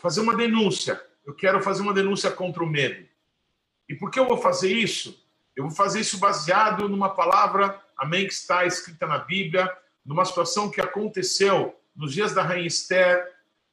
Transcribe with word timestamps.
fazer 0.00 0.20
uma 0.20 0.34
denúncia. 0.34 1.00
Eu 1.24 1.34
quero 1.34 1.62
fazer 1.62 1.82
uma 1.82 1.92
denúncia 1.92 2.30
contra 2.30 2.62
o 2.64 2.66
medo. 2.66 3.06
E 3.88 3.94
por 3.94 4.10
que 4.10 4.18
eu 4.18 4.26
vou 4.26 4.38
fazer 4.38 4.72
isso? 4.72 5.24
Eu 5.54 5.64
vou 5.64 5.72
fazer 5.72 6.00
isso 6.00 6.18
baseado 6.18 6.88
numa 6.88 7.10
palavra, 7.10 7.80
amém, 7.96 8.26
que 8.26 8.32
está 8.32 8.64
escrita 8.64 9.06
na 9.06 9.18
Bíblia, 9.18 9.70
numa 10.04 10.24
situação 10.24 10.70
que 10.70 10.80
aconteceu 10.80 11.78
nos 11.94 12.14
dias 12.14 12.32
da 12.32 12.42
rainha 12.42 12.66
Esther, 12.66 13.26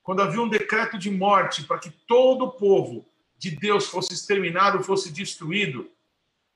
quando 0.03 0.21
havia 0.21 0.41
um 0.41 0.49
decreto 0.49 0.97
de 0.97 1.09
morte 1.09 1.63
para 1.63 1.79
que 1.79 1.89
todo 1.89 2.45
o 2.45 2.51
povo 2.51 3.05
de 3.37 3.51
Deus 3.51 3.87
fosse 3.87 4.13
exterminado, 4.13 4.83
fosse 4.83 5.11
destruído. 5.11 5.89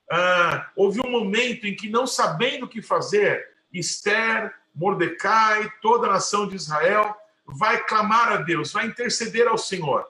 Ah, 0.10 0.70
houve 0.76 1.00
um 1.00 1.10
momento 1.10 1.66
em 1.66 1.76
que, 1.76 1.90
não 1.90 2.06
sabendo 2.06 2.66
o 2.66 2.70
que 2.70 2.82
fazer, 2.82 3.48
Esther, 3.72 4.54
Mordecai, 4.74 5.72
toda 5.82 6.08
a 6.08 6.14
nação 6.14 6.48
de 6.48 6.56
Israel 6.56 7.16
vai 7.46 7.84
clamar 7.86 8.32
a 8.32 8.38
Deus, 8.38 8.72
vai 8.72 8.86
interceder 8.86 9.48
ao 9.48 9.58
Senhor. 9.58 10.08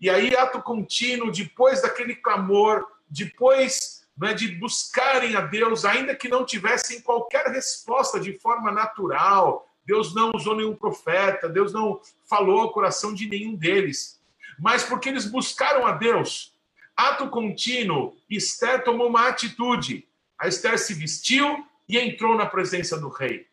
E 0.00 0.08
aí, 0.08 0.34
ato 0.34 0.62
contínuo, 0.62 1.30
depois 1.30 1.82
daquele 1.82 2.14
clamor, 2.14 2.86
depois 3.08 4.06
né, 4.16 4.32
de 4.32 4.48
buscarem 4.56 5.36
a 5.36 5.40
Deus, 5.40 5.84
ainda 5.84 6.14
que 6.14 6.28
não 6.28 6.44
tivessem 6.44 7.00
qualquer 7.00 7.46
resposta 7.48 8.18
de 8.18 8.38
forma 8.38 8.70
natural, 8.70 9.68
Deus 9.84 10.14
não 10.14 10.30
usou 10.34 10.56
nenhum 10.56 10.74
profeta, 10.74 11.48
Deus 11.48 11.72
não 11.72 12.00
falou 12.28 12.60
ao 12.60 12.72
coração 12.72 13.12
de 13.12 13.28
nenhum 13.28 13.54
deles, 13.54 14.20
mas 14.58 14.82
porque 14.82 15.08
eles 15.08 15.24
buscaram 15.24 15.86
a 15.86 15.92
Deus, 15.92 16.54
ato 16.96 17.28
contínuo, 17.28 18.14
Esther 18.28 18.84
tomou 18.84 19.08
uma 19.08 19.26
atitude. 19.28 20.06
A 20.38 20.48
Esther 20.48 20.78
se 20.78 20.94
vestiu 20.94 21.66
e 21.88 21.98
entrou 21.98 22.36
na 22.36 22.46
presença 22.46 22.98
do 22.98 23.08
rei. 23.08 23.49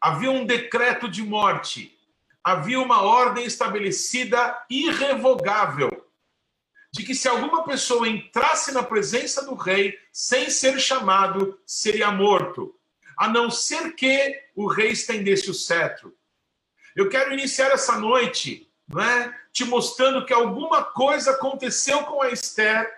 Havia 0.00 0.30
um 0.30 0.46
decreto 0.46 1.08
de 1.08 1.22
morte, 1.22 1.98
havia 2.42 2.80
uma 2.80 3.02
ordem 3.02 3.44
estabelecida 3.44 4.64
irrevogável 4.70 5.90
de 6.92 7.04
que 7.04 7.14
se 7.14 7.28
alguma 7.28 7.64
pessoa 7.64 8.08
entrasse 8.08 8.72
na 8.72 8.82
presença 8.82 9.44
do 9.44 9.54
rei 9.54 9.98
sem 10.12 10.50
ser 10.50 10.80
chamado, 10.80 11.60
seria 11.64 12.10
morto, 12.10 12.74
a 13.16 13.28
não 13.28 13.50
ser 13.50 13.94
que 13.94 14.42
o 14.56 14.66
rei 14.66 14.90
estendesse 14.90 15.50
o 15.50 15.54
cetro. 15.54 16.16
Eu 16.96 17.08
quero 17.08 17.32
iniciar 17.32 17.70
essa 17.70 17.98
noite, 17.98 18.68
não 18.88 19.00
é, 19.02 19.38
te 19.52 19.64
mostrando 19.64 20.24
que 20.26 20.32
alguma 20.32 20.82
coisa 20.82 21.32
aconteceu 21.32 22.02
com 22.04 22.22
a 22.22 22.30
Esther, 22.30 22.90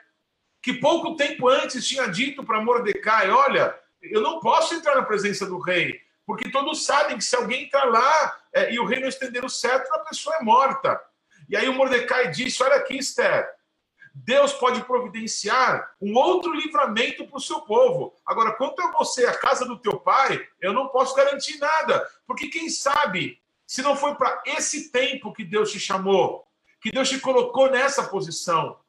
que 0.62 0.73
pouco 0.73 1.17
tempo 1.17 1.48
antes 1.48 1.86
tinha 1.86 2.06
dito 2.06 2.45
para 2.45 2.62
Mordecai: 2.62 3.30
Olha, 3.30 3.78
eu 4.00 4.23
não 4.23 4.41
posso 4.41 4.75
entrar 4.75 4.95
na 4.95 5.03
presença 5.03 5.45
do 5.45 5.58
rei, 5.58 6.00
porque 6.33 6.50
todos 6.50 6.86
sabem 6.86 7.19
que 7.19 7.25
se 7.25 7.36
alguém 7.36 7.64
entrar 7.64 7.84
lá 7.84 8.38
é, 8.55 8.72
e 8.72 8.80
o 8.80 8.86
rei 8.86 8.98
não 8.98 9.08
estender 9.08 9.44
o 9.44 9.50
cetro, 9.50 9.94
a 9.97 9.98
pessoa 9.98 10.34
é 10.36 10.42
morta. 10.42 10.98
E 11.47 11.55
aí 11.55 11.69
o 11.69 11.74
Mordecai 11.74 12.30
disse: 12.30 12.62
Olha 12.62 12.77
aqui, 12.77 12.97
Esther, 12.97 13.47
Deus 14.14 14.55
pode 14.55 14.83
providenciar 14.84 15.94
um 16.00 16.16
outro 16.16 16.55
livramento 16.55 17.27
para 17.27 17.36
o 17.36 17.41
seu 17.41 17.61
povo. 17.61 18.14
Agora, 18.24 18.52
quanto 18.52 18.80
a 18.80 18.91
você, 18.92 19.27
a 19.27 19.36
casa 19.36 19.66
do 19.66 19.77
teu 19.77 20.00
pai, 20.00 20.42
eu 20.58 20.72
não 20.72 20.89
posso 20.89 21.14
garantir 21.14 21.58
nada, 21.58 22.02
porque 22.27 22.48
quem 22.48 22.70
sabe, 22.70 23.39
se 23.67 23.83
não 23.83 23.94
foi 23.94 24.14
para 24.14 24.42
esse 24.46 24.91
tempo 24.91 25.35
que 25.35 25.45
Deus 25.45 25.70
te 25.70 25.79
chamou, 25.79 26.46
que 26.80 26.90
Deus 26.90 27.11
te 27.11 27.20
colocou 27.20 27.70
nessa 27.70 28.05
posição. 28.05 28.80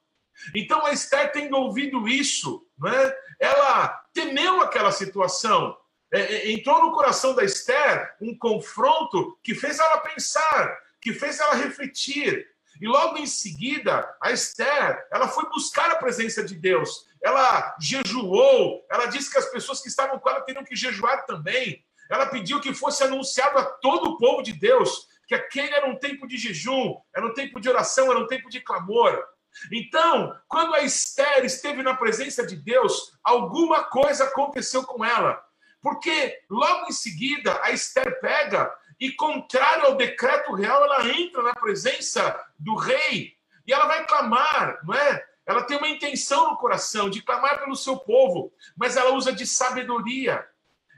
Então, 0.55 0.85
a 0.85 0.93
Esther, 0.93 1.33
tendo 1.33 1.57
ouvido 1.57 2.07
isso, 2.07 2.65
né, 2.79 3.13
ela 3.37 3.89
temeu 4.13 4.61
aquela 4.61 4.93
situação. 4.93 5.77
É, 6.13 6.19
é, 6.19 6.51
entrou 6.51 6.79
no 6.79 6.91
coração 6.91 7.33
da 7.33 7.43
Esther 7.43 8.15
um 8.21 8.37
confronto 8.37 9.35
que 9.41 9.55
fez 9.55 9.79
ela 9.79 9.97
pensar, 9.97 10.79
que 11.01 11.11
fez 11.11 11.39
ela 11.39 11.55
refletir. 11.55 12.47
E 12.79 12.87
logo 12.87 13.17
em 13.17 13.25
seguida, 13.25 14.15
a 14.21 14.31
Esther, 14.31 15.07
ela 15.11 15.27
foi 15.27 15.49
buscar 15.49 15.89
a 15.89 15.95
presença 15.95 16.43
de 16.43 16.53
Deus. 16.53 17.07
Ela 17.23 17.75
jejuou, 17.79 18.85
ela 18.91 19.07
disse 19.07 19.31
que 19.31 19.39
as 19.39 19.47
pessoas 19.47 19.81
que 19.81 19.87
estavam 19.87 20.19
com 20.19 20.29
ela 20.29 20.41
teriam 20.41 20.63
que 20.63 20.75
jejuar 20.75 21.25
também. 21.25 21.83
Ela 22.11 22.27
pediu 22.27 22.61
que 22.61 22.75
fosse 22.75 23.03
anunciado 23.03 23.57
a 23.57 23.63
todo 23.65 24.11
o 24.11 24.17
povo 24.17 24.43
de 24.43 24.53
Deus 24.53 25.07
que 25.27 25.33
aquele 25.33 25.73
era 25.73 25.87
um 25.87 25.95
tempo 25.95 26.27
de 26.27 26.37
jejum, 26.37 26.95
era 27.15 27.25
um 27.25 27.33
tempo 27.33 27.59
de 27.59 27.69
oração, 27.69 28.11
era 28.11 28.19
um 28.19 28.27
tempo 28.27 28.49
de 28.49 28.61
clamor. 28.61 29.23
Então, 29.71 30.35
quando 30.47 30.75
a 30.75 30.81
Esther 30.81 31.43
esteve 31.43 31.81
na 31.81 31.95
presença 31.95 32.45
de 32.45 32.55
Deus, 32.55 33.17
alguma 33.23 33.83
coisa 33.85 34.25
aconteceu 34.25 34.83
com 34.83 35.03
ela. 35.03 35.41
Porque 35.83 36.39
logo 36.49 36.87
em 36.87 36.93
seguida 36.93 37.59
a 37.61 37.71
Esther 37.71 38.21
pega 38.21 38.73
e, 38.97 39.11
contrário 39.11 39.87
ao 39.87 39.95
decreto 39.97 40.53
real, 40.53 40.81
ela 40.85 41.05
entra 41.09 41.43
na 41.43 41.53
presença 41.53 42.41
do 42.57 42.73
rei 42.75 43.35
e 43.67 43.73
ela 43.73 43.85
vai 43.85 44.07
clamar, 44.07 44.79
não 44.85 44.93
é? 44.93 45.25
Ela 45.45 45.63
tem 45.63 45.77
uma 45.77 45.89
intenção 45.89 46.51
no 46.51 46.57
coração 46.57 47.09
de 47.09 47.21
clamar 47.21 47.59
pelo 47.59 47.75
seu 47.75 47.97
povo, 47.97 48.53
mas 48.77 48.95
ela 48.95 49.11
usa 49.11 49.33
de 49.33 49.45
sabedoria. 49.45 50.47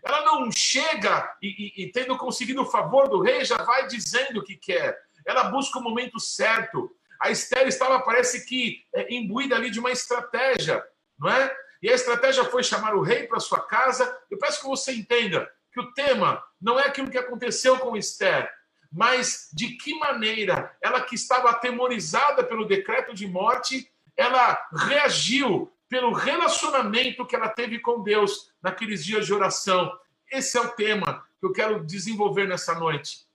Ela 0.04 0.24
não 0.24 0.52
chega 0.52 1.36
e, 1.42 1.48
e, 1.78 1.84
e 1.84 1.92
tendo 1.92 2.16
conseguido 2.16 2.62
o 2.62 2.70
favor 2.70 3.10
do 3.10 3.20
rei, 3.24 3.44
já 3.44 3.58
vai 3.58 3.88
dizendo 3.88 4.40
o 4.40 4.44
que 4.44 4.56
quer. 4.56 5.00
Ela 5.26 5.46
busca 5.46 5.80
o 5.80 5.84
momento 5.84 6.20
certo. 6.20 6.96
A 7.20 7.32
Esther 7.32 7.68
estava, 7.68 8.00
parece 8.02 8.46
que, 8.46 8.86
é, 8.94 9.12
imbuída 9.12 9.56
ali 9.56 9.72
de 9.72 9.80
uma 9.80 9.92
estratégia, 9.92 10.86
não 11.18 11.32
é? 11.32 11.65
E 11.86 11.90
a 11.92 11.94
estratégia 11.94 12.44
foi 12.46 12.64
chamar 12.64 12.96
o 12.96 13.02
rei 13.04 13.28
para 13.28 13.40
sua 13.40 13.60
casa. 13.60 14.12
Eu 14.32 14.40
peço 14.40 14.60
que 14.60 14.66
você 14.66 14.92
entenda 14.92 15.48
que 15.72 15.80
o 15.80 15.94
tema 15.94 16.44
não 16.60 16.80
é 16.80 16.88
aquilo 16.88 17.12
que 17.12 17.18
aconteceu 17.18 17.78
com 17.78 17.96
Esther, 17.96 18.52
mas 18.92 19.50
de 19.54 19.78
que 19.78 19.94
maneira 20.00 20.76
ela 20.82 21.00
que 21.00 21.14
estava 21.14 21.52
atemorizada 21.52 22.44
pelo 22.44 22.66
decreto 22.66 23.14
de 23.14 23.28
morte, 23.28 23.88
ela 24.18 24.60
reagiu 24.74 25.72
pelo 25.88 26.12
relacionamento 26.12 27.24
que 27.24 27.36
ela 27.36 27.50
teve 27.50 27.78
com 27.78 28.02
Deus 28.02 28.52
naqueles 28.64 29.06
dias 29.06 29.28
de 29.28 29.34
oração. 29.36 29.96
Esse 30.32 30.58
é 30.58 30.62
o 30.62 30.70
tema 30.70 31.24
que 31.40 31.46
eu 31.46 31.52
quero 31.52 31.86
desenvolver 31.86 32.48
nessa 32.48 32.74
noite. 32.74 33.28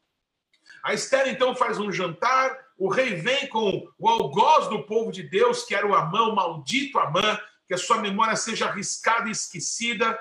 A 0.82 0.92
Esther 0.92 1.28
então 1.28 1.54
faz 1.54 1.78
um 1.78 1.92
jantar, 1.92 2.50
o 2.76 2.88
rei 2.88 3.14
vem 3.14 3.46
com 3.46 3.86
o 3.96 4.08
algoz 4.08 4.66
do 4.66 4.82
povo 4.82 5.12
de 5.12 5.22
Deus, 5.22 5.62
que 5.62 5.72
era 5.72 5.86
o 5.86 5.94
Amã, 5.94 6.22
o 6.22 6.34
maldito 6.34 6.98
Amã, 6.98 7.38
que 7.70 7.74
a 7.74 7.78
sua 7.78 7.98
memória 7.98 8.34
seja 8.34 8.66
arriscada 8.66 9.28
e 9.28 9.30
esquecida. 9.30 10.18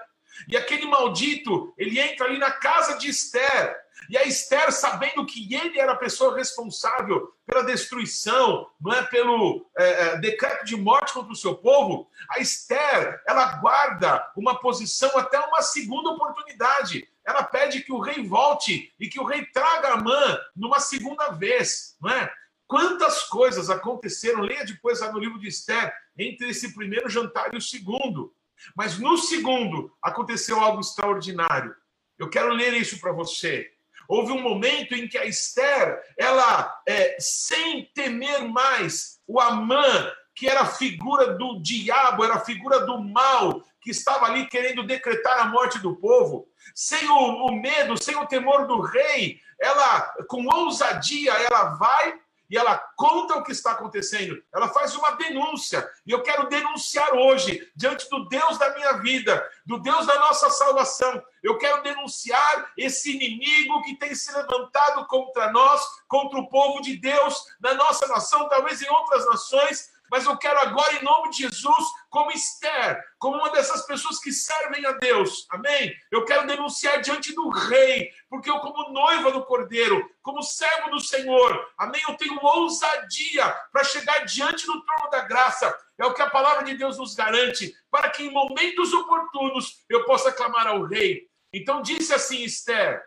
E 0.47 0.55
aquele 0.55 0.85
maldito, 0.85 1.73
ele 1.79 1.99
entra 1.99 2.27
ali 2.27 2.37
na 2.37 2.51
casa 2.51 2.95
de 2.99 3.09
Esther. 3.09 3.75
E 4.07 4.15
a 4.15 4.23
Esther, 4.23 4.71
sabendo 4.71 5.25
que 5.25 5.51
ele 5.51 5.79
era 5.79 5.93
a 5.93 5.97
pessoa 5.97 6.37
responsável 6.37 7.33
pela 7.47 7.63
destruição, 7.63 8.69
não 8.79 8.93
é 8.93 9.01
pelo 9.01 9.65
é, 9.75 9.83
é, 9.89 10.17
decreto 10.19 10.63
de 10.63 10.77
morte 10.77 11.11
contra 11.11 11.33
o 11.33 11.35
seu 11.35 11.55
povo, 11.55 12.07
a 12.29 12.39
Esther, 12.39 13.19
ela 13.27 13.53
guarda 13.55 14.31
uma 14.37 14.59
posição 14.59 15.09
até 15.17 15.39
uma 15.39 15.63
segunda 15.63 16.11
oportunidade. 16.11 17.09
Ela 17.25 17.41
pede 17.41 17.81
que 17.81 17.91
o 17.91 17.99
rei 17.99 18.27
volte 18.27 18.93
e 18.99 19.09
que 19.09 19.19
o 19.19 19.25
rei 19.25 19.43
traga 19.47 19.93
a 19.93 19.97
mãe 19.97 20.37
numa 20.55 20.79
segunda 20.79 21.29
vez, 21.29 21.97
não 21.99 22.11
é? 22.11 22.31
Quantas 22.69 23.23
coisas 23.23 23.67
aconteceram, 23.67 24.41
leia 24.41 24.63
depois 24.63 24.99
lá 24.99 25.11
no 25.11 25.17
livro 25.17 25.39
de 25.39 25.47
Esther, 25.47 25.91
entre 26.15 26.49
esse 26.49 26.75
primeiro 26.75 27.09
jantar 27.09 27.51
e 27.51 27.57
o 27.57 27.61
segundo. 27.61 28.31
Mas 28.75 28.99
no 28.99 29.17
segundo 29.17 29.91
aconteceu 29.99 30.59
algo 30.59 30.79
extraordinário. 30.79 31.75
Eu 32.15 32.29
quero 32.29 32.53
ler 32.53 32.75
isso 32.75 32.99
para 32.99 33.11
você. 33.11 33.71
Houve 34.07 34.33
um 34.33 34.43
momento 34.43 34.93
em 34.93 35.07
que 35.07 35.17
a 35.17 35.25
Esther, 35.25 35.99
ela, 36.15 36.79
é, 36.87 37.17
sem 37.19 37.85
temer 37.85 38.47
mais 38.47 39.19
o 39.25 39.39
Amã, 39.39 40.11
que 40.35 40.47
era 40.47 40.61
a 40.61 40.67
figura 40.67 41.33
do 41.33 41.59
diabo, 41.63 42.23
era 42.23 42.35
a 42.35 42.45
figura 42.45 42.85
do 42.85 42.99
mal, 42.99 43.63
que 43.81 43.89
estava 43.89 44.27
ali 44.27 44.45
querendo 44.45 44.85
decretar 44.85 45.39
a 45.39 45.45
morte 45.45 45.79
do 45.79 45.95
povo, 45.95 46.47
sem 46.75 47.09
o, 47.09 47.47
o 47.47 47.59
medo, 47.59 48.01
sem 48.01 48.15
o 48.15 48.27
temor 48.27 48.67
do 48.67 48.79
rei, 48.79 49.39
ela, 49.59 50.01
com 50.27 50.45
ousadia, 50.45 51.33
ela 51.33 51.75
vai 51.75 52.19
e 52.49 52.57
ela 52.57 52.77
conta 52.95 53.35
o 53.35 53.43
que 53.43 53.51
está 53.51 53.71
acontecendo, 53.71 54.41
ela 54.53 54.69
faz 54.69 54.95
uma 54.95 55.11
denúncia, 55.11 55.87
e 56.05 56.11
eu 56.11 56.23
quero 56.23 56.49
denunciar 56.49 57.13
hoje, 57.13 57.71
diante 57.75 58.09
do 58.09 58.27
Deus 58.27 58.57
da 58.57 58.73
minha 58.73 58.93
vida, 58.93 59.47
do 59.65 59.77
Deus 59.79 60.05
da 60.07 60.15
nossa 60.19 60.49
salvação, 60.49 61.21
eu 61.43 61.57
quero 61.57 61.83
denunciar 61.83 62.71
esse 62.77 63.13
inimigo 63.13 63.81
que 63.83 63.95
tem 63.95 64.15
se 64.15 64.31
levantado 64.33 65.05
contra 65.07 65.51
nós, 65.51 65.81
contra 66.07 66.39
o 66.39 66.49
povo 66.49 66.81
de 66.81 66.97
Deus, 66.97 67.45
na 67.59 67.73
nossa 67.75 68.07
nação, 68.07 68.49
talvez 68.49 68.81
em 68.81 68.89
outras 68.89 69.25
nações, 69.27 69.91
mas 70.11 70.25
eu 70.25 70.37
quero 70.37 70.59
agora, 70.59 70.95
em 70.95 71.03
nome 71.03 71.29
de 71.29 71.43
Jesus, 71.43 71.85
como 72.09 72.31
Esther, 72.31 73.03
como 73.17 73.37
uma 73.37 73.51
dessas 73.51 73.85
pessoas 73.85 74.19
que 74.19 74.31
servem 74.31 74.85
a 74.85 74.93
Deus, 74.93 75.45
amém? 75.49 75.93
Eu 76.11 76.25
quero 76.25 76.47
denunciar 76.47 77.01
diante 77.01 77.33
do 77.33 77.49
rei, 77.49 78.09
porque 78.29 78.49
eu, 78.49 78.59
como 78.59 78.91
noiva 78.91 79.31
do 79.31 79.45
cordeiro, 79.45 80.09
como 80.21 80.41
servo 80.41 80.89
do 80.89 80.99
Senhor, 80.99 81.71
amém? 81.77 82.01
Eu 82.07 82.15
tenho 82.17 82.39
ousadia 82.43 83.49
para 83.71 83.83
chegar 83.83 84.25
diante 84.25 84.65
do 84.65 84.83
trono 84.83 85.09
da 85.11 85.21
graça, 85.21 85.75
é 85.97 86.05
o 86.05 86.13
que 86.13 86.21
a 86.21 86.29
palavra 86.29 86.63
de 86.63 86.75
Deus 86.75 86.97
nos 86.97 87.13
garante, 87.13 87.75
para 87.91 88.09
que 88.09 88.23
em 88.23 88.31
momentos 88.31 88.93
oportunos 88.93 89.83
eu 89.89 90.05
possa 90.05 90.31
clamar 90.31 90.67
ao 90.67 90.83
rei. 90.83 91.27
Então 91.53 91.81
disse 91.81 92.13
assim 92.13 92.43
Esther: 92.43 93.03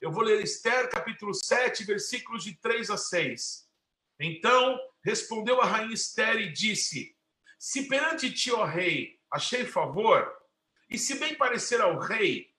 Eu 0.00 0.10
vou 0.10 0.22
ler 0.22 0.42
Esther, 0.42 0.88
capítulo 0.88 1.34
7, 1.34 1.84
versículos 1.84 2.44
de 2.44 2.58
3 2.60 2.90
a 2.90 2.96
6. 2.96 3.68
Então 4.20 4.78
respondeu 5.04 5.60
a 5.60 5.66
rainha 5.66 5.94
Esther 5.94 6.36
e 6.36 6.52
disse: 6.52 7.16
Se 7.58 7.88
perante 7.88 8.32
ti, 8.32 8.50
ó 8.52 8.64
rei, 8.64 9.18
achei 9.30 9.64
favor, 9.64 10.30
e 10.88 10.98
se 10.98 11.18
bem 11.18 11.34
parecer 11.34 11.80
ao 11.80 11.98
rei, 11.98 12.52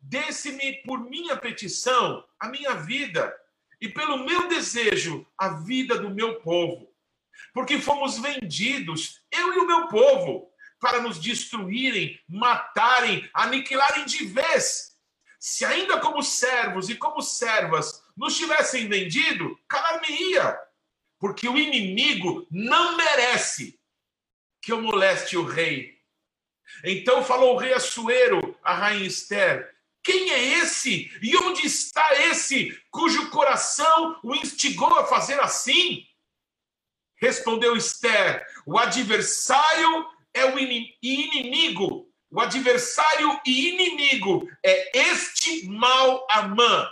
desse-me 0.00 0.82
por 0.82 1.00
minha 1.00 1.36
petição 1.36 2.24
a 2.38 2.48
minha 2.48 2.74
vida, 2.74 3.34
e 3.80 3.88
pelo 3.88 4.24
meu 4.24 4.48
desejo 4.48 5.26
a 5.38 5.48
vida 5.48 5.98
do 5.98 6.10
meu 6.10 6.40
povo. 6.40 6.90
Porque 7.52 7.80
fomos 7.80 8.18
vendidos, 8.18 9.22
eu 9.30 9.54
e 9.54 9.58
o 9.58 9.66
meu 9.66 9.88
povo, 9.88 10.50
para 10.78 11.00
nos 11.00 11.18
destruírem, 11.18 12.18
matarem, 12.28 13.28
aniquilarem 13.34 14.04
de 14.04 14.26
vez. 14.26 14.96
Se 15.38 15.64
ainda 15.64 15.98
como 16.00 16.22
servos 16.22 16.90
e 16.90 16.96
como 16.96 17.22
servas 17.22 18.02
nos 18.16 18.36
tivessem 18.36 18.88
vendido, 18.88 19.58
calar-me-ia, 19.66 20.58
porque 21.20 21.46
o 21.46 21.58
inimigo 21.58 22.46
não 22.50 22.96
merece 22.96 23.78
que 24.62 24.72
eu 24.72 24.80
moleste 24.80 25.36
o 25.36 25.44
rei. 25.44 26.00
Então 26.82 27.22
falou 27.22 27.54
o 27.54 27.58
rei 27.58 27.74
Assuero 27.74 28.58
a 28.64 28.74
rainha 28.74 29.06
Esther: 29.06 29.72
Quem 30.02 30.30
é 30.30 30.42
esse 30.60 31.10
e 31.22 31.36
onde 31.36 31.66
está 31.66 32.14
esse 32.24 32.76
cujo 32.90 33.30
coração 33.30 34.18
o 34.22 34.34
instigou 34.34 34.98
a 34.98 35.06
fazer 35.06 35.38
assim? 35.40 36.06
Respondeu 37.16 37.76
Esther: 37.76 38.46
O 38.66 38.78
adversário 38.78 40.06
é 40.32 40.46
o 40.46 40.58
inimigo. 40.58 42.08
O 42.32 42.40
adversário 42.40 43.40
e 43.44 43.70
inimigo 43.70 44.48
é 44.64 44.98
este 45.10 45.68
mal 45.68 46.26
Amã. 46.30 46.88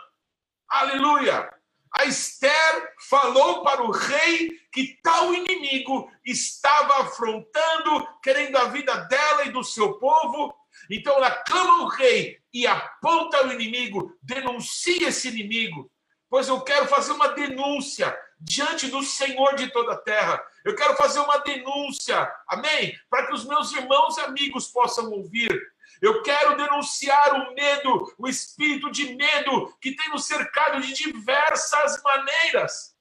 Aleluia! 0.68 1.57
A 1.92 2.04
Esther 2.04 2.94
falou 3.08 3.62
para 3.62 3.82
o 3.82 3.90
rei 3.90 4.50
que 4.72 4.98
tal 5.02 5.34
inimigo 5.34 6.10
estava 6.24 7.02
afrontando, 7.02 8.06
querendo 8.22 8.56
a 8.56 8.64
vida 8.64 8.94
dela 9.06 9.44
e 9.44 9.50
do 9.50 9.64
seu 9.64 9.94
povo. 9.94 10.54
Então 10.90 11.14
ela 11.16 11.30
clama 11.30 11.82
ao 11.82 11.88
rei 11.88 12.38
e 12.52 12.66
aponta 12.66 13.46
o 13.46 13.52
inimigo, 13.52 14.16
denuncia 14.22 15.08
esse 15.08 15.28
inimigo, 15.28 15.90
pois 16.30 16.48
eu 16.48 16.60
quero 16.60 16.86
fazer 16.86 17.12
uma 17.12 17.28
denúncia 17.28 18.16
diante 18.40 18.86
do 18.88 19.02
Senhor 19.02 19.56
de 19.56 19.68
toda 19.68 19.92
a 19.92 19.98
terra. 19.98 20.42
Eu 20.64 20.74
quero 20.74 20.94
fazer 20.96 21.20
uma 21.20 21.38
denúncia, 21.38 22.30
amém? 22.46 22.96
Para 23.10 23.26
que 23.26 23.34
os 23.34 23.44
meus 23.44 23.72
irmãos 23.72 24.16
e 24.16 24.20
amigos 24.20 24.68
possam 24.68 25.10
ouvir. 25.10 25.50
Eu 26.00 26.22
quero 26.22 26.56
denunciar 26.56 27.34
o 27.34 27.54
medo, 27.54 28.14
o 28.18 28.28
espírito 28.28 28.90
de 28.90 29.14
medo 29.14 29.74
que 29.80 29.94
tem 29.94 30.08
nos 30.10 30.26
cercado 30.26 30.80
de 30.80 30.92
diversas 30.92 32.02
maneiras. 32.02 32.96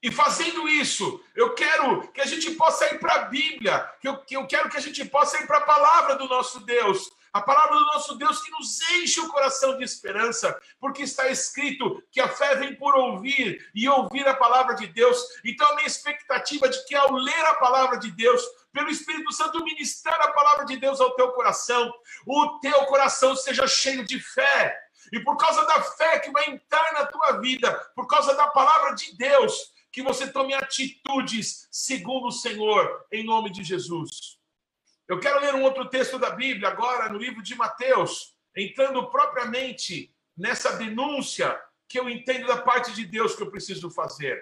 E 0.00 0.12
fazendo 0.12 0.68
isso, 0.68 1.20
eu 1.34 1.54
quero 1.54 2.06
que 2.12 2.20
a 2.20 2.26
gente 2.26 2.52
possa 2.52 2.86
ir 2.86 3.00
para 3.00 3.14
a 3.14 3.24
Bíblia, 3.24 3.80
que 4.00 4.06
eu, 4.06 4.16
que 4.18 4.36
eu 4.36 4.46
quero 4.46 4.70
que 4.70 4.76
a 4.76 4.80
gente 4.80 5.04
possa 5.04 5.42
ir 5.42 5.46
para 5.46 5.58
a 5.58 5.62
palavra 5.66 6.14
do 6.14 6.28
nosso 6.28 6.60
Deus, 6.60 7.10
a 7.32 7.42
palavra 7.42 7.76
do 7.76 7.84
nosso 7.86 8.16
Deus 8.16 8.40
que 8.40 8.50
nos 8.52 8.80
enche 8.92 9.20
o 9.20 9.28
coração 9.28 9.76
de 9.76 9.84
esperança, 9.84 10.56
porque 10.80 11.02
está 11.02 11.28
escrito 11.28 12.02
que 12.10 12.20
a 12.20 12.28
fé 12.28 12.54
vem 12.56 12.76
por 12.76 12.94
ouvir 12.94 13.68
e 13.74 13.88
ouvir 13.88 14.26
a 14.26 14.34
palavra 14.34 14.74
de 14.74 14.86
Deus. 14.86 15.20
Então, 15.44 15.68
a 15.68 15.74
minha 15.74 15.86
expectativa 15.86 16.66
é 16.66 16.70
de 16.70 16.84
que 16.86 16.94
ao 16.94 17.12
ler 17.12 17.46
a 17.46 17.54
palavra 17.54 17.98
de 17.98 18.10
Deus, 18.12 18.42
pelo 18.78 18.90
Espírito 18.90 19.32
Santo 19.32 19.64
ministrar 19.64 20.20
a 20.20 20.32
palavra 20.32 20.64
de 20.64 20.76
Deus 20.76 21.00
ao 21.00 21.16
teu 21.16 21.32
coração, 21.32 21.92
o 22.24 22.60
teu 22.60 22.84
coração 22.84 23.34
seja 23.34 23.66
cheio 23.66 24.04
de 24.04 24.20
fé. 24.20 24.78
E 25.12 25.18
por 25.18 25.36
causa 25.36 25.66
da 25.66 25.82
fé 25.82 26.20
que 26.20 26.30
vai 26.30 26.48
entrar 26.48 26.92
na 26.92 27.04
tua 27.06 27.40
vida, 27.40 27.74
por 27.96 28.06
causa 28.06 28.36
da 28.36 28.46
palavra 28.46 28.94
de 28.94 29.16
Deus, 29.16 29.72
que 29.90 30.00
você 30.00 30.30
tome 30.30 30.54
atitudes 30.54 31.66
segundo 31.72 32.28
o 32.28 32.32
Senhor, 32.32 33.04
em 33.10 33.24
nome 33.24 33.50
de 33.50 33.64
Jesus. 33.64 34.38
Eu 35.08 35.18
quero 35.18 35.40
ler 35.40 35.56
um 35.56 35.64
outro 35.64 35.88
texto 35.88 36.16
da 36.16 36.30
Bíblia 36.30 36.68
agora, 36.68 37.08
no 37.08 37.18
livro 37.18 37.42
de 37.42 37.56
Mateus, 37.56 38.36
entrando 38.56 39.10
propriamente 39.10 40.14
nessa 40.36 40.76
denúncia 40.76 41.60
que 41.88 41.98
eu 41.98 42.08
entendo 42.08 42.46
da 42.46 42.58
parte 42.58 42.92
de 42.92 43.04
Deus 43.04 43.34
que 43.34 43.42
eu 43.42 43.50
preciso 43.50 43.90
fazer. 43.90 44.40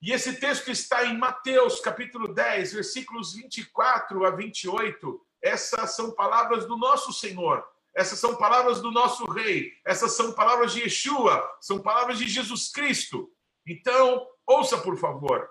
E 0.00 0.12
esse 0.12 0.38
texto 0.38 0.70
está 0.70 1.04
em 1.06 1.16
Mateus, 1.16 1.80
capítulo 1.80 2.32
10, 2.32 2.74
versículos 2.74 3.34
24 3.34 4.24
a 4.26 4.30
28. 4.30 5.26
Essas 5.42 5.96
são 5.96 6.12
palavras 6.12 6.66
do 6.66 6.76
nosso 6.76 7.12
Senhor. 7.12 7.66
Essas 7.94 8.18
são 8.18 8.36
palavras 8.36 8.80
do 8.82 8.90
nosso 8.90 9.24
Rei. 9.24 9.72
Essas 9.84 10.12
são 10.12 10.32
palavras 10.32 10.72
de 10.72 10.82
Yeshua. 10.82 11.56
São 11.60 11.80
palavras 11.80 12.18
de 12.18 12.28
Jesus 12.28 12.70
Cristo. 12.70 13.32
Então, 13.66 14.28
ouça, 14.46 14.76
por 14.78 14.98
favor. 14.98 15.50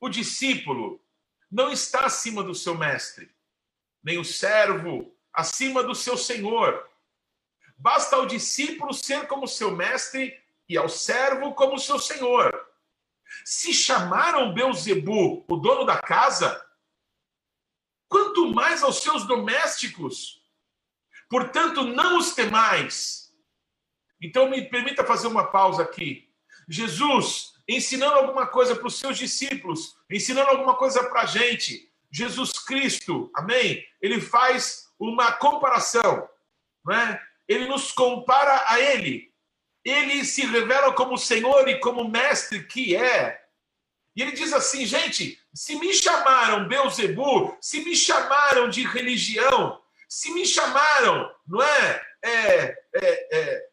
O 0.00 0.08
discípulo 0.08 0.98
não 1.50 1.70
está 1.70 2.06
acima 2.06 2.42
do 2.42 2.54
seu 2.54 2.74
mestre, 2.74 3.30
nem 4.02 4.18
o 4.18 4.24
servo 4.24 5.14
acima 5.32 5.82
do 5.82 5.94
seu 5.94 6.16
senhor. 6.16 6.88
Basta 7.76 8.16
ao 8.16 8.24
discípulo 8.24 8.94
ser 8.94 9.26
como 9.26 9.46
seu 9.46 9.70
mestre 9.70 10.38
e 10.68 10.78
ao 10.78 10.88
servo 10.88 11.54
como 11.54 11.78
seu 11.78 11.98
senhor. 11.98 12.69
Se 13.44 13.72
chamaram 13.72 14.52
Beuzebu, 14.54 15.44
o 15.48 15.56
dono 15.56 15.84
da 15.84 15.98
casa, 15.98 16.60
quanto 18.08 18.52
mais 18.52 18.82
aos 18.82 19.02
seus 19.02 19.24
domésticos. 19.24 20.40
Portanto, 21.28 21.84
não 21.84 22.18
os 22.18 22.34
temais. 22.34 23.32
Então, 24.20 24.50
me 24.50 24.68
permita 24.68 25.04
fazer 25.04 25.28
uma 25.28 25.50
pausa 25.50 25.82
aqui. 25.82 26.28
Jesus 26.68 27.54
ensinando 27.68 28.14
alguma 28.14 28.46
coisa 28.46 28.74
para 28.74 28.88
os 28.88 28.98
seus 28.98 29.16
discípulos, 29.16 29.96
ensinando 30.10 30.50
alguma 30.50 30.76
coisa 30.76 31.04
para 31.08 31.22
a 31.22 31.26
gente. 31.26 31.88
Jesus 32.10 32.52
Cristo, 32.58 33.30
amém? 33.34 33.84
Ele 34.02 34.20
faz 34.20 34.88
uma 34.98 35.32
comparação, 35.32 36.28
não 36.84 36.94
é? 36.94 37.22
Ele 37.46 37.66
nos 37.68 37.92
compara 37.92 38.64
a 38.66 38.80
Ele. 38.80 39.29
Ele 39.84 40.24
se 40.24 40.44
revela 40.44 40.92
como 40.92 41.16
Senhor 41.16 41.68
e 41.68 41.80
como 41.80 42.08
Mestre 42.08 42.64
que 42.66 42.94
é. 42.94 43.40
E 44.14 44.22
ele 44.22 44.32
diz 44.32 44.52
assim, 44.52 44.84
gente, 44.84 45.40
se 45.54 45.76
me 45.76 45.94
chamaram 45.94 46.68
Beuzebu, 46.68 47.56
se 47.60 47.82
me 47.84 47.94
chamaram 47.96 48.68
de 48.68 48.84
religião, 48.86 49.80
se 50.08 50.32
me 50.32 50.44
chamaram, 50.44 51.30
não 51.46 51.62
é, 51.62 52.06
é, 52.22 52.30
é, 52.32 53.28
é, 53.32 53.70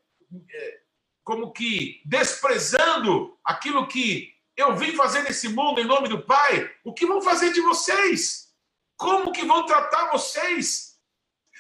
é 0.52 0.80
como 1.24 1.52
que 1.52 2.02
desprezando 2.06 3.38
aquilo 3.44 3.88
que 3.88 4.34
eu 4.56 4.76
vim 4.76 4.96
fazer 4.96 5.24
nesse 5.24 5.50
mundo 5.50 5.82
em 5.82 5.86
nome 5.86 6.08
do 6.08 6.24
Pai, 6.24 6.72
o 6.84 6.94
que 6.94 7.06
vão 7.06 7.22
fazer 7.22 7.52
de 7.52 7.62
vocês? 7.62 8.48
Como 8.96 9.32
que 9.32 9.46
vão 9.46 9.66
tratar 9.66 10.12
vocês? 10.12 10.97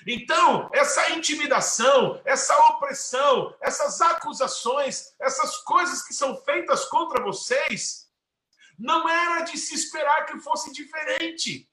Então, 0.06 0.70
essa 0.74 1.12
intimidação, 1.12 2.22
essa 2.24 2.56
opressão, 2.68 3.56
essas 3.62 4.00
acusações, 4.02 5.14
essas 5.20 5.58
coisas 5.58 6.04
que 6.04 6.14
são 6.14 6.36
feitas 6.44 6.86
contra 6.86 7.24
vocês, 7.24 8.08
não 8.78 9.10
era 9.10 9.42
de 9.42 9.58
se 9.58 9.74
esperar 9.74 10.26
que 10.26 10.40
fosse 10.40 10.72
diferente. 10.72 11.70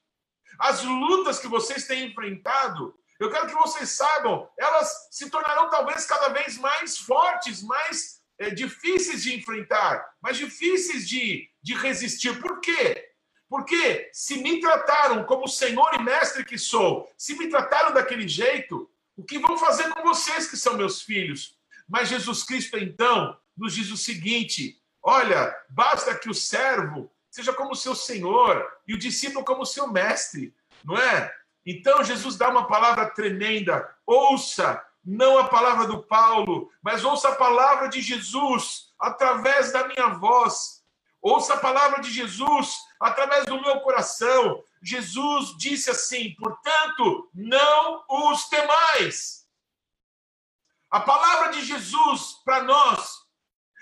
As 0.57 0.83
lutas 0.83 1.39
que 1.39 1.47
vocês 1.47 1.85
têm 1.85 2.07
enfrentado 2.07 2.97
eu 3.19 3.31
quero 3.31 3.47
que 3.47 3.53
vocês 3.53 3.89
saibam, 3.91 4.49
elas 4.57 5.07
se 5.09 5.29
tornarão 5.29 5.69
talvez 5.69 6.05
cada 6.05 6.29
vez 6.29 6.57
mais 6.57 6.97
fortes, 6.97 7.63
mais 7.63 8.21
é, 8.37 8.49
difíceis 8.49 9.23
de 9.23 9.35
enfrentar, 9.35 10.05
mais 10.21 10.37
difíceis 10.37 11.07
de, 11.07 11.49
de 11.61 11.73
resistir. 11.75 12.39
Por 12.41 12.59
quê? 12.59 13.04
Porque 13.49 14.09
se 14.11 14.37
me 14.41 14.59
trataram 14.59 15.23
como 15.23 15.47
Senhor 15.47 15.89
e 15.93 16.03
Mestre 16.03 16.43
que 16.43 16.57
sou, 16.57 17.11
se 17.17 17.37
me 17.37 17.47
trataram 17.47 17.93
daquele 17.93 18.27
jeito, 18.27 18.89
o 19.15 19.23
que 19.23 19.39
vão 19.39 19.57
fazer 19.57 19.89
com 19.89 20.03
vocês 20.03 20.49
que 20.49 20.57
são 20.57 20.75
meus 20.75 21.01
filhos? 21.01 21.57
Mas 21.87 22.09
Jesus 22.09 22.43
Cristo, 22.43 22.77
então, 22.77 23.37
nos 23.55 23.73
diz 23.73 23.91
o 23.91 23.97
seguinte: 23.97 24.81
olha, 25.01 25.55
basta 25.69 26.15
que 26.15 26.29
o 26.29 26.33
servo 26.33 27.11
seja 27.29 27.53
como 27.53 27.75
seu 27.75 27.95
Senhor 27.95 28.65
e 28.87 28.93
o 28.93 28.99
discípulo 28.99 29.45
como 29.45 29.65
seu 29.65 29.87
mestre, 29.87 30.53
não 30.83 30.97
é? 30.97 31.33
Então 31.65 32.03
Jesus 32.03 32.37
dá 32.37 32.49
uma 32.49 32.67
palavra 32.67 33.09
tremenda. 33.09 33.89
Ouça, 34.05 34.81
não 35.03 35.37
a 35.37 35.47
palavra 35.47 35.87
do 35.87 36.03
Paulo, 36.03 36.71
mas 36.81 37.03
ouça 37.03 37.29
a 37.29 37.35
palavra 37.35 37.89
de 37.89 38.01
Jesus 38.01 38.93
através 38.99 39.71
da 39.71 39.87
minha 39.87 40.09
voz. 40.09 40.83
Ouça 41.21 41.55
a 41.55 41.59
palavra 41.59 42.01
de 42.01 42.11
Jesus 42.11 42.77
através 42.99 43.45
do 43.45 43.61
meu 43.61 43.79
coração. 43.81 44.63
Jesus 44.81 45.55
disse 45.57 45.89
assim: 45.89 46.33
portanto, 46.35 47.29
não 47.33 48.03
os 48.09 48.47
temais. 48.49 49.45
A 50.89 50.99
palavra 50.99 51.51
de 51.51 51.65
Jesus 51.65 52.41
para 52.45 52.63
nós 52.63 53.25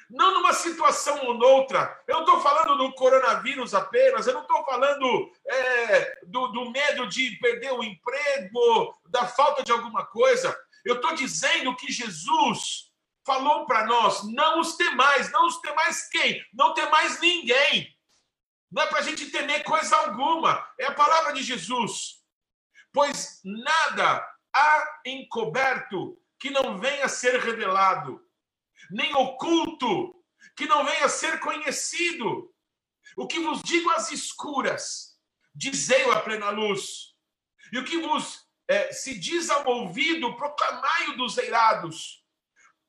não 0.09 0.35
numa 0.35 0.53
situação 0.53 1.25
ou 1.25 1.33
noutra. 1.33 1.99
Eu 2.07 2.15
não 2.15 2.23
estou 2.23 2.39
falando 2.39 2.77
do 2.77 2.93
coronavírus 2.93 3.73
apenas, 3.73 4.27
eu 4.27 4.33
não 4.33 4.41
estou 4.41 4.63
falando 4.63 5.31
é, 5.45 6.19
do, 6.27 6.47
do 6.47 6.69
medo 6.69 7.07
de 7.07 7.31
perder 7.37 7.71
o 7.73 7.83
emprego, 7.83 8.95
da 9.07 9.27
falta 9.27 9.63
de 9.63 9.71
alguma 9.71 10.05
coisa. 10.05 10.55
Eu 10.85 10.95
estou 10.95 11.15
dizendo 11.15 11.75
que 11.75 11.91
Jesus 11.91 12.91
falou 13.25 13.65
para 13.65 13.85
nós: 13.85 14.23
não 14.31 14.59
os 14.59 14.75
temais, 14.75 15.31
não 15.31 15.47
os 15.47 15.59
temais 15.59 16.07
quem? 16.09 16.43
Não 16.53 16.73
temais 16.73 17.19
ninguém. 17.19 17.92
Não 18.73 18.81
é 18.81 18.87
para 18.87 18.99
a 18.99 19.03
gente 19.03 19.29
temer 19.29 19.63
coisa 19.63 19.95
alguma. 19.95 20.67
É 20.79 20.87
a 20.87 20.95
palavra 20.95 21.31
de 21.33 21.43
Jesus. 21.43 22.23
Pois 22.91 23.39
nada 23.43 24.27
há 24.51 25.01
encoberto 25.05 26.19
que 26.39 26.49
não 26.49 26.79
venha 26.79 27.05
a 27.05 27.09
ser 27.09 27.39
revelado, 27.39 28.19
nem 28.89 29.13
oculto 29.15 30.15
que 30.57 30.65
não 30.65 30.83
venha 30.83 31.05
a 31.05 31.09
ser 31.09 31.39
conhecido. 31.39 32.51
O 33.15 33.27
que 33.27 33.39
vos 33.39 33.61
digo 33.61 33.91
às 33.91 34.11
escuras, 34.11 35.19
dizei-o 35.53 36.11
à 36.11 36.19
plena 36.21 36.49
luz. 36.49 37.13
E 37.71 37.77
o 37.77 37.85
que 37.85 37.99
vos 37.99 38.47
é, 38.67 38.91
se 38.91 39.17
diz 39.19 39.51
ao 39.51 39.67
ouvido, 39.67 40.35
proclamai-o 40.35 41.17
dos 41.17 41.37
eirados. 41.37 42.23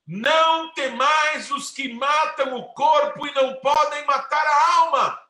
Não 0.07 0.73
temais 0.73 1.51
os 1.51 1.71
que 1.71 1.93
matam 1.93 2.57
o 2.57 2.73
corpo 2.73 3.27
e 3.27 3.35
não 3.35 3.55
podem 3.61 4.05
matar 4.07 4.47
a 4.47 4.77
alma. 4.77 5.24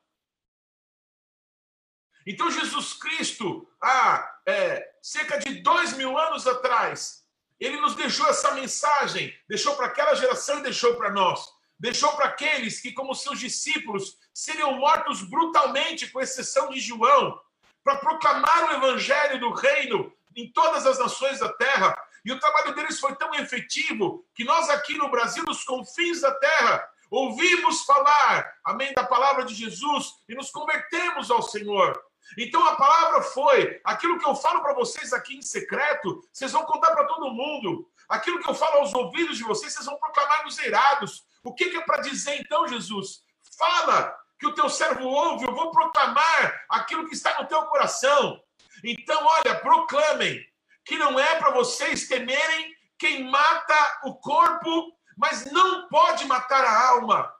Então, 2.27 2.51
Jesus 2.51 2.95
Cristo, 2.95 3.69
há 3.81 4.39
é, 4.47 4.91
cerca 5.03 5.39
de 5.39 5.61
dois 5.61 5.93
mil 5.95 6.19
anos 6.19 6.47
atrás, 6.47 7.25
ele 7.61 7.81
nos 7.81 7.95
deixou 7.95 8.27
essa 8.27 8.53
mensagem, 8.53 9.35
deixou 9.49 9.75
para 9.77 9.87
aquela 9.87 10.15
geração 10.15 10.59
e 10.59 10.63
deixou 10.63 10.95
para 10.97 11.11
nós. 11.11 11.53
Deixou 11.79 12.13
para 12.13 12.27
aqueles 12.27 12.81
que, 12.81 12.93
como 12.93 13.15
seus 13.15 13.39
discípulos, 13.39 14.17
seriam 14.33 14.79
mortos 14.79 15.23
brutalmente, 15.23 16.09
com 16.09 16.21
exceção 16.21 16.71
de 16.71 16.81
João, 16.81 17.39
para 17.83 17.97
proclamar 17.97 18.71
o 18.71 18.75
evangelho 18.77 19.41
do 19.41 19.53
reino 19.53 20.13
em 20.37 20.51
todas 20.53 20.87
as 20.87 20.99
nações 20.99 21.41
da 21.41 21.53
terra. 21.53 21.97
E 22.25 22.33
o 22.33 22.41
trabalho 22.41 22.75
deles 22.75 22.99
foi 22.99 23.15
tão 23.17 23.35
efetivo 23.35 24.25
que 24.35 24.45
nós 24.45 24.71
aqui 24.71 24.97
no 24.97 25.11
Brasil, 25.11 25.45
nos 25.47 25.63
confins 25.65 26.21
da 26.21 26.33
terra, 26.33 26.89
ouvimos 27.11 27.85
falar, 27.85 28.55
amém, 28.65 28.93
da 28.95 29.05
palavra 29.05 29.45
de 29.45 29.55
Jesus 29.55 30.15
e 30.29 30.35
nos 30.35 30.51
convertemos 30.51 31.31
ao 31.31 31.43
Senhor. 31.43 32.03
Então 32.39 32.67
a 32.67 32.77
palavra 32.77 33.23
foi 33.23 33.81
aquilo 33.85 34.19
que 34.19 34.27
eu 34.27 34.35
falo 34.35 34.63
para 34.63 34.75
vocês 34.75 35.13
aqui 35.13 35.37
em 35.37 35.43
secreto, 35.43 36.23
vocês 36.33 36.53
vão 36.53 36.65
contar 36.65 36.93
para 36.93 37.07
todo 37.07 37.33
mundo. 37.33 37.89
Aquilo 38.09 38.41
que 38.41 38.49
eu 38.49 38.55
falo 38.55 38.79
aos 38.79 38.95
ouvidos 38.95 39.37
de 39.37 39.45
vocês, 39.45 39.73
vocês 39.73 39.87
vão 39.87 39.99
proclamar 39.99 40.45
nos 40.45 40.59
eirados. 40.59 41.25
O 41.43 41.55
que, 41.55 41.71
que 41.71 41.77
é 41.77 41.81
para 41.83 42.03
dizer 42.03 42.41
então, 42.41 42.67
Jesus? 42.67 43.23
Fala 43.59 44.15
que 44.39 44.47
o 44.47 44.55
teu 44.55 44.69
servo 44.69 45.07
ouve, 45.07 45.47
eu 45.47 45.55
vou 45.55 45.71
proclamar 45.71 46.65
aquilo 46.69 47.07
que 47.07 47.15
está 47.15 47.41
no 47.41 47.49
teu 47.49 47.63
coração. 47.67 48.41
Então, 48.83 49.25
olha, 49.25 49.55
proclamem 49.61 50.45
que 50.85 50.99
não 50.99 51.19
é 51.19 51.37
para 51.37 51.51
vocês 51.51 52.07
temerem 52.09 52.75
quem 52.99 53.31
mata 53.31 54.01
o 54.05 54.15
corpo, 54.15 54.93
mas 55.17 55.51
não 55.51 55.89
pode 55.89 56.27
matar 56.27 56.65
a 56.65 56.89
alma. 56.89 57.33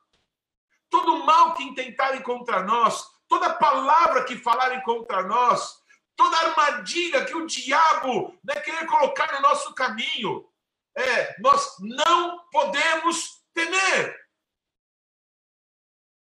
Todo 0.89 1.25
mal 1.25 1.55
que 1.55 1.65
intentarem 1.65 2.23
contra 2.23 2.63
nós, 2.63 3.05
toda 3.35 3.55
palavra 3.55 4.25
que 4.25 4.37
falarem 4.37 4.81
contra 4.83 5.25
nós, 5.25 5.83
toda 6.15 6.39
armadilha 6.39 7.25
que 7.25 7.35
o 7.35 7.47
diabo 7.47 8.39
né, 8.45 8.55
querer 8.61 8.87
colocar 8.87 9.33
no 9.33 9.41
nosso 9.41 9.75
caminho, 9.75 10.49
é, 10.97 11.41
nós 11.41 11.75
não 11.81 12.39
podemos 12.53 13.45
temer. 13.53 14.17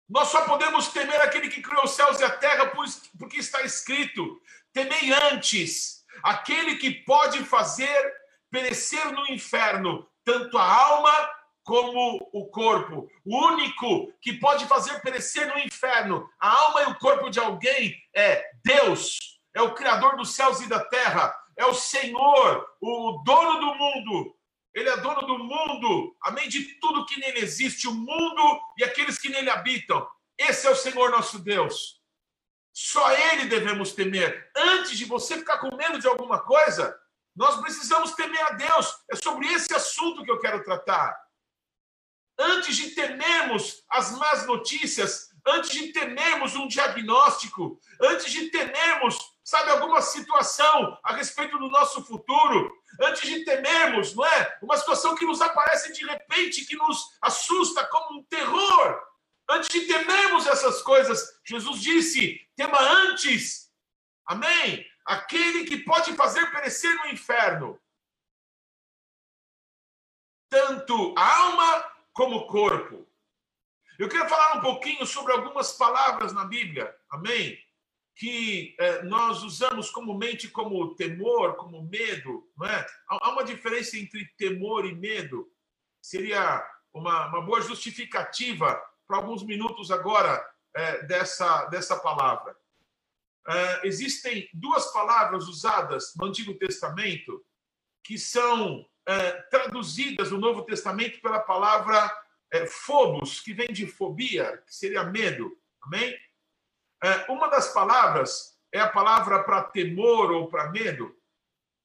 Nós 0.09 0.29
só 0.29 0.45
podemos 0.45 0.89
temer 0.89 1.21
aquele 1.21 1.49
que 1.49 1.63
criou 1.63 1.85
os 1.85 1.93
céus 1.93 2.19
e 2.19 2.25
a 2.25 2.37
terra, 2.37 2.73
porque 3.17 3.37
está 3.39 3.63
escrito: 3.63 4.41
temei 4.73 5.13
antes 5.13 6.05
aquele 6.25 6.79
que 6.79 6.91
pode 7.05 7.45
fazer 7.45 8.15
perecer 8.51 9.13
no 9.13 9.25
inferno 9.29 10.11
tanto 10.25 10.59
a 10.59 10.65
alma 10.65 11.31
como 11.69 12.31
o 12.33 12.47
corpo. 12.47 13.11
O 13.27 13.47
único 13.47 14.11
que 14.23 14.33
pode 14.33 14.65
fazer 14.65 15.03
perecer 15.03 15.47
no 15.53 15.59
inferno 15.59 16.27
a 16.41 16.49
alma 16.49 16.81
e 16.81 16.87
o 16.87 16.99
corpo 16.99 17.29
de 17.29 17.39
alguém 17.39 17.95
é 18.17 18.43
Deus, 18.65 19.19
é 19.55 19.61
o 19.61 19.75
Criador 19.75 20.17
dos 20.17 20.35
céus 20.35 20.63
e 20.63 20.67
da 20.67 20.83
terra, 20.83 21.31
é 21.59 21.67
o 21.67 21.75
Senhor, 21.75 22.67
o 22.81 23.23
dono 23.23 23.61
do 23.61 23.75
mundo. 23.75 24.35
Ele 24.75 24.89
é 24.89 24.97
dono 24.97 25.21
do 25.27 25.39
mundo, 25.41 26.17
amém? 26.23 26.49
De 26.49 26.65
tudo 26.81 27.05
que 27.05 27.21
nele 27.21 27.41
existe, 27.41 27.87
o 27.87 27.93
mundo 27.93 28.61
e 28.79 28.85
aqueles 28.85 29.19
que 29.19 29.29
nele 29.29 29.51
habitam. 29.51 30.09
Esse 30.39 30.67
é 30.67 30.71
o 30.71 30.77
Senhor 30.77 31.11
nosso 31.11 31.39
Deus. 31.39 32.01
Só 32.73 33.13
Ele 33.13 33.45
devemos 33.45 33.93
temer. 33.93 34.51
Antes 34.57 34.97
de 34.97 35.05
você 35.05 35.37
ficar 35.37 35.59
com 35.59 35.77
medo 35.77 35.99
de 35.99 36.07
alguma 36.07 36.39
coisa, 36.39 36.99
nós 37.37 37.61
precisamos 37.61 38.13
temer 38.13 38.41
a 38.47 38.53
Deus. 38.53 38.87
É 39.11 39.17
sobre 39.17 39.49
esse 39.49 39.75
assunto 39.75 40.25
que 40.25 40.31
eu 40.31 40.39
quero 40.39 40.65
tratar. 40.65 41.28
Antes 42.39 42.77
de 42.77 42.91
temermos 42.91 43.85
as 43.89 44.13
más 44.13 44.47
notícias, 44.47 45.35
antes 45.47 45.71
de 45.71 45.93
temermos 45.93 46.55
um 46.55 46.69
diagnóstico, 46.69 47.81
antes 48.01 48.31
de 48.31 48.51
temermos, 48.51 49.17
sabe, 49.43 49.71
alguma 49.71 50.01
situação 50.01 50.97
a 51.03 51.15
respeito 51.15 51.59
do 51.59 51.69
nosso 51.69 52.05
futuro, 52.05 52.73
antes 53.03 53.29
de 53.29 53.45
temermos, 53.45 54.15
não 54.15 54.25
é? 54.25 54.59
Uma 54.63 54.77
situação 54.77 55.15
que 55.17 55.25
nos 55.25 55.41
aparece 55.41 55.93
de 55.93 56.05
repente, 56.05 56.65
que 56.65 56.77
nos 56.77 57.19
assusta 57.23 57.85
como 57.87 58.21
um 58.21 58.25
terror. 58.25 59.03
Antes 59.51 59.69
de 59.69 59.87
temermos 59.87 60.47
essas 60.47 60.83
coisas, 60.83 61.41
Jesus 61.45 61.81
disse: 61.81 62.39
tema 62.55 62.79
antes, 62.81 63.73
amém? 64.27 64.87
Aquele 65.05 65.65
que 65.65 65.79
pode 65.79 66.13
fazer 66.15 66.51
perecer 66.53 66.95
no 66.97 67.07
inferno 67.09 67.81
tanto 70.51 71.15
a 71.17 71.37
alma 71.43 71.98
como 72.19 72.49
corpo. 72.49 73.07
Eu 73.97 74.09
quero 74.09 74.29
falar 74.29 74.57
um 74.57 74.61
pouquinho 74.61 75.07
sobre 75.07 75.33
algumas 75.33 75.75
palavras 75.75 76.33
na 76.33 76.45
Bíblia, 76.47 76.93
amém? 77.09 77.57
Que 78.17 78.75
eh, 78.77 79.05
nós 79.05 79.45
usamos 79.45 79.89
comumente 79.89 80.49
como 80.49 80.97
temor, 80.97 81.55
como 81.55 81.81
medo, 81.85 82.51
não 82.57 82.67
é? 82.67 82.85
Há 83.09 83.31
uma 83.31 83.45
diferença 83.45 83.97
entre 83.97 84.27
temor 84.37 84.85
e 84.85 84.97
medo. 84.97 85.49
Seria 86.03 86.61
uma, 86.93 87.29
uma 87.29 87.41
boa 87.41 87.61
justificativa 87.61 88.83
para 89.07 89.19
alguns 89.19 89.45
minutos 89.45 89.93
agora 89.93 90.45
é, 90.75 91.05
dessa, 91.05 91.67
dessa 91.67 91.97
palavra. 92.01 92.57
É, 93.47 93.87
existem 93.87 94.49
duas 94.53 94.93
palavras 94.93 95.47
usadas 95.47 96.15
no 96.17 96.27
Antigo 96.27 96.53
Testamento 96.55 97.45
que 98.03 98.19
são 98.19 98.85
é, 99.09 99.33
traduzidas 99.51 100.31
no 100.31 100.39
Novo 100.39 100.63
Testamento 100.65 101.19
pela 101.23 101.41
palavra 101.41 102.15
é, 102.53 102.67
phobos, 102.67 103.41
que 103.41 103.55
vem 103.55 103.73
de 103.73 103.87
fobia, 103.87 104.59
que 104.67 104.75
seria 104.75 105.03
medo. 105.03 105.59
Amém? 105.83 106.15
É, 107.03 107.33
uma 107.33 107.49
das 107.49 107.73
palavras 107.73 108.61
é 108.71 108.79
a 108.81 108.89
palavra 108.89 109.43
para 109.43 109.65
temor 109.65 110.31
ou 110.31 110.49
para 110.49 110.71
medo, 110.71 111.17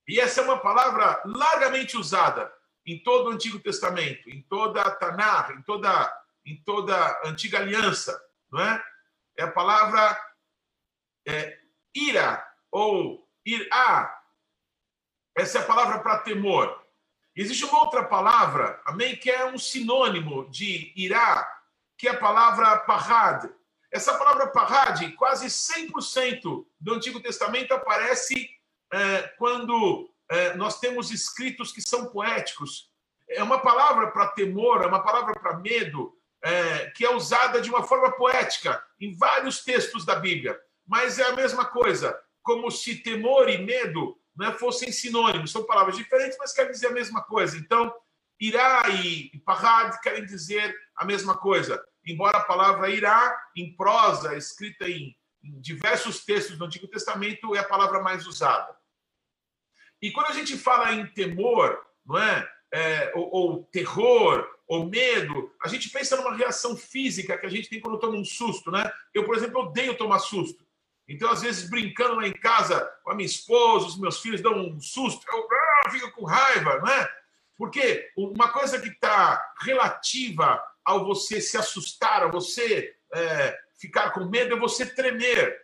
e 0.06 0.20
essa 0.20 0.42
é 0.42 0.44
uma 0.44 0.60
palavra 0.60 1.22
largamente 1.26 1.96
usada 1.96 2.54
em 2.86 3.02
todo 3.02 3.30
o 3.30 3.32
Antigo 3.32 3.58
Testamento, 3.58 4.30
em 4.30 4.42
toda 4.42 4.82
a 4.82 4.92
Tanakh, 4.92 5.52
em 5.52 5.62
toda 5.62 6.22
em 6.46 6.62
toda 6.62 6.94
a 6.94 7.30
antiga 7.30 7.60
aliança, 7.60 8.22
não 8.52 8.60
é? 8.60 8.84
É 9.38 9.44
a 9.44 9.52
palavra 9.52 10.20
é, 11.26 11.58
ira 11.96 12.46
ou 12.70 13.26
irá. 13.46 14.22
Essa 15.38 15.60
é 15.60 15.62
a 15.62 15.66
palavra 15.66 16.00
para 16.00 16.20
temor. 16.20 16.83
Existe 17.36 17.66
uma 17.66 17.80
outra 17.84 18.04
palavra, 18.04 18.80
amém, 18.86 19.16
que 19.16 19.30
é 19.30 19.46
um 19.46 19.58
sinônimo 19.58 20.48
de 20.52 20.94
irá, 20.96 21.52
que 21.98 22.08
é 22.08 22.12
a 22.12 22.18
palavra 22.18 22.78
parad. 22.80 23.50
Essa 23.92 24.16
palavra 24.18 24.48
parad, 24.48 25.02
quase 25.16 25.48
100% 25.48 26.66
do 26.80 26.94
Antigo 26.94 27.20
Testamento 27.20 27.74
aparece 27.74 28.50
é, 28.92 29.22
quando 29.38 30.10
é, 30.30 30.54
nós 30.56 30.80
temos 30.80 31.12
escritos 31.12 31.72
que 31.72 31.82
são 31.82 32.06
poéticos. 32.08 32.92
É 33.28 33.42
uma 33.42 33.60
palavra 33.60 34.12
para 34.12 34.28
temor, 34.28 34.84
é 34.84 34.88
uma 34.88 35.04
palavra 35.04 35.34
para 35.34 35.58
medo, 35.58 36.16
é, 36.44 36.92
que 36.92 37.04
é 37.04 37.16
usada 37.16 37.60
de 37.60 37.70
uma 37.70 37.84
forma 37.84 38.12
poética 38.12 38.84
em 39.00 39.16
vários 39.16 39.64
textos 39.64 40.06
da 40.06 40.16
Bíblia. 40.16 40.60
Mas 40.86 41.18
é 41.18 41.24
a 41.24 41.36
mesma 41.36 41.66
coisa, 41.66 42.20
como 42.44 42.70
se 42.70 42.98
temor 42.98 43.50
e 43.50 43.58
medo 43.58 44.20
né, 44.36 44.52
fossem 44.54 44.92
sinônimos. 44.92 45.52
São 45.52 45.66
palavras 45.66 45.98
diferentes, 45.98 46.38
mas 46.38 46.54
querem 46.54 46.72
dizer 46.72 46.88
a 46.88 46.94
mesma 46.94 47.24
coisa. 47.24 47.58
Então, 47.58 47.94
irá 48.40 48.90
e 48.90 49.32
parad 49.46 50.00
querem 50.02 50.26
dizer 50.26 50.76
a 50.96 51.06
mesma 51.06 51.38
coisa. 51.38 51.84
Embora 52.06 52.38
a 52.38 52.44
palavra 52.44 52.90
irá, 52.90 53.36
em 53.56 53.76
prosa, 53.76 54.36
escrita 54.36 54.90
em, 54.90 55.16
em 55.44 55.62
diversos 55.62 56.26
textos 56.26 56.58
do 56.58 56.66
Antigo 56.66 56.88
Testamento, 56.88 57.56
é 57.56 57.60
a 57.60 57.68
palavra 57.68 58.02
mais 58.02 58.28
usada. 58.28 58.76
E 60.02 60.12
quando 60.12 60.28
a 60.28 60.34
gente 60.34 60.58
fala 60.58 60.92
em 60.92 61.08
temor, 61.08 61.80
não 62.06 62.18
é? 62.18 62.50
é 62.74 63.12
ou, 63.16 63.30
ou 63.32 63.64
terror, 63.72 64.46
ou 64.68 64.90
medo, 64.90 65.52
a 65.64 65.68
gente 65.68 65.90
pensa 65.90 66.18
numa 66.18 66.36
reação 66.36 66.76
física 66.76 67.38
que 67.38 67.46
a 67.46 67.50
gente 67.50 67.70
tem 67.70 67.80
quando 67.80 68.00
toma 68.00 68.18
um 68.18 68.26
susto, 68.26 68.72
né? 68.72 68.92
Eu, 69.14 69.24
por 69.26 69.36
exemplo, 69.36 69.62
odeio 69.62 69.98
tomar 69.98 70.20
susto. 70.20 70.63
Então, 71.08 71.30
às 71.30 71.42
vezes, 71.42 71.70
brincando 71.70 72.16
lá 72.16 72.28
em 72.28 72.34
casa 72.34 72.80
com 73.04 73.12
a 73.12 73.16
minha 73.16 73.26
esposa, 73.26 73.88
os 73.88 74.00
meus 74.00 74.20
filhos 74.20 74.42
dão 74.42 74.54
um 74.54 74.80
susto. 74.80 75.26
Eu, 75.32 75.48
fica 75.92 76.10
com 76.12 76.26
raiva, 76.26 76.80
não 76.80 76.88
é? 76.88 77.10
Porque 77.58 78.10
uma 78.18 78.50
coisa 78.52 78.80
que 78.80 78.90
está 78.90 79.42
relativa 79.62 80.62
ao 80.84 81.06
você 81.06 81.40
se 81.40 81.58
assustar, 81.58 82.24
a 82.24 82.28
você 82.28 82.96
é, 83.14 83.58
ficar 83.76 84.12
com 84.12 84.26
medo, 84.26 84.56
é 84.56 84.60
você 84.60 84.86
tremer. 84.86 85.62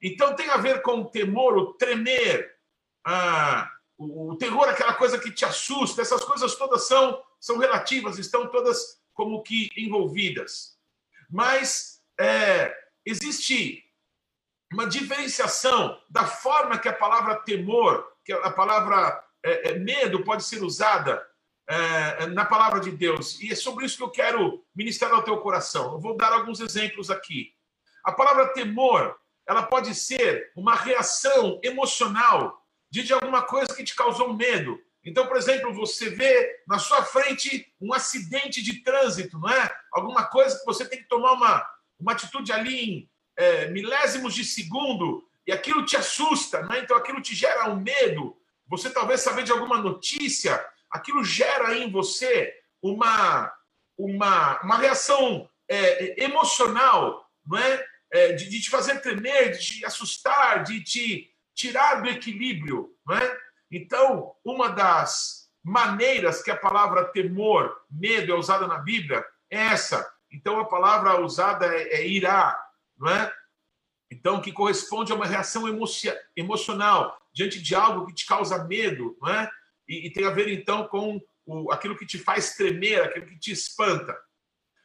Então 0.00 0.34
tem 0.34 0.48
a 0.50 0.56
ver 0.56 0.82
com 0.82 1.00
o 1.00 1.10
temor, 1.10 1.56
o 1.56 1.74
tremer, 1.74 2.56
ah, 3.04 3.70
o, 3.96 4.32
o 4.32 4.36
terror, 4.36 4.68
aquela 4.68 4.94
coisa 4.94 5.18
que 5.18 5.30
te 5.30 5.44
assusta. 5.44 6.02
Essas 6.02 6.24
coisas 6.24 6.54
todas 6.54 6.86
são, 6.86 7.22
são 7.38 7.58
relativas, 7.58 8.18
estão 8.18 8.48
todas 8.48 9.00
como 9.12 9.42
que 9.42 9.70
envolvidas. 9.76 10.76
Mas 11.30 12.02
é, 12.18 12.74
existe 13.04 13.84
uma 14.72 14.86
diferenciação 14.86 15.98
da 16.10 16.26
forma 16.26 16.78
que 16.78 16.88
a 16.88 16.92
palavra 16.92 17.36
temor, 17.36 18.06
que 18.24 18.32
a 18.32 18.50
palavra 18.50 19.24
é, 19.42 19.70
é, 19.70 19.78
medo 19.78 20.22
pode 20.24 20.44
ser 20.44 20.62
usada 20.62 21.26
é, 21.66 22.26
na 22.26 22.44
palavra 22.44 22.80
de 22.80 22.90
Deus. 22.90 23.40
E 23.40 23.52
é 23.52 23.54
sobre 23.54 23.86
isso 23.86 23.96
que 23.96 24.02
eu 24.02 24.10
quero 24.10 24.64
ministrar 24.74 25.12
ao 25.12 25.22
teu 25.22 25.38
coração. 25.38 25.92
Eu 25.92 26.00
vou 26.00 26.16
dar 26.16 26.32
alguns 26.32 26.60
exemplos 26.60 27.10
aqui. 27.10 27.52
A 28.04 28.12
palavra 28.12 28.52
temor, 28.52 29.16
ela 29.46 29.62
pode 29.62 29.94
ser 29.94 30.52
uma 30.54 30.74
reação 30.74 31.60
emocional 31.62 32.62
de 32.90 33.12
alguma 33.12 33.42
coisa 33.42 33.74
que 33.74 33.84
te 33.84 33.94
causou 33.94 34.32
medo. 34.34 34.78
Então, 35.04 35.26
por 35.26 35.36
exemplo, 35.36 35.72
você 35.72 36.10
vê 36.10 36.62
na 36.66 36.78
sua 36.78 37.02
frente 37.02 37.72
um 37.80 37.94
acidente 37.94 38.62
de 38.62 38.82
trânsito, 38.82 39.38
não 39.38 39.48
é? 39.48 39.74
Alguma 39.92 40.26
coisa 40.26 40.58
que 40.58 40.64
você 40.66 40.84
tem 40.86 40.98
que 40.98 41.08
tomar 41.08 41.32
uma, 41.32 41.66
uma 41.98 42.12
atitude 42.12 42.52
ali 42.52 42.90
em 42.90 43.10
é, 43.38 43.68
milésimos 43.68 44.34
de 44.34 44.44
segundo 44.44 45.24
e 45.46 45.52
aquilo 45.52 45.86
te 45.86 45.96
assusta, 45.96 46.62
né? 46.64 46.80
então 46.80 46.96
aquilo 46.96 47.22
te 47.22 47.34
gera 47.34 47.70
um 47.70 47.76
medo. 47.76 48.36
Você 48.66 48.90
talvez 48.90 49.20
saber 49.20 49.44
de 49.44 49.52
alguma 49.52 49.78
notícia, 49.78 50.62
aquilo 50.90 51.24
gera 51.24 51.74
em 51.76 51.90
você 51.90 52.52
uma, 52.82 53.50
uma, 53.96 54.60
uma 54.60 54.76
reação 54.76 55.48
é, 55.68 56.22
emocional, 56.22 57.30
não 57.46 57.56
é? 57.56 57.86
é 58.10 58.32
de, 58.32 58.48
de, 58.48 58.60
te 58.60 58.68
fazer 58.68 59.00
tremer, 59.00 59.52
de 59.52 59.58
te 59.60 59.86
assustar, 59.86 60.64
de 60.64 60.82
te 60.82 61.30
tirar 61.54 62.02
do 62.02 62.08
equilíbrio, 62.08 62.90
não 63.06 63.16
é? 63.16 63.38
Então, 63.70 64.34
uma 64.44 64.68
das 64.68 65.48
maneiras 65.62 66.42
que 66.42 66.50
a 66.50 66.56
palavra 66.56 67.04
temor, 67.04 67.76
medo 67.90 68.32
é 68.32 68.34
usada 68.34 68.66
na 68.66 68.78
Bíblia 68.78 69.24
é 69.50 69.58
essa. 69.58 70.10
Então, 70.32 70.58
a 70.58 70.64
palavra 70.64 71.20
usada 71.20 71.66
é, 71.66 72.00
é 72.00 72.06
irá, 72.06 72.67
não 72.98 73.08
é? 73.10 73.32
Então, 74.10 74.40
que 74.40 74.52
corresponde 74.52 75.12
a 75.12 75.14
uma 75.14 75.26
reação 75.26 75.64
emocional 76.36 77.18
diante 77.32 77.60
de 77.60 77.74
algo 77.74 78.06
que 78.06 78.14
te 78.14 78.26
causa 78.26 78.64
medo, 78.64 79.16
não 79.20 79.28
é? 79.28 79.50
E, 79.86 80.06
e 80.06 80.12
tem 80.12 80.24
a 80.24 80.30
ver, 80.30 80.48
então, 80.48 80.86
com 80.88 81.20
o, 81.46 81.70
aquilo 81.70 81.96
que 81.96 82.06
te 82.06 82.18
faz 82.18 82.54
tremer, 82.54 83.02
aquilo 83.02 83.26
que 83.26 83.38
te 83.38 83.52
espanta. 83.52 84.18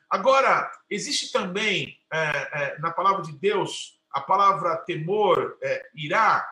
Agora, 0.10 0.72
existe 0.90 1.32
também 1.32 1.98
é, 2.12 2.18
é, 2.20 2.80
na 2.80 2.92
palavra 2.92 3.24
de 3.24 3.32
Deus 3.34 4.00
a 4.12 4.22
palavra 4.22 4.78
temor, 4.78 5.58
é, 5.64 5.90
irá, 5.96 6.48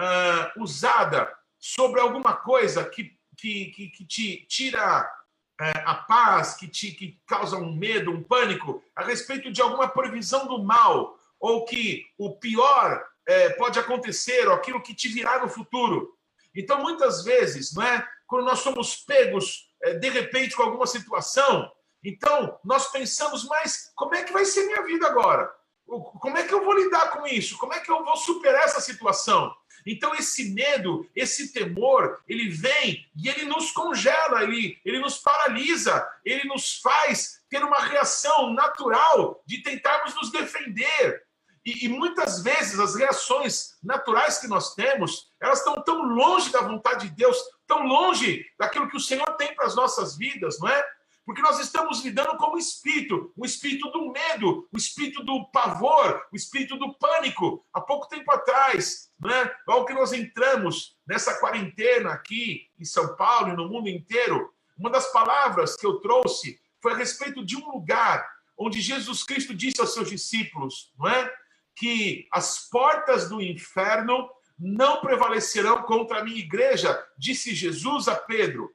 uh, 0.00 0.62
usada 0.62 1.30
sobre 1.58 2.00
alguma 2.00 2.34
coisa 2.34 2.88
que, 2.88 3.16
que, 3.36 3.66
que, 3.66 3.88
que 3.88 4.06
te 4.06 4.46
tira 4.46 5.08
a 5.58 5.94
paz, 5.94 6.54
que 6.54 6.66
te 6.66 6.90
que 6.90 7.20
causa 7.26 7.56
um 7.56 7.74
medo, 7.74 8.10
um 8.10 8.22
pânico, 8.22 8.82
a 8.94 9.04
respeito 9.04 9.52
de 9.52 9.62
alguma 9.62 9.88
previsão 9.88 10.46
do 10.46 10.62
mal, 10.62 11.16
ou 11.38 11.64
que 11.64 12.04
o 12.18 12.36
pior 12.36 13.04
é, 13.26 13.50
pode 13.50 13.78
acontecer, 13.78 14.48
ou 14.48 14.54
aquilo 14.54 14.82
que 14.82 14.94
te 14.94 15.08
virá 15.08 15.38
no 15.40 15.48
futuro. 15.48 16.12
Então, 16.54 16.80
muitas 16.80 17.24
vezes, 17.24 17.72
não 17.74 17.82
é? 17.82 18.06
quando 18.26 18.46
nós 18.46 18.60
somos 18.60 18.96
pegos 18.96 19.68
é, 19.82 19.94
de 19.94 20.08
repente 20.08 20.56
com 20.56 20.62
alguma 20.62 20.86
situação, 20.86 21.70
então 22.02 22.58
nós 22.64 22.90
pensamos, 22.90 23.44
mas 23.44 23.92
como 23.94 24.14
é 24.14 24.24
que 24.24 24.32
vai 24.32 24.44
ser 24.44 24.66
minha 24.66 24.82
vida 24.82 25.06
agora? 25.06 25.52
Como 25.86 26.36
é 26.36 26.44
que 26.44 26.52
eu 26.52 26.64
vou 26.64 26.74
lidar 26.74 27.10
com 27.10 27.26
isso? 27.26 27.58
Como 27.58 27.72
é 27.72 27.80
que 27.80 27.90
eu 27.90 28.02
vou 28.02 28.16
superar 28.16 28.64
essa 28.64 28.80
situação? 28.80 29.54
Então, 29.86 30.14
esse 30.14 30.50
medo, 30.52 31.08
esse 31.14 31.52
temor, 31.52 32.22
ele 32.26 32.48
vem 32.48 33.06
e 33.16 33.28
ele 33.28 33.44
nos 33.44 33.70
congela, 33.72 34.42
ele, 34.42 34.78
ele 34.84 34.98
nos 34.98 35.18
paralisa, 35.18 36.08
ele 36.24 36.48
nos 36.48 36.80
faz 36.80 37.42
ter 37.50 37.62
uma 37.62 37.80
reação 37.80 38.52
natural 38.52 39.42
de 39.46 39.62
tentarmos 39.62 40.14
nos 40.14 40.30
defender. 40.30 41.22
E, 41.64 41.86
e 41.86 41.88
muitas 41.88 42.42
vezes 42.42 42.78
as 42.78 42.94
reações 42.94 43.76
naturais 43.82 44.38
que 44.38 44.46
nós 44.46 44.74
temos, 44.74 45.28
elas 45.40 45.58
estão 45.58 45.82
tão 45.82 46.02
longe 46.02 46.50
da 46.50 46.60
vontade 46.60 47.08
de 47.08 47.14
Deus, 47.14 47.38
tão 47.66 47.86
longe 47.86 48.44
daquilo 48.58 48.88
que 48.88 48.96
o 48.96 49.00
Senhor 49.00 49.26
tem 49.36 49.54
para 49.54 49.66
as 49.66 49.74
nossas 49.74 50.16
vidas, 50.16 50.58
não 50.60 50.68
é? 50.68 50.84
Porque 51.24 51.40
nós 51.40 51.58
estamos 51.58 52.04
lidando 52.04 52.36
com 52.36 52.54
o 52.54 52.58
espírito, 52.58 53.32
o 53.36 53.46
espírito 53.46 53.90
do 53.90 54.12
medo, 54.12 54.68
o 54.70 54.76
espírito 54.76 55.22
do 55.22 55.46
pavor, 55.46 56.22
o 56.30 56.36
espírito 56.36 56.76
do 56.76 56.92
pânico. 56.94 57.64
Há 57.72 57.80
pouco 57.80 58.08
tempo 58.08 58.30
atrás, 58.30 59.10
né, 59.18 59.50
logo 59.66 59.86
que 59.86 59.94
nós 59.94 60.12
entramos 60.12 60.96
nessa 61.06 61.38
quarentena 61.40 62.12
aqui 62.12 62.68
em 62.78 62.84
São 62.84 63.16
Paulo 63.16 63.52
e 63.52 63.56
no 63.56 63.68
mundo 63.68 63.88
inteiro, 63.88 64.52
uma 64.76 64.90
das 64.90 65.10
palavras 65.12 65.76
que 65.76 65.86
eu 65.86 66.00
trouxe 66.00 66.60
foi 66.80 66.92
a 66.92 66.96
respeito 66.96 67.44
de 67.44 67.56
um 67.56 67.70
lugar 67.70 68.28
onde 68.58 68.80
Jesus 68.80 69.24
Cristo 69.24 69.54
disse 69.54 69.80
aos 69.80 69.94
seus 69.94 70.10
discípulos, 70.10 70.92
não 70.98 71.08
é? 71.08 71.34
Que 71.74 72.28
as 72.30 72.68
portas 72.68 73.28
do 73.28 73.40
inferno 73.40 74.28
não 74.58 75.00
prevalecerão 75.00 75.82
contra 75.82 76.18
a 76.18 76.24
minha 76.24 76.38
igreja, 76.38 77.02
disse 77.18 77.54
Jesus 77.54 78.06
a 78.06 78.14
Pedro 78.14 78.72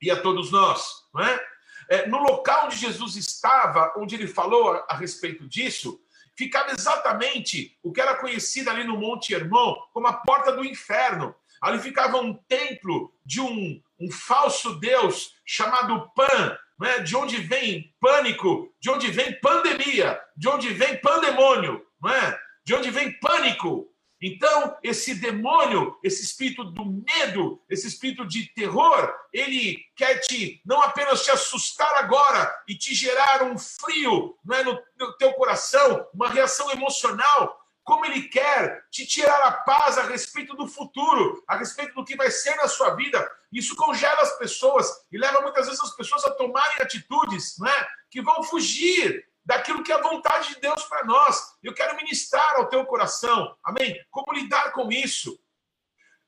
e 0.00 0.10
a 0.10 0.20
todos 0.20 0.50
nós, 0.50 1.04
não 1.14 1.22
é? 1.22 1.55
É, 1.88 2.06
no 2.06 2.18
local 2.18 2.66
onde 2.66 2.76
Jesus 2.76 3.16
estava, 3.16 3.92
onde 3.96 4.14
ele 4.14 4.26
falou 4.26 4.72
a, 4.72 4.86
a, 4.90 4.96
respeito 4.96 5.46
disso, 5.48 6.00
ficava 6.36 6.72
exatamente 6.72 7.78
o 7.82 7.92
que 7.92 8.00
era 8.00 8.16
conhecido 8.16 8.70
ali 8.70 8.84
no 8.84 8.98
Monte 8.98 9.34
Hermon 9.34 9.74
como 9.92 10.06
a 10.06 10.12
porta 10.12 10.52
do 10.52 10.64
inferno. 10.64 11.34
Ali 11.60 11.78
ficava 11.78 12.18
um 12.18 12.34
templo 12.34 13.12
de 13.24 13.40
um, 13.40 13.80
um 13.98 14.10
falso 14.10 14.78
deus 14.78 15.34
chamado 15.44 16.10
Pan, 16.14 16.58
né? 16.78 16.98
de 17.00 17.16
onde 17.16 17.38
vem 17.38 17.94
pânico, 18.00 18.72
de 18.80 18.90
onde 18.90 19.10
vem 19.10 19.38
pandemia, 19.40 20.20
de 20.36 20.48
onde 20.48 20.68
vem 20.74 21.00
pandemônio, 21.00 21.84
não 22.00 22.10
é? 22.10 22.38
de 22.64 22.74
onde 22.74 22.90
vem 22.90 23.18
pânico, 23.20 23.88
então, 24.20 24.76
esse 24.82 25.14
demônio, 25.14 25.98
esse 26.02 26.22
espírito 26.22 26.64
do 26.64 26.84
medo, 26.84 27.62
esse 27.68 27.86
espírito 27.86 28.26
de 28.26 28.46
terror, 28.54 29.12
ele 29.32 29.78
quer 29.94 30.20
te 30.20 30.60
não 30.64 30.80
apenas 30.80 31.22
te 31.22 31.30
assustar 31.30 31.92
agora 31.96 32.54
e 32.66 32.74
te 32.74 32.94
gerar 32.94 33.42
um 33.42 33.58
frio 33.58 34.36
não 34.44 34.56
é, 34.56 34.64
no, 34.64 34.78
no 34.98 35.16
teu 35.18 35.32
coração, 35.34 36.06
uma 36.14 36.30
reação 36.30 36.70
emocional, 36.70 37.60
como 37.84 38.06
ele 38.06 38.22
quer 38.22 38.84
te 38.90 39.06
tirar 39.06 39.40
a 39.42 39.52
paz 39.52 39.98
a 39.98 40.02
respeito 40.02 40.56
do 40.56 40.66
futuro, 40.66 41.44
a 41.46 41.56
respeito 41.56 41.94
do 41.94 42.04
que 42.04 42.16
vai 42.16 42.30
ser 42.30 42.56
na 42.56 42.68
sua 42.68 42.94
vida. 42.96 43.30
Isso 43.52 43.76
congela 43.76 44.22
as 44.22 44.36
pessoas 44.38 44.90
e 45.12 45.18
leva 45.18 45.42
muitas 45.42 45.66
vezes 45.66 45.80
as 45.82 45.94
pessoas 45.94 46.24
a 46.24 46.30
tomarem 46.32 46.78
atitudes 46.80 47.56
não 47.58 47.68
é, 47.68 47.88
que 48.10 48.22
vão 48.22 48.42
fugir 48.42 49.24
daquilo 49.46 49.84
que 49.84 49.92
é 49.92 49.94
a 49.94 50.02
vontade 50.02 50.54
de 50.54 50.60
Deus 50.60 50.82
para 50.84 51.04
nós. 51.04 51.54
Eu 51.62 51.72
quero 51.72 51.96
ministrar 51.96 52.56
ao 52.56 52.68
teu 52.68 52.84
coração, 52.84 53.56
amém? 53.62 53.96
Como 54.10 54.32
lidar 54.34 54.72
com 54.72 54.90
isso? 54.90 55.38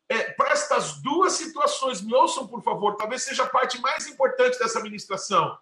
É, 0.08 0.30
para 0.32 0.52
estas 0.52 1.02
duas 1.02 1.32
situações, 1.32 2.00
me 2.00 2.14
ouçam, 2.14 2.46
por 2.46 2.62
favor, 2.62 2.96
talvez 2.96 3.24
seja 3.24 3.42
a 3.42 3.48
parte 3.48 3.78
mais 3.80 4.06
importante 4.06 4.58
dessa 4.58 4.80
ministração. 4.80 5.58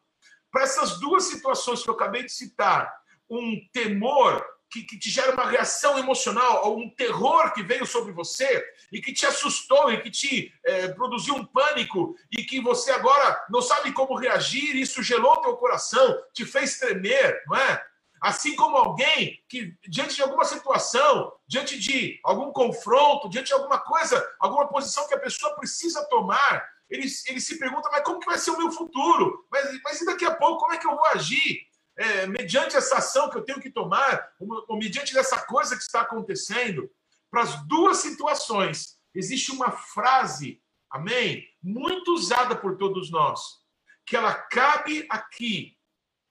Para 0.53 0.63
essas 0.63 1.01
duas 1.01 1.25
situações 1.25 1.83
que 1.83 1.89
eu 1.89 1.95
acabei 1.95 2.23
de 2.23 2.31
citar, 2.31 2.95
um 3.29 3.59
temor 3.73 4.47
que, 4.71 4.83
que 4.83 4.99
te 4.99 5.11
gera 5.11 5.33
uma 5.33 5.49
reação 5.49 5.99
emocional, 5.99 6.67
ou 6.67 6.79
um 6.79 6.95
terror 6.95 7.53
que 7.55 7.63
veio 7.63 7.87
sobre 7.87 8.13
você 8.13 8.65
e 8.93 9.01
que 9.01 9.13
te 9.13 9.27
assustou 9.27 9.91
e 9.93 10.01
que 10.01 10.11
te 10.11 10.53
é, 10.65 10.89
produziu 10.89 11.35
um 11.35 11.45
pânico 11.45 12.15
e 12.31 12.45
que 12.45 12.61
você 12.61 12.91
agora 12.91 13.45
não 13.51 13.61
sabe 13.61 13.93
como 13.93 14.17
reagir, 14.17 14.77
isso 14.77 15.03
gelou 15.03 15.41
teu 15.41 15.57
coração, 15.57 16.23
te 16.33 16.45
fez 16.45 16.79
tremer, 16.79 17.43
não 17.47 17.57
é? 17.57 17.85
Assim 18.21 18.57
como 18.57 18.77
alguém 18.77 19.39
que, 19.49 19.75
diante 19.87 20.17
de 20.17 20.23
alguma 20.23 20.45
situação, 20.45 21.33
diante 21.47 21.79
de 21.79 22.19
algum 22.25 22.51
confronto, 22.51 23.29
diante 23.29 23.49
de 23.49 23.53
alguma 23.53 23.79
coisa, 23.79 24.27
alguma 24.41 24.67
posição 24.69 25.07
que 25.07 25.15
a 25.15 25.21
pessoa 25.21 25.55
precisa 25.55 26.05
tomar, 26.09 26.67
ele, 26.89 27.07
ele 27.27 27.41
se 27.41 27.59
pergunta, 27.59 27.89
mas 27.93 28.03
como 28.03 28.21
que 28.21 28.27
vai 28.27 28.39
ser 28.39 28.53
o 28.53 28.59
meu 28.59 28.73
futuro? 28.73 29.47
Mas, 29.51 29.81
mas 29.85 30.01
e 30.01 30.07
daqui 30.07 30.25
a 30.25 30.35
pouco, 30.35 30.61
como 30.61 30.73
é 30.73 30.79
que 30.79 30.87
eu 30.87 30.97
vou 30.97 31.07
agir? 31.07 31.67
é, 31.97 32.27
mediante 32.27 32.77
essa 32.77 32.99
ação 32.99 33.31
que 33.31 33.39
eu 33.39 33.43
tenho 33.43 33.61
que 33.61 33.71
tomar, 33.71 34.31
ou 34.69 34.77
mediante 34.77 35.15
dessa 35.15 35.39
coisa 35.39 35.75
que 35.77 35.83
está 35.83 36.03
acontecendo, 36.03 36.91
para 37.37 37.45
as 37.45 37.69
duas 37.69 37.99
situações, 37.99 38.97
existe 39.15 39.53
uma 39.53 39.71
frase, 39.71 40.59
amém? 40.91 41.47
Muito 41.63 42.15
usada 42.15 42.57
por 42.57 42.79
todos 42.79 43.11
nós, 43.11 43.59
que 44.07 44.17
ela 44.17 44.33
cabe 44.33 45.07
aqui, 45.11 45.77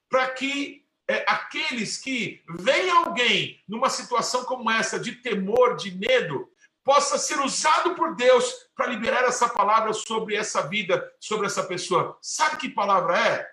para 0.09 0.29
que 0.29 0.83
é, 1.07 1.23
aqueles 1.27 1.99
que 1.99 2.43
veem 2.49 2.89
alguém 2.89 3.63
numa 3.67 3.87
situação 3.87 4.45
como 4.45 4.71
essa, 4.71 4.99
de 4.99 5.11
temor, 5.17 5.75
de 5.75 5.91
medo, 5.91 6.49
possa 6.83 7.19
ser 7.19 7.39
usado 7.39 7.93
por 7.93 8.15
Deus 8.15 8.51
para 8.75 8.87
liberar 8.87 9.25
essa 9.25 9.47
palavra 9.47 9.93
sobre 9.93 10.35
essa 10.35 10.67
vida, 10.67 11.07
sobre 11.19 11.45
essa 11.45 11.61
pessoa. 11.63 12.17
Sabe 12.19 12.57
que 12.57 12.69
palavra 12.69 13.15
é? 13.19 13.47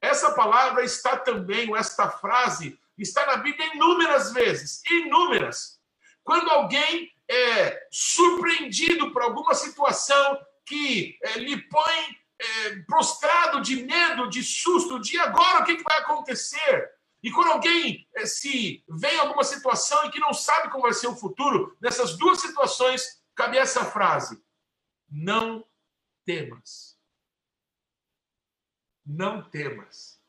Essa 0.00 0.32
palavra 0.32 0.82
está 0.82 1.18
também, 1.18 1.68
ou 1.68 1.76
esta 1.76 2.08
frase, 2.08 2.80
está 2.96 3.26
na 3.26 3.36
Bíblia 3.36 3.74
inúmeras 3.74 4.32
vezes 4.32 4.80
inúmeras. 4.90 5.77
Quando 6.28 6.50
alguém 6.50 7.10
é 7.26 7.88
surpreendido 7.90 9.10
por 9.14 9.22
alguma 9.22 9.54
situação 9.54 10.38
que 10.66 11.18
é, 11.22 11.38
lhe 11.38 11.56
põe 11.70 12.20
é, 12.38 12.76
prostrado 12.80 13.62
de 13.62 13.82
medo, 13.82 14.28
de 14.28 14.42
susto, 14.42 15.00
de 15.00 15.18
agora 15.18 15.62
o 15.62 15.64
que, 15.64 15.76
que 15.76 15.82
vai 15.82 15.96
acontecer? 15.96 16.92
E 17.22 17.32
quando 17.32 17.52
alguém 17.52 18.06
é, 18.14 18.26
se 18.26 18.84
vê 18.86 19.14
em 19.14 19.20
alguma 19.20 19.42
situação 19.42 20.04
e 20.04 20.10
que 20.10 20.20
não 20.20 20.34
sabe 20.34 20.70
como 20.70 20.82
vai 20.82 20.92
ser 20.92 21.06
o 21.06 21.16
futuro, 21.16 21.74
nessas 21.80 22.18
duas 22.18 22.42
situações, 22.42 23.24
cabe 23.34 23.56
essa 23.56 23.86
frase: 23.86 24.44
Não 25.08 25.66
temas. 26.26 27.00
Não 29.02 29.48
temas. 29.48 30.20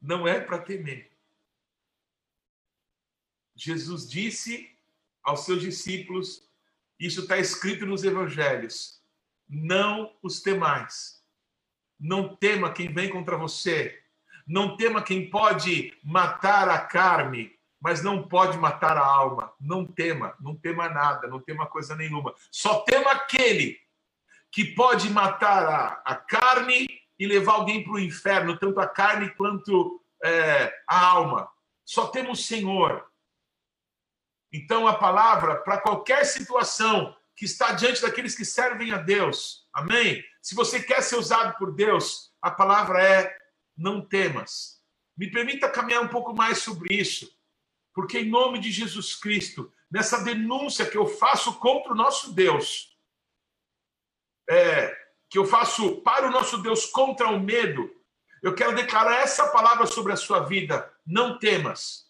Não 0.00 0.26
é 0.26 0.40
para 0.40 0.60
temer. 0.62 1.17
Jesus 3.58 4.08
disse 4.08 4.70
aos 5.22 5.44
seus 5.44 5.60
discípulos, 5.60 6.48
isso 6.98 7.22
está 7.22 7.36
escrito 7.36 7.84
nos 7.84 8.04
evangelhos: 8.04 9.02
não 9.48 10.16
os 10.22 10.40
temais. 10.40 11.18
Não 11.98 12.36
tema 12.36 12.72
quem 12.72 12.92
vem 12.92 13.10
contra 13.10 13.36
você. 13.36 14.00
Não 14.46 14.76
tema 14.76 15.02
quem 15.02 15.28
pode 15.28 15.92
matar 16.04 16.68
a 16.68 16.78
carne, 16.78 17.52
mas 17.80 18.02
não 18.02 18.28
pode 18.28 18.56
matar 18.56 18.96
a 18.96 19.04
alma. 19.04 19.52
Não 19.60 19.84
tema, 19.84 20.36
não 20.40 20.54
tema 20.54 20.88
nada, 20.88 21.26
não 21.26 21.40
tema 21.40 21.66
coisa 21.66 21.96
nenhuma. 21.96 22.32
Só 22.52 22.82
tema 22.82 23.10
aquele 23.10 23.76
que 24.52 24.64
pode 24.64 25.10
matar 25.10 25.66
a, 25.66 26.02
a 26.04 26.14
carne 26.14 26.86
e 27.18 27.26
levar 27.26 27.54
alguém 27.54 27.82
para 27.82 27.94
o 27.94 27.98
inferno, 27.98 28.56
tanto 28.56 28.78
a 28.78 28.86
carne 28.86 29.30
quanto 29.30 30.00
é, 30.22 30.72
a 30.86 31.04
alma. 31.04 31.50
Só 31.84 32.06
temos 32.06 32.38
o 32.38 32.42
Senhor. 32.42 33.07
Então, 34.52 34.86
a 34.86 34.94
palavra, 34.94 35.56
para 35.56 35.80
qualquer 35.80 36.24
situação 36.24 37.14
que 37.36 37.44
está 37.44 37.72
diante 37.72 38.02
daqueles 38.02 38.34
que 38.34 38.44
servem 38.44 38.92
a 38.92 38.98
Deus, 38.98 39.68
amém? 39.72 40.24
Se 40.40 40.54
você 40.54 40.82
quer 40.82 41.02
ser 41.02 41.16
usado 41.16 41.56
por 41.58 41.74
Deus, 41.74 42.32
a 42.40 42.50
palavra 42.50 43.02
é: 43.02 43.36
não 43.76 44.00
temas. 44.00 44.82
Me 45.16 45.30
permita 45.30 45.68
caminhar 45.68 46.02
um 46.02 46.08
pouco 46.08 46.34
mais 46.34 46.58
sobre 46.58 46.94
isso, 46.94 47.30
porque, 47.92 48.20
em 48.20 48.30
nome 48.30 48.58
de 48.58 48.70
Jesus 48.70 49.14
Cristo, 49.14 49.72
nessa 49.90 50.22
denúncia 50.22 50.86
que 50.86 50.96
eu 50.96 51.06
faço 51.06 51.58
contra 51.58 51.92
o 51.92 51.96
nosso 51.96 52.32
Deus, 52.32 52.96
é, 54.48 54.96
que 55.28 55.38
eu 55.38 55.44
faço 55.44 56.00
para 56.00 56.26
o 56.26 56.30
nosso 56.30 56.58
Deus 56.58 56.86
contra 56.86 57.28
o 57.28 57.38
medo, 57.38 57.94
eu 58.42 58.54
quero 58.54 58.74
declarar 58.74 59.16
essa 59.16 59.48
palavra 59.48 59.86
sobre 59.86 60.12
a 60.12 60.16
sua 60.16 60.40
vida: 60.40 60.92
não 61.06 61.38
temas. 61.38 62.08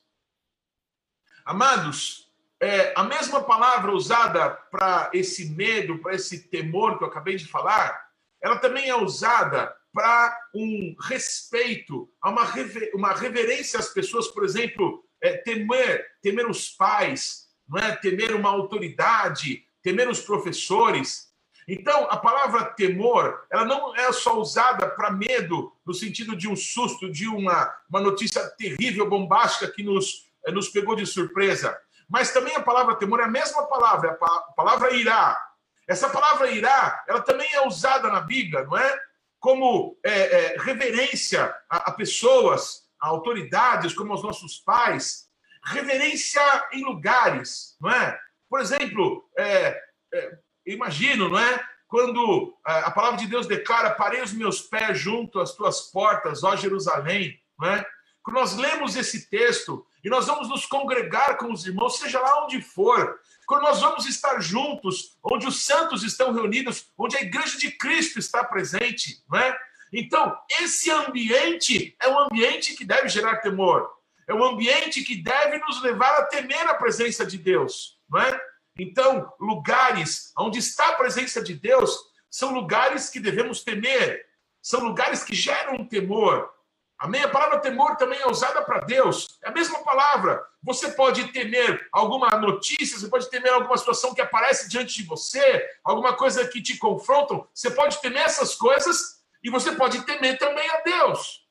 Amados, 1.44 2.27
é, 2.60 2.92
a 2.96 3.04
mesma 3.04 3.42
palavra 3.42 3.92
usada 3.92 4.50
para 4.70 5.10
esse 5.14 5.50
medo, 5.50 5.98
para 5.98 6.14
esse 6.14 6.48
temor 6.48 6.98
que 6.98 7.04
eu 7.04 7.08
acabei 7.08 7.36
de 7.36 7.46
falar, 7.46 8.08
ela 8.42 8.58
também 8.58 8.88
é 8.88 8.96
usada 8.96 9.74
para 9.92 10.36
um 10.54 10.94
respeito, 11.00 12.08
uma, 12.24 12.44
rever, 12.44 12.90
uma 12.94 13.12
reverência 13.12 13.78
às 13.78 13.88
pessoas, 13.88 14.28
por 14.28 14.44
exemplo, 14.44 15.04
é, 15.22 15.36
temer, 15.38 16.04
temer 16.20 16.48
os 16.48 16.68
pais, 16.68 17.48
não 17.68 17.78
é? 17.78 17.96
temer 17.96 18.34
uma 18.34 18.50
autoridade, 18.50 19.64
temer 19.82 20.08
os 20.08 20.20
professores. 20.20 21.28
Então, 21.66 22.06
a 22.10 22.16
palavra 22.16 22.64
temor, 22.64 23.44
ela 23.50 23.64
não 23.64 23.94
é 23.94 24.12
só 24.12 24.38
usada 24.38 24.88
para 24.88 25.12
medo, 25.12 25.72
no 25.84 25.94
sentido 25.94 26.36
de 26.36 26.48
um 26.48 26.56
susto, 26.56 27.10
de 27.10 27.28
uma, 27.28 27.74
uma 27.88 28.00
notícia 28.00 28.48
terrível, 28.50 29.08
bombástica 29.08 29.70
que 29.70 29.82
nos, 29.82 30.28
nos 30.48 30.68
pegou 30.68 30.96
de 30.96 31.06
surpresa 31.06 31.76
mas 32.08 32.32
também 32.32 32.56
a 32.56 32.62
palavra 32.62 32.96
temor 32.96 33.20
é 33.20 33.24
a 33.24 33.28
mesma 33.28 33.66
palavra, 33.66 34.18
a 34.20 34.52
palavra 34.52 34.94
irá. 34.94 35.38
Essa 35.86 36.08
palavra 36.08 36.50
irá, 36.50 37.04
ela 37.08 37.20
também 37.22 37.48
é 37.52 37.66
usada 37.66 38.08
na 38.08 38.20
Bíblia, 38.20 38.64
não 38.64 38.76
é? 38.76 39.00
Como 39.38 39.98
é, 40.04 40.10
é, 40.10 40.56
reverência 40.58 41.54
a, 41.68 41.90
a, 41.90 41.92
pessoas, 41.92 42.88
a 43.00 43.08
autoridades, 43.08 43.94
como 43.94 44.12
aos 44.12 44.22
nossos 44.22 44.58
pais, 44.58 45.28
reverência 45.64 46.42
em 46.72 46.84
lugares, 46.84 47.76
não 47.80 47.90
é? 47.90 48.18
Por 48.48 48.60
exemplo, 48.60 49.28
é, 49.38 49.80
é 50.12 50.38
imagino, 50.66 51.28
não 51.28 51.38
é? 51.38 51.64
Quando 51.86 52.54
a 52.64 52.90
palavra 52.90 53.18
de 53.18 53.26
Deus 53.26 53.46
declara: 53.46 53.94
Parei 53.94 54.20
os 54.20 54.32
meus 54.32 54.60
pés 54.60 54.98
junto 54.98 55.40
às 55.40 55.54
tuas 55.54 55.90
portas, 55.90 56.44
ó 56.44 56.54
Jerusalém, 56.54 57.40
não 57.58 57.68
é? 57.68 57.86
Quando 58.22 58.36
nós 58.36 58.56
lemos 58.56 58.94
esse 58.94 59.30
texto, 59.30 59.86
e 60.04 60.08
nós 60.08 60.26
vamos 60.26 60.48
nos 60.48 60.66
congregar 60.66 61.36
com 61.36 61.52
os 61.52 61.66
irmãos, 61.66 61.98
seja 61.98 62.20
lá 62.20 62.44
onde 62.44 62.60
for, 62.60 63.18
quando 63.46 63.62
nós 63.62 63.80
vamos 63.80 64.06
estar 64.06 64.40
juntos, 64.40 65.16
onde 65.22 65.46
os 65.46 65.64
santos 65.64 66.02
estão 66.02 66.32
reunidos, 66.32 66.90
onde 66.96 67.16
a 67.16 67.22
igreja 67.22 67.58
de 67.58 67.70
Cristo 67.70 68.18
está 68.18 68.44
presente, 68.44 69.22
não 69.28 69.38
é? 69.38 69.58
Então, 69.92 70.36
esse 70.60 70.90
ambiente 70.90 71.96
é 72.00 72.08
um 72.08 72.18
ambiente 72.18 72.74
que 72.74 72.84
deve 72.84 73.08
gerar 73.08 73.38
temor. 73.38 73.90
É 74.26 74.34
um 74.34 74.44
ambiente 74.44 75.02
que 75.02 75.16
deve 75.16 75.58
nos 75.58 75.80
levar 75.82 76.14
a 76.18 76.24
temer 76.26 76.68
a 76.68 76.74
presença 76.74 77.24
de 77.24 77.38
Deus, 77.38 77.98
não 78.08 78.20
é? 78.20 78.40
Então, 78.78 79.32
lugares 79.40 80.32
onde 80.38 80.58
está 80.58 80.90
a 80.90 80.96
presença 80.96 81.42
de 81.42 81.54
Deus 81.54 81.98
são 82.30 82.52
lugares 82.52 83.08
que 83.08 83.18
devemos 83.18 83.64
temer, 83.64 84.26
são 84.60 84.80
lugares 84.80 85.24
que 85.24 85.34
geram 85.34 85.84
temor, 85.86 86.52
Amém? 86.98 87.22
A 87.22 87.28
palavra 87.28 87.60
temor 87.60 87.96
também 87.96 88.18
é 88.18 88.26
usada 88.26 88.60
para 88.62 88.80
Deus. 88.80 89.38
É 89.44 89.48
a 89.48 89.52
mesma 89.52 89.78
palavra. 89.84 90.44
Você 90.62 90.90
pode 90.90 91.28
temer 91.32 91.88
alguma 91.92 92.28
notícia, 92.30 92.98
você 92.98 93.08
pode 93.08 93.30
temer 93.30 93.52
alguma 93.52 93.76
situação 93.76 94.12
que 94.12 94.20
aparece 94.20 94.68
diante 94.68 94.96
de 94.96 95.04
você, 95.04 95.64
alguma 95.84 96.16
coisa 96.16 96.46
que 96.48 96.60
te 96.60 96.76
confrontam. 96.76 97.48
Você 97.54 97.70
pode 97.70 98.00
temer 98.00 98.22
essas 98.22 98.56
coisas 98.56 99.22
e 99.44 99.48
você 99.48 99.72
pode 99.72 100.04
temer 100.04 100.38
também 100.38 100.68
a 100.70 100.80
Deus. 100.80 101.46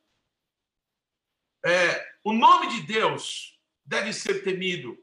É, 1.66 2.06
o 2.26 2.34
nome 2.34 2.68
de 2.68 2.82
Deus 2.82 3.58
deve 3.86 4.12
ser 4.12 4.44
temido. 4.44 4.98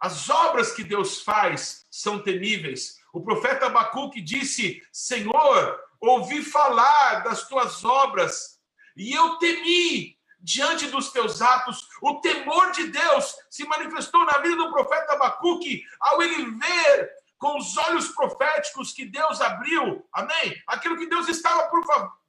As 0.00 0.30
obras 0.30 0.72
que 0.72 0.82
Deus 0.82 1.20
faz 1.20 1.86
são 1.90 2.22
temíveis. 2.22 3.00
O 3.12 3.20
profeta 3.20 3.66
Abacuque 3.66 4.20
disse: 4.22 4.82
Senhor, 4.90 5.78
ouvi 6.00 6.42
falar 6.42 7.22
das 7.22 7.46
tuas 7.46 7.84
obras 7.84 8.61
e 8.96 9.12
eu 9.12 9.36
temi 9.36 10.18
diante 10.42 10.88
dos 10.88 11.10
teus 11.10 11.40
atos. 11.40 11.88
O 12.00 12.20
temor 12.20 12.72
de 12.72 12.88
Deus 12.88 13.36
se 13.48 13.64
manifestou 13.66 14.24
na 14.24 14.38
vida 14.38 14.56
do 14.56 14.72
profeta 14.72 15.12
Abacuque 15.12 15.82
ao 16.00 16.22
ele 16.22 16.50
ver 16.50 17.10
com 17.38 17.58
os 17.58 17.76
olhos 17.76 18.08
proféticos 18.08 18.92
que 18.92 19.04
Deus 19.04 19.40
abriu, 19.40 20.06
amém? 20.12 20.62
Aquilo 20.66 20.96
que 20.96 21.08
Deus 21.08 21.28
estava 21.28 21.68
por, 21.68 21.82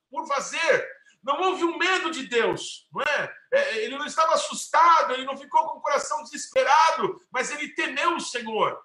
por 0.10 0.28
fazer. 0.28 0.88
Não 1.24 1.40
houve 1.40 1.64
um 1.64 1.78
medo 1.78 2.12
de 2.12 2.28
Deus, 2.28 2.88
não 2.92 3.02
é? 3.02 3.36
é? 3.54 3.78
Ele 3.78 3.98
não 3.98 4.06
estava 4.06 4.34
assustado, 4.34 5.14
ele 5.14 5.24
não 5.24 5.38
ficou 5.38 5.70
com 5.70 5.78
o 5.78 5.82
coração 5.82 6.22
desesperado, 6.24 7.22
mas 7.32 7.52
ele 7.52 7.70
temeu 7.70 8.16
o 8.16 8.20
Senhor. 8.20 8.78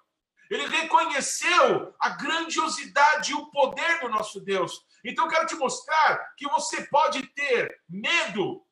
Ele 0.49 0.65
reconheceu 0.67 1.93
a 1.99 2.09
grandiosidade 2.09 3.31
e 3.31 3.35
o 3.35 3.47
poder 3.47 3.99
do 3.99 4.09
nosso 4.09 4.39
Deus. 4.39 4.81
Então, 5.03 5.25
eu 5.25 5.31
quero 5.31 5.47
te 5.47 5.55
mostrar 5.55 6.33
que 6.35 6.47
você 6.47 6.85
pode 6.87 7.25
ter 7.27 7.81
medo, 7.87 8.65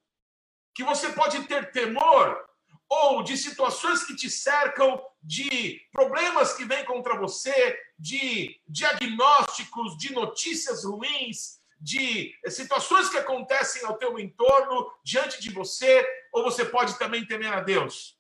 que 0.73 0.83
você 0.83 1.09
pode 1.09 1.43
ter 1.47 1.71
temor, 1.71 2.47
ou 2.89 3.21
de 3.21 3.37
situações 3.37 4.03
que 4.03 4.15
te 4.15 4.29
cercam, 4.29 5.03
de 5.21 5.81
problemas 5.91 6.53
que 6.53 6.63
vêm 6.63 6.85
contra 6.85 7.17
você, 7.17 7.77
de 7.99 8.61
diagnósticos, 8.67 9.97
de 9.97 10.13
notícias 10.13 10.85
ruins, 10.85 11.59
de 11.79 12.33
situações 12.49 13.09
que 13.09 13.17
acontecem 13.17 13.85
ao 13.85 13.97
teu 13.97 14.17
entorno, 14.17 14.91
diante 15.03 15.41
de 15.41 15.51
você, 15.51 16.05
ou 16.31 16.43
você 16.43 16.65
pode 16.65 16.97
também 16.97 17.25
temer 17.25 17.53
a 17.53 17.61
Deus. 17.61 18.17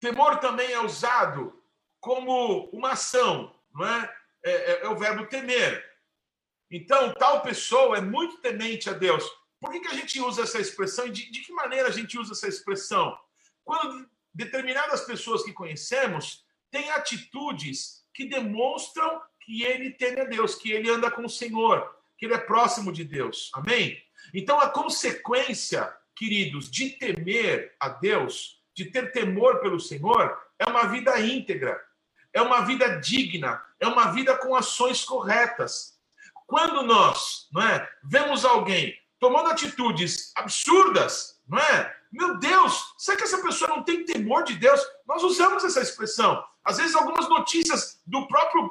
Temor 0.00 0.38
também 0.38 0.70
é 0.70 0.80
usado 0.80 1.62
como 2.00 2.68
uma 2.70 2.92
ação 2.92 3.53
não 3.74 3.86
é? 3.86 4.14
É, 4.44 4.50
é, 4.50 4.84
é 4.84 4.88
o 4.88 4.96
verbo 4.96 5.26
temer. 5.26 5.84
Então, 6.70 7.12
tal 7.14 7.42
pessoa 7.42 7.98
é 7.98 8.00
muito 8.00 8.38
temente 8.38 8.88
a 8.88 8.92
Deus. 8.92 9.24
Por 9.60 9.70
que, 9.70 9.80
que 9.80 9.88
a 9.88 9.94
gente 9.94 10.20
usa 10.20 10.42
essa 10.42 10.60
expressão 10.60 11.06
e 11.06 11.10
de, 11.10 11.30
de 11.30 11.40
que 11.40 11.52
maneira 11.52 11.88
a 11.88 11.92
gente 11.92 12.18
usa 12.18 12.32
essa 12.32 12.48
expressão? 12.48 13.16
Quando 13.64 14.08
determinadas 14.32 15.02
pessoas 15.02 15.42
que 15.42 15.52
conhecemos 15.52 16.44
têm 16.70 16.90
atitudes 16.90 18.04
que 18.12 18.26
demonstram 18.26 19.22
que 19.40 19.62
ele 19.62 19.90
teme 19.92 20.20
a 20.20 20.24
Deus, 20.24 20.54
que 20.54 20.72
ele 20.72 20.90
anda 20.90 21.10
com 21.10 21.24
o 21.24 21.30
Senhor, 21.30 21.94
que 22.16 22.26
ele 22.26 22.34
é 22.34 22.38
próximo 22.38 22.92
de 22.92 23.04
Deus. 23.04 23.50
Amém? 23.54 24.02
Então, 24.32 24.58
a 24.58 24.68
consequência 24.68 25.94
queridos, 26.14 26.70
de 26.70 26.90
temer 26.90 27.74
a 27.78 27.88
Deus, 27.88 28.62
de 28.74 28.86
ter 28.86 29.12
temor 29.12 29.60
pelo 29.60 29.80
Senhor, 29.80 30.38
é 30.58 30.64
uma 30.66 30.84
vida 30.84 31.18
íntegra, 31.20 31.80
é 32.34 32.42
uma 32.42 32.62
vida 32.62 33.00
digna, 33.00 33.62
é 33.80 33.86
uma 33.86 34.12
vida 34.12 34.36
com 34.36 34.54
ações 34.54 35.04
corretas. 35.04 35.94
Quando 36.46 36.82
nós, 36.82 37.48
não 37.52 37.62
é, 37.62 37.88
vemos 38.02 38.44
alguém 38.44 38.94
tomando 39.18 39.50
atitudes 39.50 40.32
absurdas, 40.36 41.40
não 41.48 41.58
é? 41.58 41.96
Meu 42.12 42.38
Deus, 42.38 42.94
será 42.98 43.16
que 43.16 43.24
essa 43.24 43.42
pessoa 43.42 43.70
não 43.70 43.82
tem 43.82 44.04
temor 44.04 44.44
de 44.44 44.54
Deus? 44.54 44.80
Nós 45.06 45.22
usamos 45.22 45.64
essa 45.64 45.80
expressão. 45.80 46.44
Às 46.64 46.76
vezes, 46.76 46.94
algumas 46.94 47.28
notícias 47.28 48.00
do 48.06 48.26
próprio 48.26 48.70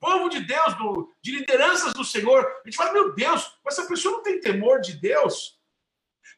povo 0.00 0.28
de 0.28 0.40
Deus, 0.40 0.74
do, 0.74 1.10
de 1.22 1.32
lideranças 1.32 1.92
do 1.92 2.04
Senhor, 2.04 2.44
a 2.44 2.68
gente 2.68 2.76
fala, 2.76 2.92
meu 2.92 3.14
Deus, 3.14 3.58
mas 3.64 3.78
essa 3.78 3.88
pessoa 3.88 4.16
não 4.16 4.22
tem 4.22 4.40
temor 4.40 4.80
de 4.80 4.94
Deus? 4.94 5.58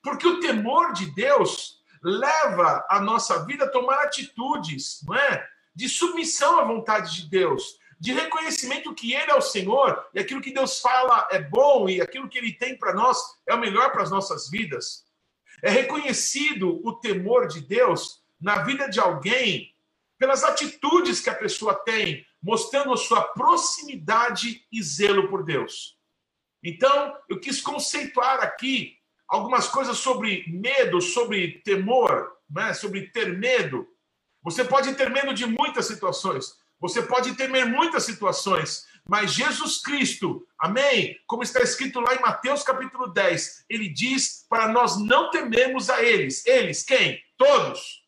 Porque 0.02 0.26
o 0.26 0.40
temor 0.40 0.92
de 0.92 1.06
Deus 1.14 1.82
leva 2.02 2.86
a 2.88 3.00
nossa 3.00 3.44
vida 3.44 3.64
a 3.64 3.70
tomar 3.70 4.02
atitudes, 4.04 5.02
não 5.06 5.14
é? 5.14 5.48
De 5.76 5.88
submissão 5.88 6.58
à 6.58 6.64
vontade 6.64 7.22
de 7.22 7.30
Deus, 7.30 7.78
de 8.00 8.12
reconhecimento 8.12 8.94
que 8.94 9.12
Ele 9.12 9.30
é 9.30 9.34
o 9.34 9.40
Senhor 9.40 10.04
e 10.12 10.18
aquilo 10.18 10.40
que 10.40 10.52
Deus 10.52 10.80
fala 10.80 11.28
é 11.30 11.38
bom 11.38 11.88
e 11.88 12.00
aquilo 12.00 12.28
que 12.28 12.38
Ele 12.38 12.52
tem 12.52 12.76
para 12.76 12.92
nós 12.92 13.18
é 13.46 13.54
o 13.54 13.60
melhor 13.60 13.92
para 13.92 14.02
as 14.02 14.10
nossas 14.10 14.50
vidas. 14.50 15.04
É 15.62 15.70
reconhecido 15.70 16.80
o 16.84 16.94
temor 16.94 17.46
de 17.46 17.60
Deus 17.60 18.22
na 18.40 18.64
vida 18.64 18.88
de 18.88 18.98
alguém 18.98 19.72
pelas 20.18 20.42
atitudes 20.42 21.20
que 21.20 21.30
a 21.30 21.34
pessoa 21.34 21.74
tem, 21.74 22.26
mostrando 22.42 22.92
a 22.92 22.96
sua 22.96 23.22
proximidade 23.22 24.66
e 24.72 24.82
zelo 24.82 25.28
por 25.28 25.44
Deus. 25.44 25.96
Então, 26.62 27.14
eu 27.28 27.38
quis 27.38 27.60
conceituar 27.60 28.40
aqui 28.40 28.96
algumas 29.28 29.68
coisas 29.68 29.98
sobre 29.98 30.44
medo, 30.48 31.00
sobre 31.00 31.60
temor, 31.64 32.32
né? 32.48 32.72
sobre 32.74 33.10
ter 33.10 33.36
medo. 33.38 33.86
Você 34.46 34.64
pode 34.64 34.94
ter 34.94 35.10
medo 35.10 35.34
de 35.34 35.44
muitas 35.44 35.88
situações, 35.88 36.54
você 36.78 37.02
pode 37.02 37.34
temer 37.34 37.66
muitas 37.66 38.04
situações, 38.04 38.86
mas 39.04 39.32
Jesus 39.32 39.82
Cristo, 39.82 40.46
amém? 40.56 41.18
Como 41.26 41.42
está 41.42 41.60
escrito 41.62 41.98
lá 41.98 42.14
em 42.14 42.20
Mateus 42.20 42.62
capítulo 42.62 43.08
10, 43.08 43.64
ele 43.68 43.88
diz 43.88 44.46
para 44.48 44.68
nós 44.68 45.02
não 45.02 45.30
tememos 45.30 45.90
a 45.90 46.00
eles. 46.00 46.46
Eles, 46.46 46.84
quem? 46.84 47.20
Todos. 47.36 48.04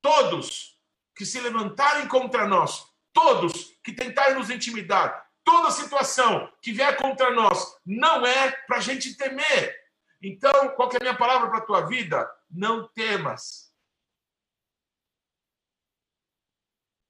Todos 0.00 0.78
que 1.16 1.26
se 1.26 1.40
levantarem 1.40 2.06
contra 2.06 2.46
nós, 2.46 2.86
todos 3.12 3.76
que 3.82 3.92
tentarem 3.92 4.36
nos 4.36 4.48
intimidar, 4.48 5.26
toda 5.42 5.72
situação 5.72 6.48
que 6.62 6.70
vier 6.70 6.96
contra 6.98 7.32
nós, 7.32 7.66
não 7.84 8.24
é 8.24 8.52
para 8.68 8.76
a 8.76 8.80
gente 8.80 9.16
temer. 9.16 9.74
Então, 10.22 10.68
qual 10.76 10.88
é 10.92 10.98
a 10.98 11.00
minha 11.00 11.16
palavra 11.16 11.48
para 11.48 11.58
a 11.58 11.66
tua 11.66 11.80
vida? 11.88 12.30
Não 12.48 12.86
temas. 12.86 13.69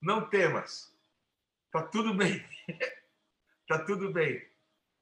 Não 0.01 0.29
temas. 0.29 0.91
Tá 1.71 1.83
tudo 1.83 2.15
bem. 2.15 2.45
tá 3.69 3.79
tudo 3.85 4.13
bem. 4.13 4.43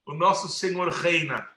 O 0.07 0.15
nosso 0.15 0.49
Senhor 0.49 0.89
reina. 0.89 1.49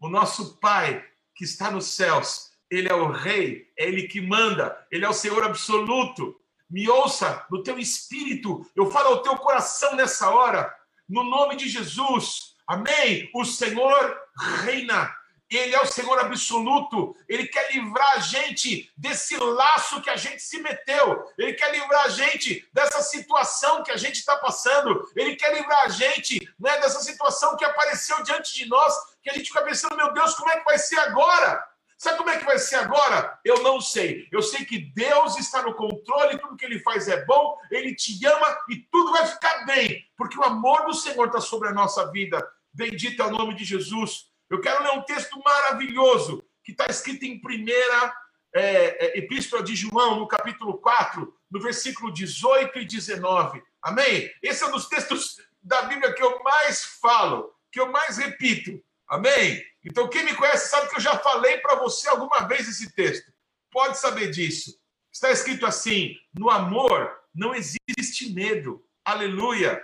O 0.00 0.08
nosso 0.08 0.58
Pai 0.58 1.04
que 1.34 1.44
está 1.44 1.70
nos 1.70 1.94
céus, 1.94 2.50
ele 2.70 2.88
é 2.88 2.94
o 2.94 3.10
rei, 3.10 3.70
é 3.78 3.86
ele 3.86 4.08
que 4.08 4.20
manda, 4.20 4.86
ele 4.90 5.04
é 5.04 5.08
o 5.08 5.14
Senhor 5.14 5.42
absoluto. 5.44 6.40
Me 6.68 6.88
ouça 6.88 7.46
no 7.50 7.62
teu 7.62 7.78
espírito, 7.78 8.68
eu 8.74 8.90
falo 8.90 9.08
ao 9.08 9.22
teu 9.22 9.36
coração 9.36 9.94
nessa 9.94 10.30
hora, 10.30 10.74
no 11.08 11.22
nome 11.24 11.56
de 11.56 11.68
Jesus. 11.68 12.56
Amém. 12.66 13.30
O 13.34 13.44
Senhor 13.44 14.20
reina. 14.64 15.14
Ele 15.50 15.74
é 15.74 15.80
o 15.80 15.86
Senhor 15.86 16.18
absoluto. 16.18 17.16
Ele 17.28 17.46
quer 17.48 17.72
livrar 17.72 18.16
a 18.16 18.18
gente 18.20 18.92
desse 18.96 19.36
laço 19.36 20.02
que 20.02 20.10
a 20.10 20.16
gente 20.16 20.42
se 20.42 20.60
meteu. 20.60 21.24
Ele 21.38 21.54
quer 21.54 21.72
livrar 21.72 22.04
a 22.04 22.08
gente 22.08 22.68
dessa 22.72 23.00
situação 23.02 23.82
que 23.82 23.90
a 23.90 23.96
gente 23.96 24.16
está 24.16 24.36
passando. 24.36 25.10
Ele 25.16 25.36
quer 25.36 25.54
livrar 25.54 25.84
a 25.84 25.88
gente 25.88 26.38
né, 26.58 26.78
dessa 26.80 27.00
situação 27.00 27.56
que 27.56 27.64
apareceu 27.64 28.22
diante 28.22 28.54
de 28.54 28.66
nós, 28.66 28.94
que 29.22 29.30
a 29.30 29.34
gente 29.34 29.48
fica 29.48 29.62
pensando, 29.62 29.96
meu 29.96 30.12
Deus, 30.12 30.34
como 30.34 30.50
é 30.50 30.58
que 30.58 30.64
vai 30.64 30.78
ser 30.78 30.98
agora? 30.98 31.66
Sabe 31.96 32.18
como 32.18 32.30
é 32.30 32.38
que 32.38 32.44
vai 32.44 32.58
ser 32.60 32.76
agora? 32.76 33.40
Eu 33.44 33.62
não 33.64 33.80
sei. 33.80 34.28
Eu 34.30 34.40
sei 34.40 34.64
que 34.64 34.78
Deus 34.78 35.36
está 35.36 35.62
no 35.62 35.74
controle, 35.74 36.38
tudo 36.38 36.56
que 36.56 36.64
Ele 36.64 36.78
faz 36.78 37.08
é 37.08 37.24
bom, 37.24 37.58
Ele 37.72 37.92
te 37.92 38.24
ama 38.24 38.56
e 38.68 38.76
tudo 38.76 39.10
vai 39.10 39.26
ficar 39.26 39.64
bem, 39.66 40.06
porque 40.16 40.38
o 40.38 40.44
amor 40.44 40.86
do 40.86 40.94
Senhor 40.94 41.26
está 41.26 41.40
sobre 41.40 41.68
a 41.68 41.72
nossa 41.72 42.08
vida. 42.12 42.46
Bendito 42.72 43.20
é 43.20 43.26
o 43.26 43.30
nome 43.32 43.54
de 43.54 43.64
Jesus. 43.64 44.27
Eu 44.50 44.60
quero 44.60 44.82
ler 44.82 44.92
um 44.92 45.02
texto 45.02 45.38
maravilhoso 45.44 46.42
que 46.64 46.72
está 46.72 46.86
escrito 46.86 47.24
em 47.24 47.40
primeira 47.40 48.14
é, 48.54 49.06
é, 49.06 49.18
Epístola 49.18 49.62
de 49.62 49.76
João, 49.76 50.18
no 50.18 50.28
capítulo 50.28 50.78
4, 50.78 51.34
no 51.50 51.60
versículo 51.60 52.12
18 52.12 52.78
e 52.78 52.84
19. 52.84 53.62
Amém? 53.82 54.30
Esse 54.42 54.64
é 54.64 54.66
um 54.66 54.72
dos 54.72 54.88
textos 54.88 55.36
da 55.62 55.82
Bíblia 55.82 56.14
que 56.14 56.22
eu 56.22 56.42
mais 56.42 56.84
falo, 57.00 57.52
que 57.70 57.78
eu 57.78 57.90
mais 57.90 58.16
repito. 58.16 58.82
Amém? 59.06 59.62
Então, 59.84 60.08
quem 60.08 60.24
me 60.24 60.34
conhece 60.34 60.68
sabe 60.68 60.88
que 60.88 60.96
eu 60.96 61.00
já 61.00 61.18
falei 61.18 61.58
para 61.58 61.76
você 61.76 62.08
alguma 62.08 62.46
vez 62.46 62.68
esse 62.68 62.92
texto. 62.94 63.32
Pode 63.70 63.98
saber 63.98 64.30
disso. 64.30 64.78
Está 65.12 65.30
escrito 65.30 65.66
assim: 65.66 66.14
no 66.34 66.50
amor 66.50 67.10
não 67.34 67.54
existe 67.54 68.32
medo. 68.32 68.84
Aleluia. 69.04 69.82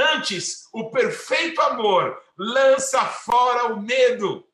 Antes, 0.00 0.66
o 0.72 0.90
perfeito 0.90 1.60
amor 1.60 2.18
lança 2.38 3.04
fora 3.04 3.66
o 3.74 3.82
medo. 3.82 4.48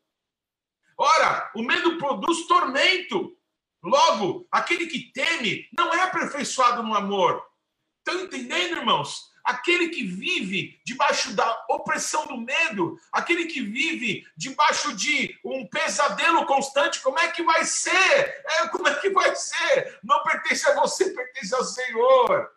Ora, 0.99 1.53
o 1.55 1.63
medo 1.63 1.99
produz 1.99 2.49
tormento. 2.49 3.33
Logo, 3.81 4.49
aquele 4.51 4.89
que 4.89 5.13
teme 5.13 5.69
não 5.79 5.95
é 5.95 6.03
aperfeiçoado 6.03 6.83
no 6.83 6.95
amor. 6.95 7.47
Estão 7.99 8.25
entendendo, 8.25 8.79
irmãos? 8.79 9.31
Aquele 9.45 9.91
que 9.91 10.03
vive 10.03 10.81
debaixo 10.85 11.33
da 11.37 11.65
opressão 11.71 12.27
do 12.27 12.37
medo, 12.37 12.99
aquele 13.13 13.47
que 13.47 13.61
vive 13.61 14.27
debaixo 14.37 14.97
de 14.97 15.39
um 15.45 15.65
pesadelo 15.69 16.45
constante, 16.47 17.01
como 17.01 17.21
é 17.21 17.29
que 17.29 17.45
vai 17.45 17.65
ser? 17.65 18.43
É, 18.45 18.69
como 18.69 18.89
é 18.89 18.95
que 18.97 19.11
vai 19.11 19.37
ser? 19.37 20.01
Não 20.03 20.25
pertence 20.25 20.69
a 20.69 20.75
você, 20.75 21.11
pertence 21.11 21.55
ao 21.55 21.63
Senhor. 21.63 22.51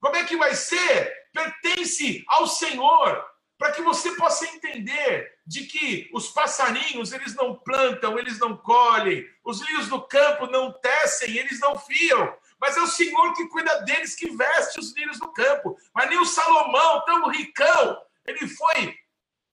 Como 0.00 0.16
é 0.16 0.24
que 0.24 0.36
vai 0.38 0.54
ser? 0.54 1.23
Pertence 1.34 2.24
ao 2.28 2.46
Senhor, 2.46 3.24
para 3.58 3.72
que 3.72 3.82
você 3.82 4.12
possa 4.12 4.46
entender 4.46 5.34
de 5.46 5.64
que 5.64 6.08
os 6.14 6.28
passarinhos, 6.28 7.12
eles 7.12 7.34
não 7.34 7.54
plantam, 7.54 8.18
eles 8.18 8.38
não 8.38 8.56
colhem, 8.56 9.28
os 9.44 9.60
lírios 9.60 9.88
do 9.88 10.00
campo 10.00 10.46
não 10.46 10.72
tecem, 10.72 11.36
eles 11.36 11.60
não 11.60 11.78
fiam, 11.78 12.34
mas 12.60 12.76
é 12.76 12.80
o 12.80 12.86
Senhor 12.86 13.34
que 13.34 13.48
cuida 13.48 13.82
deles, 13.82 14.14
que 14.14 14.30
veste 14.30 14.80
os 14.80 14.94
lírios 14.94 15.18
do 15.18 15.30
campo. 15.32 15.76
Mas 15.94 16.08
nem 16.08 16.18
o 16.18 16.24
Salomão, 16.24 17.04
tão 17.04 17.28
ricão, 17.28 18.00
ele 18.26 18.48
foi 18.48 18.96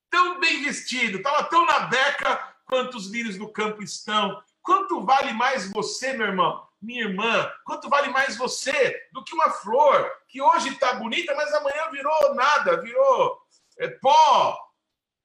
tão 0.10 0.40
bem 0.40 0.64
vestido, 0.64 1.18
estava 1.18 1.44
tão 1.46 1.66
na 1.66 1.80
beca 1.82 2.38
quanto 2.66 2.96
os 2.96 3.08
lírios 3.08 3.38
do 3.38 3.50
campo 3.50 3.84
estão. 3.84 4.42
Quanto 4.62 5.04
vale 5.04 5.34
mais 5.34 5.70
você, 5.72 6.14
meu 6.14 6.28
irmão, 6.28 6.66
minha 6.82 7.04
irmã? 7.04 7.52
Quanto 7.64 7.90
vale 7.90 8.10
mais 8.10 8.38
você 8.38 9.08
do 9.12 9.24
que 9.24 9.34
uma 9.34 9.50
flor 9.50 10.12
que 10.28 10.42
hoje 10.42 10.70
está 10.70 10.94
bonita, 10.94 11.36
mas 11.36 11.54
amanhã 11.54 11.90
virou 11.92 12.34
nada, 12.34 12.82
virou 12.82 13.42
é, 13.78 13.88
pó? 13.88 14.58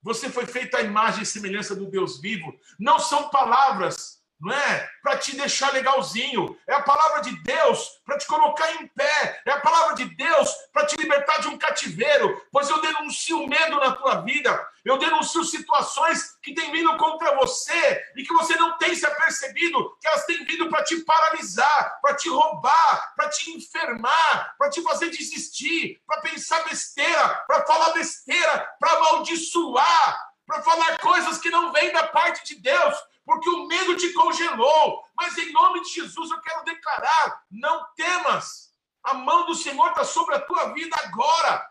Você 0.02 0.28
foi 0.28 0.46
feito 0.46 0.76
à 0.76 0.82
imagem 0.82 1.22
e 1.22 1.26
semelhança 1.26 1.74
do 1.74 1.90
Deus 1.90 2.20
vivo. 2.20 2.54
Não 2.78 2.98
são 2.98 3.28
palavras 3.28 4.15
não 4.40 4.54
é? 4.54 4.90
Para 5.02 5.16
te 5.18 5.34
deixar 5.36 5.72
legalzinho. 5.72 6.58
É 6.66 6.74
a 6.74 6.82
palavra 6.82 7.22
de 7.22 7.34
Deus 7.42 8.00
para 8.04 8.18
te 8.18 8.26
colocar 8.26 8.70
em 8.74 8.86
pé. 8.88 9.42
É 9.46 9.52
a 9.52 9.60
palavra 9.60 9.94
de 9.94 10.04
Deus 10.14 10.54
para 10.72 10.86
te 10.86 10.96
libertar 10.96 11.40
de 11.40 11.48
um 11.48 11.58
cativeiro. 11.58 12.40
Pois 12.52 12.68
eu 12.68 12.80
denuncio 12.80 13.46
medo 13.46 13.76
na 13.76 13.92
tua 13.92 14.20
vida. 14.22 14.68
Eu 14.84 14.98
denuncio 14.98 15.42
situações 15.44 16.36
que 16.42 16.54
têm 16.54 16.70
vindo 16.70 16.96
contra 16.96 17.34
você 17.34 18.04
e 18.16 18.22
que 18.22 18.32
você 18.34 18.54
não 18.56 18.76
tem 18.78 18.94
se 18.94 19.06
apercebido 19.06 19.96
que 20.00 20.06
elas 20.06 20.24
têm 20.26 20.44
vindo 20.44 20.68
para 20.68 20.84
te 20.84 20.96
paralisar, 21.00 21.98
para 22.00 22.14
te 22.14 22.28
roubar, 22.28 23.14
para 23.16 23.28
te 23.30 23.50
enfermar, 23.50 24.54
para 24.58 24.70
te 24.70 24.82
fazer 24.82 25.10
desistir, 25.10 26.00
para 26.06 26.20
pensar 26.20 26.62
besteira, 26.64 27.28
para 27.46 27.66
falar 27.66 27.92
besteira, 27.94 28.74
para 28.78 28.92
amaldiçoar, 28.92 30.26
para 30.46 30.62
falar 30.62 30.98
coisas 30.98 31.38
que 31.38 31.50
não 31.50 31.72
vêm 31.72 31.92
da 31.92 32.06
parte 32.06 32.44
de 32.44 32.60
Deus 32.60 32.94
porque 33.26 33.50
o 33.50 33.66
medo 33.66 33.96
te 33.96 34.12
congelou. 34.12 35.04
Mas 35.16 35.36
em 35.36 35.52
nome 35.52 35.82
de 35.82 35.90
Jesus 35.90 36.30
eu 36.30 36.40
quero 36.40 36.64
declarar: 36.64 37.42
não 37.50 37.84
temas. 37.96 38.72
A 39.02 39.14
mão 39.14 39.46
do 39.46 39.54
Senhor 39.54 39.88
está 39.88 40.04
sobre 40.04 40.36
a 40.36 40.40
tua 40.40 40.72
vida 40.72 40.96
agora. 41.04 41.68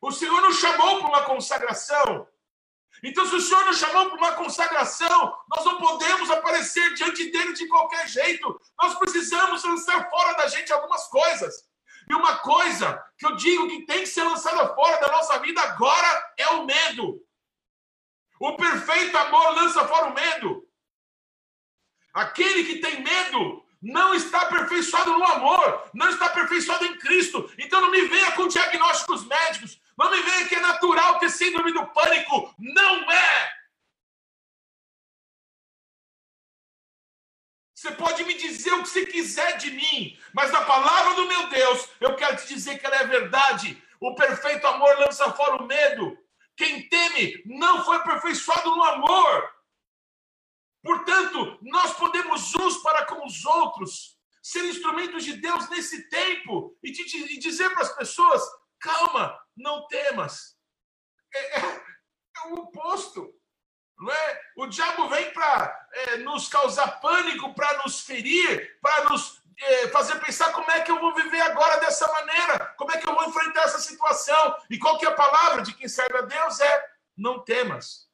O 0.00 0.10
Senhor 0.10 0.40
nos 0.40 0.58
chamou 0.58 1.00
para 1.00 1.08
uma 1.08 1.24
consagração. 1.24 2.26
Então, 3.02 3.26
se 3.26 3.34
o 3.34 3.40
Senhor 3.40 3.64
nos 3.66 3.78
chamou 3.78 4.06
para 4.06 4.16
uma 4.16 4.32
consagração, 4.32 5.36
nós 5.48 5.64
não 5.64 5.78
podemos 5.78 6.30
aparecer 6.30 6.94
diante 6.94 7.30
dele 7.30 7.52
de 7.52 7.68
qualquer 7.68 8.08
jeito. 8.08 8.60
Nós 8.80 8.94
precisamos 8.98 9.62
lançar 9.64 10.08
fora 10.08 10.32
da 10.34 10.48
gente 10.48 10.72
algumas 10.72 11.06
coisas. 11.08 11.68
E 12.08 12.14
uma 12.14 12.38
coisa 12.38 13.02
que 13.18 13.26
eu 13.26 13.36
digo 13.36 13.68
que 13.68 13.84
tem 13.84 14.00
que 14.00 14.06
ser 14.06 14.22
lançada 14.22 14.74
fora 14.74 14.98
da 15.00 15.12
nossa 15.12 15.38
vida 15.40 15.60
agora 15.60 16.34
é 16.36 16.48
o 16.50 16.64
medo. 16.64 17.20
O 18.40 18.56
perfeito 18.56 19.16
amor 19.16 19.54
lança 19.54 19.86
fora 19.86 20.06
o 20.06 20.14
medo. 20.14 20.65
Aquele 22.16 22.64
que 22.64 22.78
tem 22.78 23.02
medo 23.02 23.62
não 23.82 24.14
está 24.14 24.40
aperfeiçoado 24.40 25.18
no 25.18 25.22
amor, 25.22 25.90
não 25.92 26.08
está 26.08 26.24
aperfeiçoado 26.24 26.86
em 26.86 26.96
Cristo. 26.96 27.52
Então 27.58 27.78
não 27.78 27.90
me 27.90 28.06
venha 28.06 28.32
com 28.32 28.48
diagnósticos 28.48 29.26
médicos, 29.26 29.78
não 29.98 30.10
me 30.10 30.22
venha 30.22 30.48
que 30.48 30.54
é 30.54 30.60
natural 30.60 31.18
ter 31.18 31.28
síndrome 31.28 31.74
do 31.74 31.86
pânico. 31.88 32.54
Não 32.58 33.12
é! 33.12 33.52
Você 37.74 37.92
pode 37.92 38.24
me 38.24 38.32
dizer 38.32 38.72
o 38.72 38.82
que 38.82 38.88
você 38.88 39.04
quiser 39.04 39.58
de 39.58 39.72
mim, 39.72 40.18
mas 40.32 40.50
na 40.50 40.62
palavra 40.62 41.16
do 41.16 41.28
meu 41.28 41.48
Deus, 41.48 41.86
eu 42.00 42.16
quero 42.16 42.38
te 42.38 42.48
dizer 42.48 42.78
que 42.78 42.86
ela 42.86 42.96
é 42.96 43.06
verdade. 43.06 43.76
O 44.00 44.14
perfeito 44.14 44.66
amor 44.66 44.98
lança 45.00 45.30
fora 45.34 45.62
o 45.62 45.66
medo. 45.66 46.16
Quem 46.56 46.88
teme 46.88 47.42
não 47.44 47.84
foi 47.84 47.98
aperfeiçoado 47.98 48.74
no 48.74 48.82
amor. 48.82 49.55
Portanto, 50.86 51.58
nós 51.62 51.94
podemos 51.94 52.54
uns 52.54 52.76
para 52.78 53.04
com 53.06 53.26
os 53.26 53.44
outros 53.44 54.16
ser 54.40 54.64
instrumentos 54.66 55.24
de 55.24 55.32
Deus 55.32 55.68
nesse 55.68 56.08
tempo 56.08 56.78
e, 56.80 56.92
de, 56.92 57.34
e 57.34 57.38
dizer 57.40 57.68
para 57.70 57.82
as 57.82 57.92
pessoas: 57.96 58.40
calma, 58.78 59.36
não 59.56 59.84
temas. 59.88 60.56
É, 61.34 61.58
é, 61.58 61.60
é 61.60 62.48
o 62.50 62.54
oposto. 62.60 63.34
Não 63.98 64.12
é? 64.12 64.40
O 64.58 64.66
diabo 64.68 65.08
vem 65.08 65.32
para 65.32 65.88
é, 65.92 66.16
nos 66.18 66.48
causar 66.48 67.00
pânico, 67.00 67.52
para 67.52 67.82
nos 67.82 68.02
ferir, 68.02 68.78
para 68.80 69.08
nos 69.08 69.42
é, 69.58 69.88
fazer 69.88 70.20
pensar 70.20 70.52
como 70.52 70.70
é 70.70 70.82
que 70.82 70.90
eu 70.92 71.00
vou 71.00 71.14
viver 71.14 71.40
agora 71.40 71.80
dessa 71.80 72.06
maneira, 72.12 72.66
como 72.76 72.92
é 72.92 72.98
que 72.98 73.08
eu 73.08 73.14
vou 73.14 73.24
enfrentar 73.24 73.62
essa 73.62 73.80
situação. 73.80 74.56
E 74.70 74.78
qual 74.78 74.98
que 74.98 75.06
é 75.06 75.08
a 75.08 75.14
palavra 75.14 75.62
de 75.62 75.74
quem 75.74 75.88
serve 75.88 76.16
a 76.18 76.22
Deus? 76.22 76.60
É 76.60 76.90
não 77.16 77.42
temas. 77.42 78.05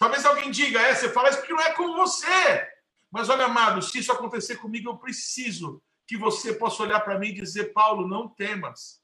Talvez 0.00 0.24
alguém 0.24 0.50
diga, 0.50 0.80
é, 0.80 0.92
você 0.92 1.08
fala 1.10 1.28
isso 1.28 1.38
porque 1.38 1.52
não 1.52 1.60
é 1.60 1.72
com 1.74 1.94
você. 1.94 2.68
Mas 3.08 3.28
olha, 3.28 3.44
amado, 3.44 3.80
se 3.80 3.98
isso 3.98 4.10
acontecer 4.10 4.56
comigo, 4.56 4.90
eu 4.90 4.96
preciso 4.96 5.80
que 6.08 6.16
você 6.16 6.52
possa 6.52 6.82
olhar 6.82 6.98
para 7.00 7.20
mim 7.20 7.28
e 7.28 7.34
dizer, 7.34 7.72
Paulo, 7.72 8.08
não 8.08 8.28
temas 8.28 9.00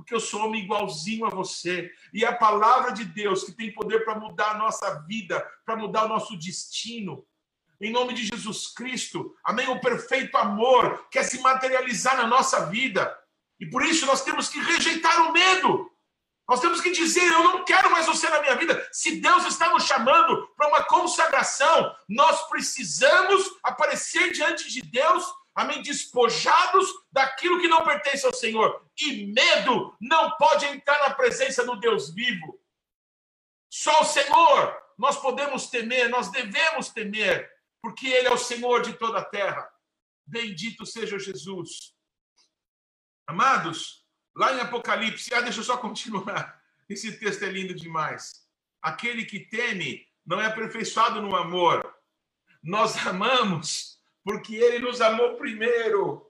porque 0.00 0.14
eu 0.14 0.20
sou 0.20 0.46
homem 0.46 0.64
igualzinho 0.64 1.26
a 1.26 1.30
você. 1.30 1.90
E 2.12 2.24
a 2.24 2.34
palavra 2.34 2.92
de 2.92 3.04
Deus 3.04 3.44
que 3.44 3.52
tem 3.52 3.72
poder 3.72 4.04
para 4.04 4.18
mudar 4.18 4.52
a 4.52 4.58
nossa 4.58 4.98
vida, 5.06 5.46
para 5.64 5.76
mudar 5.76 6.04
o 6.04 6.08
nosso 6.08 6.36
destino. 6.38 7.26
Em 7.80 7.92
nome 7.92 8.14
de 8.14 8.26
Jesus 8.26 8.68
Cristo, 8.68 9.34
amém? 9.44 9.68
O 9.68 9.80
perfeito 9.80 10.36
amor 10.36 11.06
quer 11.10 11.22
se 11.22 11.40
materializar 11.40 12.16
na 12.16 12.26
nossa 12.26 12.66
vida. 12.66 13.14
E 13.58 13.66
por 13.66 13.84
isso 13.84 14.06
nós 14.06 14.24
temos 14.24 14.48
que 14.48 14.58
rejeitar 14.58 15.28
o 15.28 15.32
medo. 15.32 15.89
Nós 16.50 16.58
temos 16.58 16.80
que 16.80 16.90
dizer: 16.90 17.22
eu 17.32 17.44
não 17.44 17.64
quero 17.64 17.88
mais 17.92 18.06
você 18.06 18.28
na 18.28 18.40
minha 18.40 18.56
vida. 18.56 18.88
Se 18.90 19.20
Deus 19.20 19.46
está 19.46 19.68
nos 19.70 19.84
chamando 19.84 20.48
para 20.56 20.66
uma 20.66 20.82
consagração, 20.82 21.94
nós 22.08 22.48
precisamos 22.48 23.56
aparecer 23.62 24.32
diante 24.32 24.68
de 24.68 24.82
Deus 24.82 25.24
amém, 25.54 25.80
despojados 25.80 26.88
daquilo 27.12 27.60
que 27.60 27.68
não 27.68 27.84
pertence 27.84 28.26
ao 28.26 28.34
Senhor. 28.34 28.84
E 29.00 29.26
medo 29.32 29.96
não 30.00 30.36
pode 30.38 30.66
entrar 30.66 30.98
na 31.08 31.14
presença 31.14 31.64
do 31.64 31.76
Deus 31.76 32.12
vivo. 32.12 32.60
Só 33.72 34.00
o 34.00 34.06
Senhor 34.06 34.76
nós 34.98 35.16
podemos 35.18 35.70
temer, 35.70 36.08
nós 36.08 36.32
devemos 36.32 36.88
temer, 36.88 37.48
porque 37.80 38.08
Ele 38.08 38.26
é 38.26 38.32
o 38.32 38.36
Senhor 38.36 38.82
de 38.82 38.94
toda 38.94 39.20
a 39.20 39.24
terra. 39.24 39.70
Bendito 40.26 40.84
seja 40.84 41.16
Jesus. 41.16 41.94
Amados, 43.24 43.99
lá 44.40 44.54
em 44.54 44.60
Apocalipse, 44.60 45.34
ah, 45.34 45.42
deixa 45.42 45.60
eu 45.60 45.64
só 45.64 45.76
continuar. 45.76 46.58
Esse 46.88 47.18
texto 47.18 47.42
é 47.42 47.50
lindo 47.50 47.74
demais. 47.74 48.48
Aquele 48.80 49.26
que 49.26 49.38
teme 49.38 50.08
não 50.24 50.40
é 50.40 50.46
aperfeiçoado 50.46 51.20
no 51.20 51.36
amor. 51.36 51.94
Nós 52.62 53.06
amamos 53.06 54.00
porque 54.24 54.56
ele 54.56 54.78
nos 54.78 55.02
amou 55.02 55.36
primeiro. 55.36 56.26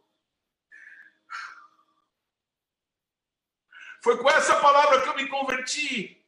Foi 4.03 4.19
com 4.19 4.29
essa 4.29 4.57
palavra 4.57 5.03
que 5.03 5.09
eu 5.09 5.15
me 5.15 5.29
converti. 5.29 6.27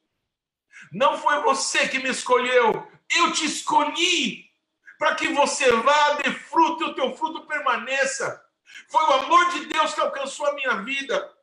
Não 0.92 1.18
foi 1.18 1.42
você 1.42 1.88
que 1.88 1.98
me 1.98 2.10
escolheu, 2.10 2.88
eu 3.10 3.32
te 3.32 3.44
escolhi 3.44 4.52
para 4.98 5.16
que 5.16 5.28
você 5.30 5.70
vá, 5.72 6.12
dê 6.12 6.30
fruto 6.32 6.84
e 6.84 6.86
o 6.90 6.94
teu 6.94 7.16
fruto 7.16 7.46
permaneça. 7.46 8.40
Foi 8.88 9.02
o 9.02 9.12
amor 9.14 9.50
de 9.50 9.66
Deus 9.66 9.94
que 9.94 10.00
alcançou 10.00 10.46
a 10.46 10.54
minha 10.54 10.76
vida. 10.82 11.41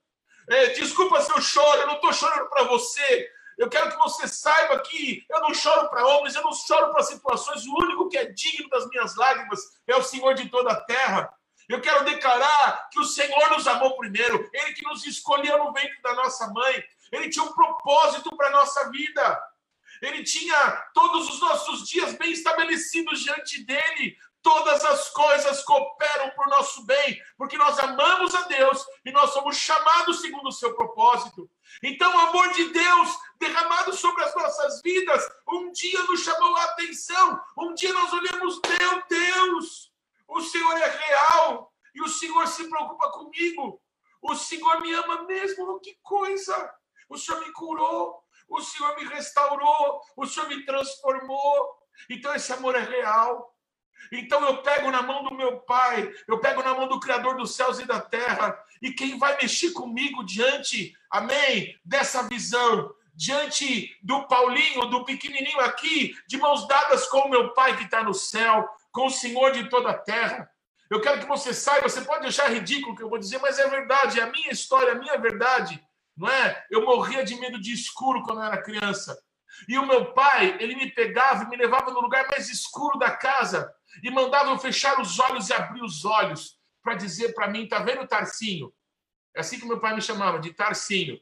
É, 0.49 0.69
desculpa 0.69 1.21
se 1.21 1.31
eu 1.31 1.39
choro, 1.41 1.81
eu 1.81 1.87
não 1.87 1.95
estou 1.95 2.11
chorando 2.11 2.49
para 2.49 2.63
você, 2.63 3.31
eu 3.57 3.69
quero 3.69 3.91
que 3.91 3.97
você 3.97 4.27
saiba 4.27 4.79
que 4.79 5.25
eu 5.29 5.41
não 5.41 5.53
choro 5.53 5.89
para 5.89 6.07
homens, 6.07 6.33
eu 6.33 6.41
não 6.41 6.53
choro 6.53 6.91
para 6.91 7.03
situações. 7.03 7.67
O 7.67 7.73
único 7.83 8.09
que 8.09 8.17
é 8.17 8.25
digno 8.25 8.69
das 8.69 8.87
minhas 8.87 9.15
lágrimas 9.15 9.59
é 9.85 9.95
o 9.95 10.01
Senhor 10.01 10.33
de 10.33 10.49
toda 10.49 10.71
a 10.71 10.81
terra. 10.81 11.31
Eu 11.67 11.81
quero 11.81 12.05
declarar 12.05 12.89
que 12.89 12.99
o 12.99 13.03
Senhor 13.03 13.49
nos 13.51 13.67
amou 13.67 13.97
primeiro, 13.97 14.49
Ele 14.53 14.73
que 14.73 14.83
nos 14.85 15.05
escolheu 15.05 15.57
no 15.59 15.73
ventre 15.73 16.01
da 16.01 16.15
nossa 16.15 16.47
mãe, 16.47 16.83
Ele 17.11 17.29
tinha 17.29 17.43
um 17.45 17.53
propósito 17.53 18.35
para 18.35 18.47
a 18.47 18.51
nossa 18.51 18.89
vida. 18.89 19.43
Ele 20.01 20.23
tinha 20.23 20.71
todos 20.93 21.29
os 21.29 21.41
nossos 21.41 21.87
dias 21.87 22.13
bem 22.13 22.31
estabelecidos 22.31 23.19
diante 23.19 23.63
dele. 23.65 24.17
Todas 24.41 24.85
as 24.85 25.09
coisas 25.09 25.63
cooperam 25.63 26.29
para 26.31 26.47
o 26.47 26.49
nosso 26.49 26.85
bem, 26.85 27.21
porque 27.37 27.57
nós 27.57 27.77
amamos 27.79 28.33
a 28.33 28.41
Deus 28.43 28.85
e 29.05 29.11
nós 29.11 29.31
somos 29.31 29.57
chamados 29.57 30.21
segundo 30.21 30.47
o 30.47 30.51
seu 30.51 30.73
propósito. 30.75 31.49
Então, 31.83 32.13
o 32.15 32.19
amor 32.19 32.51
de 32.53 32.69
Deus 32.69 33.17
derramado 33.39 33.93
sobre 33.93 34.23
as 34.23 34.33
nossas 34.35 34.81
vidas, 34.81 35.29
um 35.47 35.71
dia 35.71 36.01
nos 36.03 36.21
chamou 36.21 36.55
a 36.55 36.63
atenção. 36.65 37.39
Um 37.57 37.73
dia 37.73 37.93
nós 37.93 38.11
olhamos, 38.13 38.59
meu 38.67 39.03
Deus, 39.09 39.91
o 40.27 40.41
Senhor 40.41 40.77
é 40.77 40.89
real 40.89 41.73
e 41.93 42.01
o 42.01 42.07
Senhor 42.07 42.47
se 42.47 42.69
preocupa 42.69 43.11
comigo. 43.11 43.81
O 44.21 44.35
Senhor 44.35 44.81
me 44.81 44.93
ama 44.93 45.23
mesmo, 45.23 45.79
que 45.79 45.97
coisa! 46.01 46.73
O 47.09 47.17
Senhor 47.17 47.39
me 47.41 47.51
curou, 47.53 48.23
o 48.47 48.61
Senhor 48.61 48.95
me 48.95 49.05
restaurou, 49.05 50.01
o 50.15 50.25
Senhor 50.25 50.47
me 50.47 50.63
transformou. 50.65 51.79
Então, 52.09 52.33
esse 52.35 52.53
amor 52.53 52.75
é 52.75 52.83
real. 52.83 53.48
Então 54.11 54.43
eu 54.43 54.61
pego 54.61 54.89
na 54.91 55.01
mão 55.01 55.23
do 55.23 55.35
meu 55.35 55.59
Pai, 55.59 56.11
eu 56.27 56.39
pego 56.39 56.63
na 56.63 56.73
mão 56.73 56.87
do 56.87 56.99
Criador 56.99 57.35
dos 57.37 57.55
céus 57.55 57.79
e 57.79 57.85
da 57.85 57.99
terra, 57.99 58.57
e 58.81 58.91
quem 58.91 59.17
vai 59.17 59.37
mexer 59.41 59.71
comigo 59.71 60.23
diante, 60.23 60.95
amém, 61.11 61.77
dessa 61.83 62.23
visão, 62.23 62.93
diante 63.13 63.97
do 64.01 64.27
Paulinho, 64.27 64.85
do 64.85 65.03
pequenininho 65.03 65.59
aqui, 65.59 66.15
de 66.27 66.37
mãos 66.37 66.67
dadas 66.67 67.07
com 67.07 67.19
o 67.19 67.29
meu 67.29 67.53
Pai 67.53 67.75
que 67.77 67.83
está 67.83 68.03
no 68.03 68.13
céu, 68.13 68.67
com 68.91 69.07
o 69.07 69.11
Senhor 69.11 69.51
de 69.51 69.69
toda 69.69 69.89
a 69.89 69.97
terra. 69.97 70.49
Eu 70.89 71.01
quero 71.01 71.19
que 71.19 71.27
você 71.27 71.53
saiba, 71.53 71.87
você 71.87 72.01
pode 72.01 72.25
achar 72.25 72.51
ridículo 72.51 72.93
o 72.93 72.95
que 72.97 73.03
eu 73.03 73.09
vou 73.09 73.19
dizer, 73.19 73.39
mas 73.39 73.59
é 73.59 73.67
verdade, 73.67 74.19
é 74.19 74.23
a 74.23 74.31
minha 74.31 74.49
história, 74.49 74.93
a 74.93 74.95
minha 74.95 75.17
verdade, 75.17 75.79
não 76.17 76.27
é? 76.27 76.65
Eu 76.71 76.83
morria 76.83 77.23
de 77.23 77.35
medo 77.35 77.61
de 77.61 77.71
escuro 77.73 78.23
quando 78.23 78.39
eu 78.39 78.45
era 78.45 78.63
criança. 78.63 79.21
E 79.67 79.77
o 79.77 79.85
meu 79.85 80.13
pai, 80.13 80.57
ele 80.59 80.75
me 80.75 80.89
pegava 80.89 81.43
e 81.43 81.49
me 81.49 81.57
levava 81.57 81.91
no 81.91 81.99
lugar 81.99 82.27
mais 82.31 82.49
escuro 82.49 82.97
da 82.97 83.11
casa 83.11 83.71
e 84.03 84.11
mandava 84.11 84.51
eu 84.51 84.57
fechar 84.57 84.99
os 84.99 85.19
olhos 85.19 85.49
e 85.49 85.53
abrir 85.53 85.81
os 85.81 86.05
olhos 86.05 86.57
para 86.81 86.95
dizer 86.95 87.33
para 87.33 87.49
mim, 87.49 87.67
tá 87.67 87.79
vendo, 87.79 88.07
Tarcinho? 88.07 88.73
É 89.35 89.41
assim 89.41 89.59
que 89.59 89.65
meu 89.65 89.79
pai 89.79 89.95
me 89.95 90.01
chamava, 90.01 90.39
de 90.39 90.53
Tarcinho. 90.53 91.19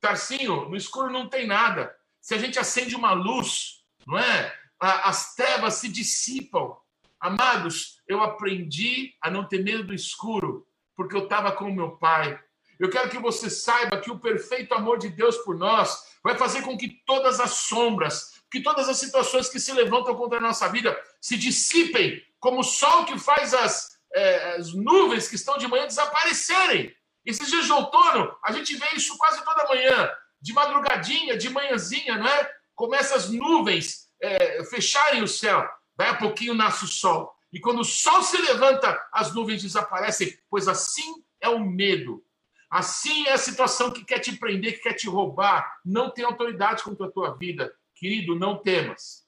Tarcinho, 0.00 0.68
no 0.68 0.76
escuro 0.76 1.10
não 1.10 1.28
tem 1.28 1.46
nada. 1.46 1.94
Se 2.20 2.34
a 2.34 2.38
gente 2.38 2.58
acende 2.58 2.94
uma 2.94 3.12
luz, 3.12 3.84
não 4.06 4.18
é? 4.18 4.54
As 4.80 5.34
trevas 5.34 5.74
se 5.74 5.88
dissipam. 5.88 6.76
Amados, 7.20 8.00
eu 8.06 8.22
aprendi 8.22 9.14
a 9.20 9.30
não 9.30 9.44
ter 9.46 9.62
medo 9.62 9.84
do 9.84 9.94
escuro, 9.94 10.66
porque 10.94 11.16
eu 11.16 11.24
estava 11.24 11.52
com 11.52 11.70
meu 11.70 11.96
pai. 11.96 12.40
Eu 12.78 12.88
quero 12.88 13.10
que 13.10 13.18
você 13.18 13.50
saiba 13.50 14.00
que 14.00 14.10
o 14.10 14.20
perfeito 14.20 14.72
amor 14.72 14.98
de 14.98 15.08
Deus 15.08 15.36
por 15.38 15.56
nós 15.56 16.16
vai 16.22 16.36
fazer 16.36 16.62
com 16.62 16.78
que 16.78 17.02
todas 17.04 17.40
as 17.40 17.50
sombras, 17.50 18.37
que 18.50 18.62
todas 18.62 18.88
as 18.88 18.96
situações 18.96 19.48
que 19.48 19.60
se 19.60 19.72
levantam 19.72 20.14
contra 20.14 20.38
a 20.38 20.40
nossa 20.40 20.68
vida 20.68 20.98
se 21.20 21.36
dissipem, 21.36 22.22
como 22.40 22.60
o 22.60 22.64
sol 22.64 23.04
que 23.04 23.18
faz 23.18 23.52
as, 23.52 23.98
é, 24.14 24.56
as 24.56 24.72
nuvens 24.72 25.28
que 25.28 25.34
estão 25.36 25.58
de 25.58 25.66
manhã 25.66 25.86
desaparecerem. 25.86 26.94
Esses 27.24 27.48
dias 27.48 27.66
de 27.66 27.72
outono, 27.72 28.34
a 28.42 28.52
gente 28.52 28.74
vê 28.76 28.86
isso 28.94 29.16
quase 29.18 29.44
toda 29.44 29.68
manhã, 29.68 30.10
de 30.40 30.52
madrugadinha, 30.52 31.36
de 31.36 31.50
manhãzinha, 31.50 32.16
não 32.16 32.26
é? 32.26 32.50
Começa 32.74 33.16
as 33.16 33.28
nuvens 33.28 34.08
é, 34.22 34.64
fecharem 34.64 35.22
o 35.22 35.28
céu, 35.28 35.68
daí 35.96 36.10
a 36.10 36.16
pouquinho 36.16 36.54
nasce 36.54 36.84
o 36.84 36.88
sol. 36.88 37.34
E 37.52 37.60
quando 37.60 37.80
o 37.80 37.84
sol 37.84 38.22
se 38.22 38.40
levanta, 38.40 38.98
as 39.12 39.34
nuvens 39.34 39.62
desaparecem, 39.62 40.38
pois 40.48 40.68
assim 40.68 41.22
é 41.40 41.48
o 41.48 41.58
medo. 41.58 42.24
Assim 42.70 43.26
é 43.26 43.32
a 43.32 43.38
situação 43.38 43.90
que 43.90 44.04
quer 44.04 44.18
te 44.18 44.36
prender, 44.36 44.74
que 44.74 44.82
quer 44.82 44.92
te 44.92 45.08
roubar. 45.08 45.80
Não 45.84 46.10
tem 46.10 46.24
autoridade 46.24 46.82
contra 46.82 47.06
a 47.06 47.10
tua 47.10 47.34
vida. 47.34 47.74
Querido, 47.98 48.36
não 48.36 48.56
temas. 48.56 49.26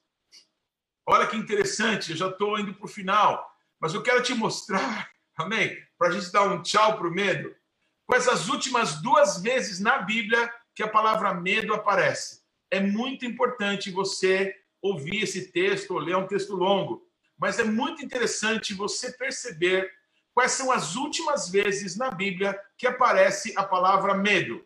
Olha 1.05 1.27
que 1.27 1.35
interessante, 1.35 2.11
eu 2.11 2.17
já 2.17 2.29
estou 2.29 2.57
indo 2.57 2.73
para 2.73 2.85
o 2.85 2.89
final, 2.89 3.53
mas 3.79 3.93
eu 3.93 4.01
quero 4.01 4.23
te 4.23 4.33
mostrar, 4.33 5.11
amém? 5.37 5.77
Para 5.97 6.07
a 6.07 6.11
gente 6.11 6.31
dar 6.31 6.43
um 6.43 6.61
tchau 6.61 6.97
para 6.97 7.07
o 7.07 7.11
medo. 7.11 7.53
Com 8.07 8.15
essas 8.15 8.47
últimas 8.47 9.01
duas 9.01 9.41
vezes 9.41 9.81
na 9.81 9.97
Bíblia 9.99 10.49
que 10.73 10.83
a 10.83 10.87
palavra 10.87 11.33
medo 11.33 11.73
aparece. 11.73 12.41
É 12.69 12.79
muito 12.79 13.25
importante 13.25 13.91
você 13.91 14.55
ouvir 14.81 15.23
esse 15.23 15.51
texto, 15.51 15.91
ou 15.91 15.99
ler 15.99 16.15
um 16.15 16.27
texto 16.27 16.55
longo. 16.55 17.05
mas 17.37 17.57
é 17.57 17.63
muito 17.63 18.05
interessante 18.05 18.73
você 18.73 19.11
perceber 19.11 19.91
quais 20.31 20.51
são 20.51 20.71
as 20.71 20.95
últimas 20.95 21.49
vezes 21.49 21.97
na 21.97 22.11
Bíblia 22.11 22.57
que 22.77 22.85
aparece 22.85 23.51
a 23.57 23.63
palavra 23.63 24.13
medo. 24.13 24.63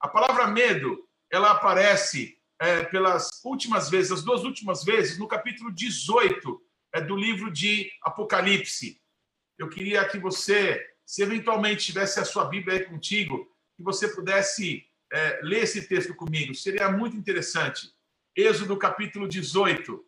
A 0.00 0.08
palavra 0.08 0.46
medo, 0.46 1.06
ela 1.30 1.50
aparece 1.50 2.37
é, 2.60 2.84
pelas 2.84 3.28
últimas 3.44 3.88
vezes, 3.88 4.10
as 4.12 4.24
duas 4.24 4.44
últimas 4.44 4.84
vezes, 4.84 5.18
no 5.18 5.28
capítulo 5.28 5.70
18 5.72 6.60
é, 6.94 7.00
do 7.00 7.16
livro 7.16 7.50
de 7.50 7.90
Apocalipse. 8.02 9.00
Eu 9.58 9.68
queria 9.68 10.08
que 10.08 10.18
você, 10.18 10.84
se 11.04 11.22
eventualmente 11.22 11.86
tivesse 11.86 12.18
a 12.20 12.24
sua 12.24 12.44
Bíblia 12.44 12.78
aí 12.78 12.84
contigo, 12.84 13.50
que 13.76 13.82
você 13.82 14.08
pudesse 14.08 14.86
é, 15.12 15.40
ler 15.42 15.62
esse 15.62 15.86
texto 15.88 16.14
comigo. 16.14 16.54
Seria 16.54 16.90
muito 16.90 17.16
interessante. 17.16 17.92
Êxodo 18.36 18.76
capítulo 18.76 19.28
18. 19.28 20.04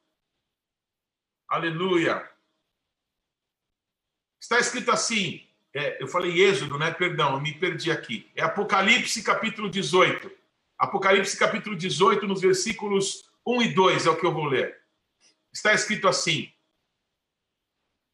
Aleluia. 1.49 2.29
Está 4.41 4.59
escrito 4.59 4.91
assim, 4.91 5.47
é, 5.75 6.03
eu 6.03 6.09
falei 6.09 6.41
Êxodo, 6.41 6.79
né? 6.79 6.91
Perdão, 6.91 7.41
me 7.41 7.53
perdi 7.53 7.91
aqui. 7.91 8.31
É 8.35 8.43
Apocalipse 8.43 9.23
capítulo 9.23 9.69
18. 9.69 10.40
Apocalipse 10.81 11.37
capítulo 11.37 11.77
18, 11.77 12.27
nos 12.27 12.41
versículos 12.41 13.31
1 13.47 13.63
e 13.65 13.75
2 13.75 14.07
é 14.07 14.11
o 14.11 14.17
que 14.17 14.25
eu 14.25 14.33
vou 14.33 14.47
ler. 14.47 14.81
Está 15.53 15.75
escrito 15.75 16.09
assim: 16.09 16.51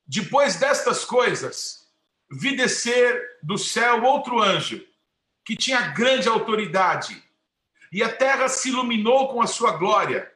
Depois 0.05 0.57
destas 0.57 1.05
coisas, 1.05 1.89
vi 2.29 2.57
descer 2.57 3.39
do 3.41 3.57
céu 3.57 4.03
outro 4.03 4.43
anjo, 4.43 4.85
que 5.45 5.55
tinha 5.55 5.93
grande 5.93 6.29
autoridade, 6.29 7.23
e 7.93 8.03
a 8.03 8.12
terra 8.12 8.49
se 8.49 8.71
iluminou 8.71 9.29
com 9.29 9.41
a 9.41 9.47
sua 9.47 9.77
glória. 9.77 10.29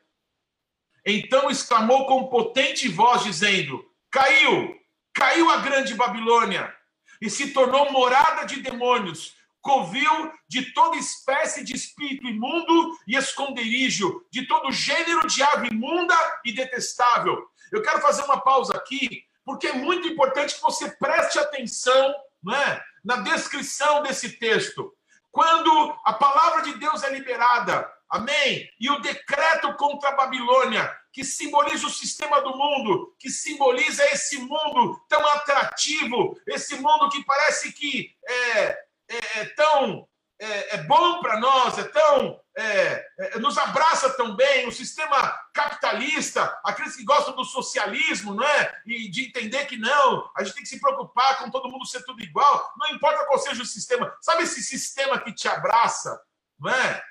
Então 1.04 1.50
exclamou 1.50 2.06
com 2.06 2.28
potente 2.28 2.86
voz, 2.86 3.24
dizendo: 3.24 3.84
Caiu, 4.08 4.80
caiu 5.12 5.50
a 5.50 5.56
grande 5.56 5.94
Babilônia, 5.94 6.72
e 7.20 7.28
se 7.28 7.52
tornou 7.52 7.90
morada 7.90 8.44
de 8.44 8.60
demônios, 8.60 9.34
covil 9.60 10.32
de 10.48 10.72
toda 10.72 10.96
espécie 10.96 11.62
de 11.62 11.74
espírito 11.74 12.26
imundo 12.26 12.96
e 13.06 13.16
esconderijo 13.16 14.24
de 14.30 14.46
todo 14.46 14.72
gênero 14.72 15.26
de 15.26 15.42
ave 15.42 15.68
imunda 15.68 16.14
e 16.44 16.52
detestável. 16.52 17.46
Eu 17.70 17.82
quero 17.82 18.00
fazer 18.00 18.22
uma 18.22 18.40
pausa 18.40 18.74
aqui, 18.76 19.24
porque 19.44 19.68
é 19.68 19.72
muito 19.72 20.08
importante 20.08 20.54
que 20.54 20.60
você 20.60 20.90
preste 20.92 21.38
atenção 21.38 22.14
não 22.42 22.54
é, 22.54 22.82
na 23.04 23.16
descrição 23.16 24.02
desse 24.02 24.38
texto. 24.38 24.92
Quando 25.30 25.70
a 26.04 26.12
palavra 26.12 26.62
de 26.62 26.74
Deus 26.74 27.02
é 27.02 27.10
liberada, 27.10 27.90
amém? 28.08 28.68
E 28.80 28.90
o 28.90 29.00
decreto 29.00 29.74
contra 29.74 30.08
a 30.08 30.16
Babilônia, 30.16 30.92
que 31.12 31.24
simboliza 31.24 31.86
o 31.86 31.90
sistema 31.90 32.40
do 32.40 32.56
mundo, 32.56 33.14
que 33.18 33.30
simboliza 33.30 34.04
esse 34.06 34.38
mundo 34.38 35.00
tão 35.08 35.24
atrativo, 35.28 36.36
esse 36.46 36.76
mundo 36.76 37.08
que 37.10 37.24
parece 37.24 37.72
que 37.72 38.14
é, 38.26 38.78
é, 39.10 39.40
é 39.40 39.44
tão 39.46 40.08
é, 40.40 40.76
é 40.76 40.82
bom 40.84 41.20
para 41.20 41.38
nós, 41.38 41.76
é 41.76 41.84
tão 41.84 42.40
é, 42.56 43.06
é, 43.18 43.38
nos 43.38 43.58
abraça 43.58 44.10
tão 44.16 44.34
bem, 44.34 44.66
o 44.66 44.72
sistema 44.72 45.38
capitalista, 45.52 46.58
aqueles 46.64 46.96
que 46.96 47.04
gostam 47.04 47.36
do 47.36 47.44
socialismo, 47.44 48.34
não 48.34 48.44
é? 48.44 48.80
E 48.86 49.10
de 49.10 49.26
entender 49.26 49.66
que 49.66 49.76
não, 49.76 50.30
a 50.36 50.42
gente 50.42 50.54
tem 50.54 50.62
que 50.62 50.68
se 50.68 50.80
preocupar 50.80 51.38
com 51.38 51.50
todo 51.50 51.68
mundo 51.68 51.86
ser 51.86 52.02
tudo 52.04 52.22
igual, 52.22 52.72
não 52.78 52.88
importa 52.88 53.24
qual 53.26 53.38
seja 53.38 53.62
o 53.62 53.66
sistema. 53.66 54.14
Sabe 54.20 54.44
esse 54.44 54.62
sistema 54.62 55.20
que 55.20 55.32
te 55.32 55.46
abraça, 55.46 56.18
não 56.58 56.70
é? 56.70 57.02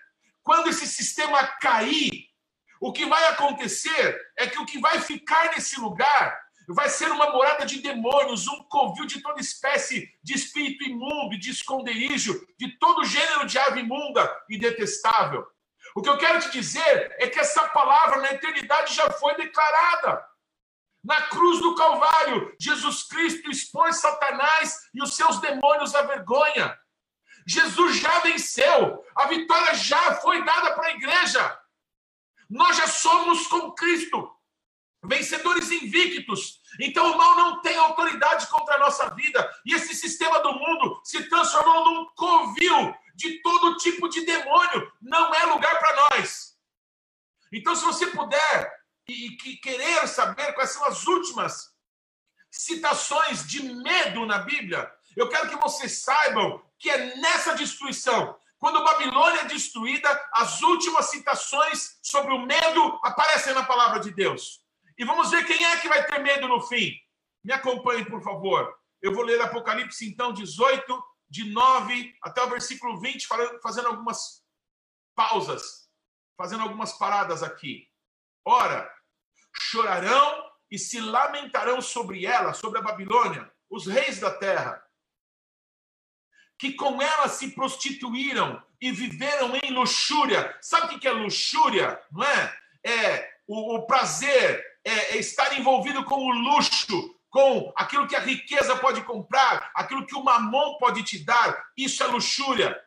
Quando 0.42 0.70
esse 0.70 0.88
sistema 0.88 1.46
cair, 1.62 2.28
o 2.82 2.92
que 2.92 3.06
vai 3.06 3.24
acontecer 3.28 4.20
é 4.38 4.48
que 4.48 4.58
o 4.58 4.66
que 4.66 4.80
vai 4.80 5.00
ficar 5.02 5.52
nesse 5.52 5.80
lugar 5.80 6.40
vai 6.74 6.88
ser 6.88 7.12
uma 7.12 7.32
morada 7.32 7.66
de 7.66 7.82
demônios, 7.82 8.48
um 8.48 8.64
covil 8.64 9.06
de 9.06 9.22
toda 9.22 9.42
espécie 9.42 10.08
de 10.22 10.34
espírito 10.34 10.84
imundo 10.84 11.38
de 11.40 11.50
esconderijo, 11.50 12.46
de 12.58 12.78
todo 12.78 13.06
gênero 13.06 13.48
de 13.48 13.58
ave 13.58 13.80
imunda 13.80 14.32
e 14.50 14.58
detestável. 14.58 15.48
O 15.96 16.02
que 16.02 16.10
eu 16.10 16.18
quero 16.18 16.40
te 16.40 16.52
dizer 16.52 17.16
é 17.18 17.28
que 17.28 17.40
essa 17.40 17.68
palavra 17.70 18.22
na 18.22 18.32
eternidade 18.32 18.94
já 18.94 19.10
foi 19.12 19.36
declarada. 19.36 20.24
Na 21.04 21.24
cruz 21.24 21.60
do 21.60 21.76
Calvário, 21.76 22.56
Jesus 22.60 23.04
Cristo 23.04 23.50
expõe 23.50 23.92
Satanás 23.92 24.90
e 24.94 25.02
os 25.02 25.16
seus 25.16 25.40
demônios 25.40 25.96
à 25.96 26.04
vergonha. 26.04 26.78
Jesus 27.48 27.98
já 27.98 28.20
venceu, 28.20 29.04
a 29.16 29.26
vitória 29.26 29.74
já 29.74 30.16
foi 30.16 30.44
dada 30.44 30.76
para 30.76 30.88
a 30.88 30.92
igreja. 30.92 31.60
Nós 32.48 32.78
já 32.78 32.88
somos 32.88 33.48
com 33.48 33.72
Cristo 33.72 34.30
vencedores 35.04 35.72
invictos. 35.72 36.60
Então 36.80 37.12
o 37.12 37.18
mal 37.18 37.36
não 37.36 37.62
tem 37.62 37.76
autoridade 37.78 38.48
contra 38.48 38.76
a 38.76 38.80
nossa 38.80 39.10
vida. 39.16 39.50
E 39.66 39.74
esse 39.74 39.96
sistema 39.96 40.40
do 40.40 40.54
mundo 40.54 41.00
se 41.04 41.28
transformou 41.30 41.86
num 41.86 42.06
covil 42.16 42.96
de 43.16 43.42
todo 43.42 43.78
tipo 43.78 44.08
de 44.10 44.26
demônio. 44.26 44.92
Não 45.02 45.34
é 45.34 45.46
lugar 45.46 45.78
para 45.80 46.10
nós. 46.10 46.58
Então, 47.52 47.76
se 47.76 47.84
você 47.84 48.08
puder 48.08 48.80
e, 49.08 49.28
e 49.28 49.58
querer 49.58 50.08
saber 50.08 50.54
quais 50.54 50.72
são 50.72 50.86
as 50.86 51.08
últimas 51.08 51.74
citações 52.52 53.48
de 53.48 53.64
medo 53.64 54.26
na 54.26 54.40
Bíblia, 54.40 54.92
eu 55.16 55.28
quero 55.28 55.50
que 55.50 55.56
vocês 55.56 56.00
saibam 56.00 56.62
que 56.78 56.90
é 56.90 57.16
nessa 57.16 57.54
destruição 57.56 58.38
quando 58.60 58.84
Babilônia 58.84 59.42
é 59.42 59.46
destruída, 59.46 60.30
as 60.34 60.62
últimas 60.62 61.06
citações 61.06 61.98
sobre 62.04 62.34
o 62.34 62.46
medo 62.46 63.00
aparecem 63.04 63.54
na 63.54 63.64
palavra 63.64 64.02
de 64.02 64.12
Deus. 64.12 64.62
E 65.00 65.06
vamos 65.06 65.32
ver 65.32 65.46
quem 65.46 65.64
é 65.64 65.80
que 65.80 65.88
vai 65.88 66.06
ter 66.06 66.20
medo 66.20 66.46
no 66.50 66.62
fim. 66.62 66.94
Me 67.42 67.54
acompanhe, 67.54 68.04
por 68.04 68.22
favor. 68.22 68.78
Eu 69.02 69.14
vou 69.14 69.24
ler 69.24 69.42
Apocalipse, 69.42 70.06
então, 70.06 70.34
18, 70.34 71.02
de 71.30 71.50
9 71.50 72.14
até 72.22 72.44
o 72.44 72.50
versículo 72.50 73.00
20, 73.00 73.26
fazendo 73.64 73.88
algumas 73.88 74.44
pausas, 75.16 75.90
fazendo 76.38 76.64
algumas 76.64 76.92
paradas 76.98 77.42
aqui. 77.42 77.88
Ora, 78.44 78.94
chorarão 79.54 80.52
e 80.70 80.78
se 80.78 81.00
lamentarão 81.00 81.82
sobre 81.82 82.26
ela, 82.26 82.54
sobre 82.54 82.80
a 82.80 82.84
Babilônia, 82.84 83.50
os 83.70 83.88
reis 83.88 84.20
da 84.20 84.38
terra, 84.38 84.84
que 86.58 86.74
com 86.74 87.02
ela 87.02 87.30
se 87.30 87.52
prostituíram 87.52 88.62
e 88.82 88.92
viveram 88.92 89.56
em 89.64 89.72
luxúria. 89.72 90.58
Sabe 90.62 90.96
o 90.96 91.00
que 91.00 91.08
é 91.08 91.12
luxúria? 91.12 92.02
Não 92.12 92.22
é? 92.22 92.60
É 92.84 93.39
o, 93.50 93.78
o 93.78 93.88
prazer 93.88 94.64
é, 94.86 95.16
é 95.16 95.18
estar 95.18 95.58
envolvido 95.58 96.06
com 96.06 96.16
o 96.16 96.32
luxo, 96.32 97.20
com 97.32 97.74
aquilo 97.76 98.08
que 98.08 98.16
a 98.16 98.22
riqueza 98.22 98.78
pode 98.78 99.04
comprar, 99.04 99.72
aquilo 99.74 100.06
que 100.06 100.16
o 100.16 100.24
mamão 100.24 100.78
pode 100.78 101.04
te 101.04 101.26
dar, 101.26 101.68
isso 101.76 102.04
é 102.04 102.08
luxúria. 102.08 102.80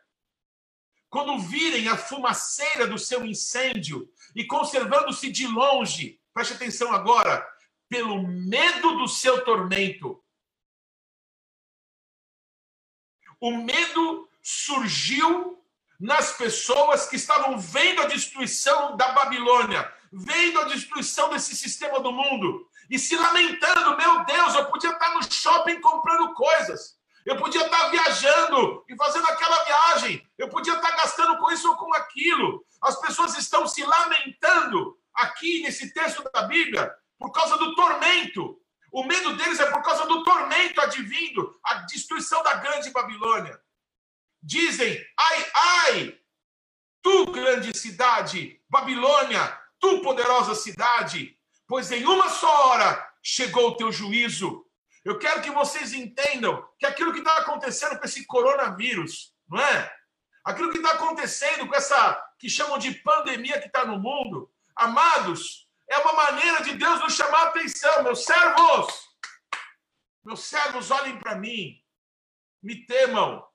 Quando 1.09 1.37
virem 1.37 1.89
a 1.89 1.97
fumaceira 1.97 2.87
do 2.87 2.97
seu 2.97 3.25
incêndio 3.25 4.09
e 4.33 4.45
conservando-se 4.45 5.29
de 5.29 5.45
longe, 5.45 6.19
preste 6.33 6.53
atenção 6.53 6.93
agora, 6.93 7.45
pelo 7.89 8.25
medo 8.25 8.97
do 8.97 9.07
seu 9.07 9.43
tormento. 9.43 10.23
O 13.39 13.51
medo 13.57 14.29
surgiu 14.41 15.61
nas 15.99 16.35
pessoas 16.37 17.07
que 17.07 17.17
estavam 17.17 17.59
vendo 17.59 18.01
a 18.01 18.07
destruição 18.07 18.97
da 18.97 19.11
Babilônia, 19.11 19.93
vendo 20.13 20.61
a 20.61 20.65
destruição 20.65 21.29
desse 21.29 21.55
sistema 21.55 21.99
do 21.99 22.11
mundo 22.11 22.67
e 22.89 22.99
se 22.99 23.15
lamentando: 23.15 23.97
meu 23.97 24.23
Deus, 24.25 24.55
eu 24.55 24.65
podia 24.65 24.91
estar 24.91 25.13
no 25.15 25.23
shopping 25.23 25.81
comprando 25.81 26.33
coisas, 26.33 26.97
eu 27.25 27.35
podia 27.37 27.65
estar 27.65 27.89
viajando 27.89 28.85
e 28.87 28.95
fazendo 28.95 29.25
aquela 29.27 29.63
viagem, 29.63 30.25
eu 30.37 30.49
podia 30.49 30.75
estar 30.75 30.91
gastando 30.91 31.37
com 31.37 31.51
isso 31.51 31.67
ou 31.69 31.75
com 31.75 31.93
aquilo. 31.95 32.63
As 32.81 32.99
pessoas 32.99 33.37
estão 33.37 33.65
se 33.67 33.83
lamentando 33.83 34.97
aqui 35.15 35.61
nesse 35.63 35.93
texto 35.93 36.23
da 36.31 36.43
Bíblia 36.43 36.93
por 37.17 37.31
causa 37.31 37.57
do 37.57 37.73
tormento. 37.75 38.59
O 38.91 39.03
medo 39.03 39.35
deles 39.35 39.59
é 39.59 39.71
por 39.71 39.81
causa 39.81 40.05
do 40.05 40.23
tormento 40.23 40.79
advindo, 40.79 41.59
a 41.63 41.75
destruição 41.85 42.43
da 42.43 42.55
grande 42.55 42.91
Babilônia 42.91 43.59
dizem: 44.43 45.03
ai, 45.17 45.51
ai, 45.55 46.19
tu 47.01 47.31
grande 47.31 47.75
cidade, 47.75 48.61
Babilônia, 48.69 49.62
tu 49.83 49.99
poderosa 49.99 50.55
cidade, 50.55 51.37
pois 51.67 51.91
em 51.91 52.05
uma 52.05 52.29
só 52.29 52.69
hora 52.69 53.05
chegou 53.21 53.67
o 53.67 53.75
teu 53.75 53.91
juízo. 53.91 54.65
Eu 55.03 55.19
quero 55.19 55.41
que 55.41 55.51
vocês 55.51 55.91
entendam 55.91 56.65
que 56.79 56.85
aquilo 56.85 57.11
que 57.11 57.19
está 57.19 57.39
acontecendo 57.39 57.99
com 57.99 58.05
esse 58.05 58.25
coronavírus, 58.25 59.35
não 59.45 59.59
é? 59.59 59.93
Aquilo 60.45 60.71
que 60.71 60.77
está 60.77 60.93
acontecendo 60.93 61.67
com 61.67 61.75
essa 61.75 62.17
que 62.39 62.49
chamam 62.49 62.77
de 62.77 62.93
pandemia 62.93 63.59
que 63.59 63.67
está 63.67 63.83
no 63.83 63.99
mundo, 63.99 64.49
amados, 64.73 65.67
é 65.89 65.97
uma 65.97 66.13
maneira 66.13 66.63
de 66.63 66.75
Deus 66.75 67.01
nos 67.01 67.15
chamar 67.15 67.47
a 67.47 67.49
atenção, 67.49 68.03
meus 68.03 68.23
servos. 68.23 69.09
Meus 70.23 70.45
servos, 70.45 70.91
olhem 70.91 71.19
para 71.19 71.35
mim, 71.35 71.83
me 72.61 72.85
temam, 72.85 73.45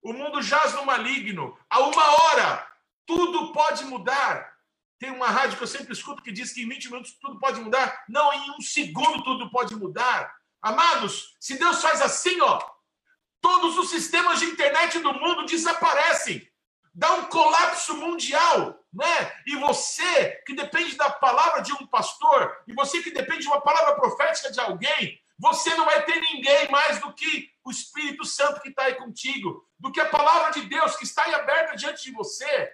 o 0.00 0.14
mundo 0.14 0.40
jaz 0.40 0.72
no 0.72 0.86
maligno. 0.86 1.58
A 1.68 1.80
uma 1.80 2.10
hora, 2.22 2.66
tudo 3.04 3.52
pode 3.52 3.84
mudar. 3.84 4.57
Tem 4.98 5.10
uma 5.10 5.28
rádio 5.28 5.56
que 5.56 5.62
eu 5.62 5.68
sempre 5.68 5.92
escuto 5.92 6.22
que 6.22 6.32
diz 6.32 6.52
que 6.52 6.62
em 6.62 6.68
20 6.68 6.90
minutos 6.90 7.16
tudo 7.20 7.38
pode 7.38 7.60
mudar. 7.60 8.04
Não, 8.08 8.32
em 8.32 8.50
um 8.50 8.60
segundo 8.60 9.22
tudo 9.22 9.50
pode 9.50 9.74
mudar. 9.76 10.34
Amados, 10.60 11.36
se 11.38 11.56
Deus 11.56 11.80
faz 11.80 12.02
assim, 12.02 12.40
ó, 12.40 12.60
todos 13.40 13.78
os 13.78 13.90
sistemas 13.90 14.40
de 14.40 14.46
internet 14.46 14.98
do 14.98 15.12
mundo 15.14 15.46
desaparecem. 15.46 16.46
Dá 16.92 17.12
um 17.12 17.26
colapso 17.26 17.96
mundial, 17.96 18.84
né? 18.92 19.32
E 19.46 19.54
você 19.56 20.42
que 20.44 20.54
depende 20.54 20.96
da 20.96 21.08
palavra 21.08 21.62
de 21.62 21.72
um 21.72 21.86
pastor, 21.86 22.56
e 22.66 22.74
você 22.74 23.00
que 23.00 23.12
depende 23.12 23.42
de 23.42 23.48
uma 23.48 23.60
palavra 23.60 23.94
profética 23.94 24.50
de 24.50 24.58
alguém, 24.58 25.22
você 25.38 25.72
não 25.76 25.84
vai 25.84 26.04
ter 26.04 26.20
ninguém 26.32 26.68
mais 26.68 26.98
do 26.98 27.12
que 27.12 27.52
o 27.64 27.70
Espírito 27.70 28.24
Santo 28.24 28.60
que 28.60 28.70
está 28.70 28.84
aí 28.84 28.94
contigo, 28.94 29.64
do 29.78 29.92
que 29.92 30.00
a 30.00 30.08
palavra 30.08 30.50
de 30.50 30.62
Deus 30.62 30.96
que 30.96 31.04
está 31.04 31.22
aí 31.22 31.34
aberta 31.34 31.76
diante 31.76 32.02
de 32.02 32.10
você. 32.10 32.72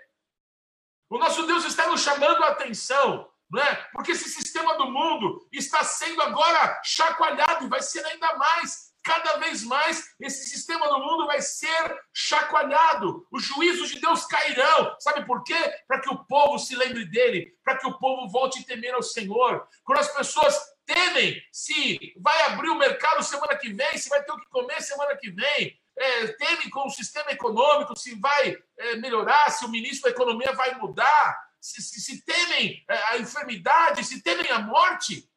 O 1.09 1.19
nosso 1.19 1.47
Deus 1.47 1.65
está 1.65 1.87
nos 1.87 2.03
chamando 2.03 2.43
a 2.45 2.49
atenção, 2.49 3.29
não 3.51 3.63
é? 3.63 3.75
Porque 3.93 4.13
esse 4.13 4.29
sistema 4.29 4.77
do 4.77 4.91
mundo 4.91 5.47
está 5.53 5.85
sendo 5.85 6.21
agora 6.23 6.81
chacoalhado 6.83 7.67
e 7.67 7.69
vai 7.69 7.83
ser 7.83 8.05
ainda 8.07 8.35
mais, 8.37 8.95
cada 9.03 9.37
vez 9.37 9.63
mais, 9.63 10.15
esse 10.19 10.49
sistema 10.49 10.89
do 10.89 10.99
mundo 10.99 11.27
vai 11.27 11.43
ser 11.43 12.01
chacoalhado. 12.13 13.27
Os 13.31 13.45
juízos 13.45 13.91
de 13.91 14.01
Deus 14.01 14.25
cairão. 14.25 14.97
Sabe 14.99 15.27
por 15.27 15.45
quê? 15.45 15.55
Para 15.87 16.01
que 16.01 16.09
o 16.09 16.25
povo 16.25 16.59
se 16.59 16.75
lembre 16.75 17.05
dele, 17.05 17.55
para 17.63 17.77
que 17.77 17.87
o 17.87 17.99
povo 17.99 18.29
volte 18.29 18.61
a 18.61 18.65
temer 18.65 18.95
ao 18.95 19.03
Senhor. 19.03 19.69
Quando 19.85 19.99
as 19.99 20.09
pessoas 20.09 20.59
temem 20.87 21.41
se 21.53 22.15
vai 22.17 22.43
abrir 22.45 22.71
o 22.71 22.79
mercado 22.79 23.23
semana 23.23 23.57
que 23.57 23.73
vem, 23.73 23.99
se 23.99 24.09
vai 24.09 24.23
ter 24.23 24.33
o 24.33 24.41
que 24.41 24.49
comer 24.49 24.81
semana 24.81 25.17
que 25.17 25.31
vem, 25.31 25.79
é, 25.97 26.27
temem 26.29 26.71
com 26.71 26.87
o 26.87 26.91
sistema 26.91 27.31
econômico, 27.31 27.97
se 27.97 28.15
vai 28.19 28.57
é, 28.79 28.97
melhorar, 28.97 29.51
se 29.51 29.65
o 29.65 29.69
ministro 29.69 30.11
da 30.11 30.15
Economia 30.15 30.53
vai 30.53 30.75
mudar, 30.75 31.39
se, 31.61 31.81
se, 31.81 32.01
se 32.01 32.25
temem 32.25 32.85
é, 32.89 32.97
a 33.13 33.19
enfermidade, 33.19 34.05
se 34.05 34.23
temem 34.23 34.51
a 34.51 34.59
morte. 34.59 35.31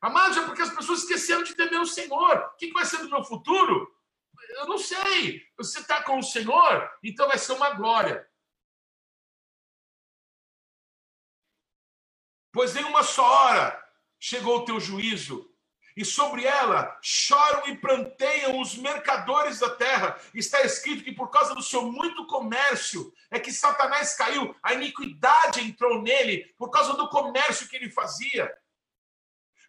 Amados, 0.00 0.36
é 0.36 0.44
porque 0.44 0.62
as 0.62 0.74
pessoas 0.74 1.00
esqueceram 1.00 1.44
de 1.44 1.54
temer 1.54 1.80
o 1.80 1.86
Senhor. 1.86 2.36
O 2.36 2.56
que 2.56 2.72
vai 2.72 2.84
ser 2.84 2.98
do 2.98 3.10
meu 3.10 3.22
futuro? 3.22 3.88
Eu 4.56 4.66
não 4.66 4.78
sei. 4.78 5.42
Você 5.56 5.78
está 5.78 6.02
com 6.02 6.18
o 6.18 6.22
Senhor, 6.22 6.90
então 7.02 7.28
vai 7.28 7.38
ser 7.38 7.52
uma 7.52 7.70
glória. 7.70 8.28
Pois 12.52 12.76
em 12.76 12.84
uma 12.84 13.02
só 13.02 13.24
hora 13.24 13.82
chegou 14.18 14.58
o 14.58 14.64
teu 14.64 14.78
juízo 14.78 15.51
e 15.96 16.04
sobre 16.04 16.44
ela 16.44 16.98
choram 17.02 17.68
e 17.68 17.76
planteiam 17.76 18.60
os 18.60 18.76
mercadores 18.76 19.58
da 19.58 19.70
terra. 19.70 20.18
Está 20.34 20.62
escrito 20.62 21.04
que 21.04 21.12
por 21.12 21.30
causa 21.30 21.54
do 21.54 21.62
seu 21.62 21.82
muito 21.82 22.26
comércio 22.26 23.12
é 23.30 23.38
que 23.38 23.52
Satanás 23.52 24.14
caiu, 24.14 24.54
a 24.62 24.74
iniquidade 24.74 25.60
entrou 25.60 26.02
nele 26.02 26.52
por 26.58 26.70
causa 26.70 26.94
do 26.94 27.08
comércio 27.08 27.68
que 27.68 27.76
ele 27.76 27.90
fazia. 27.90 28.52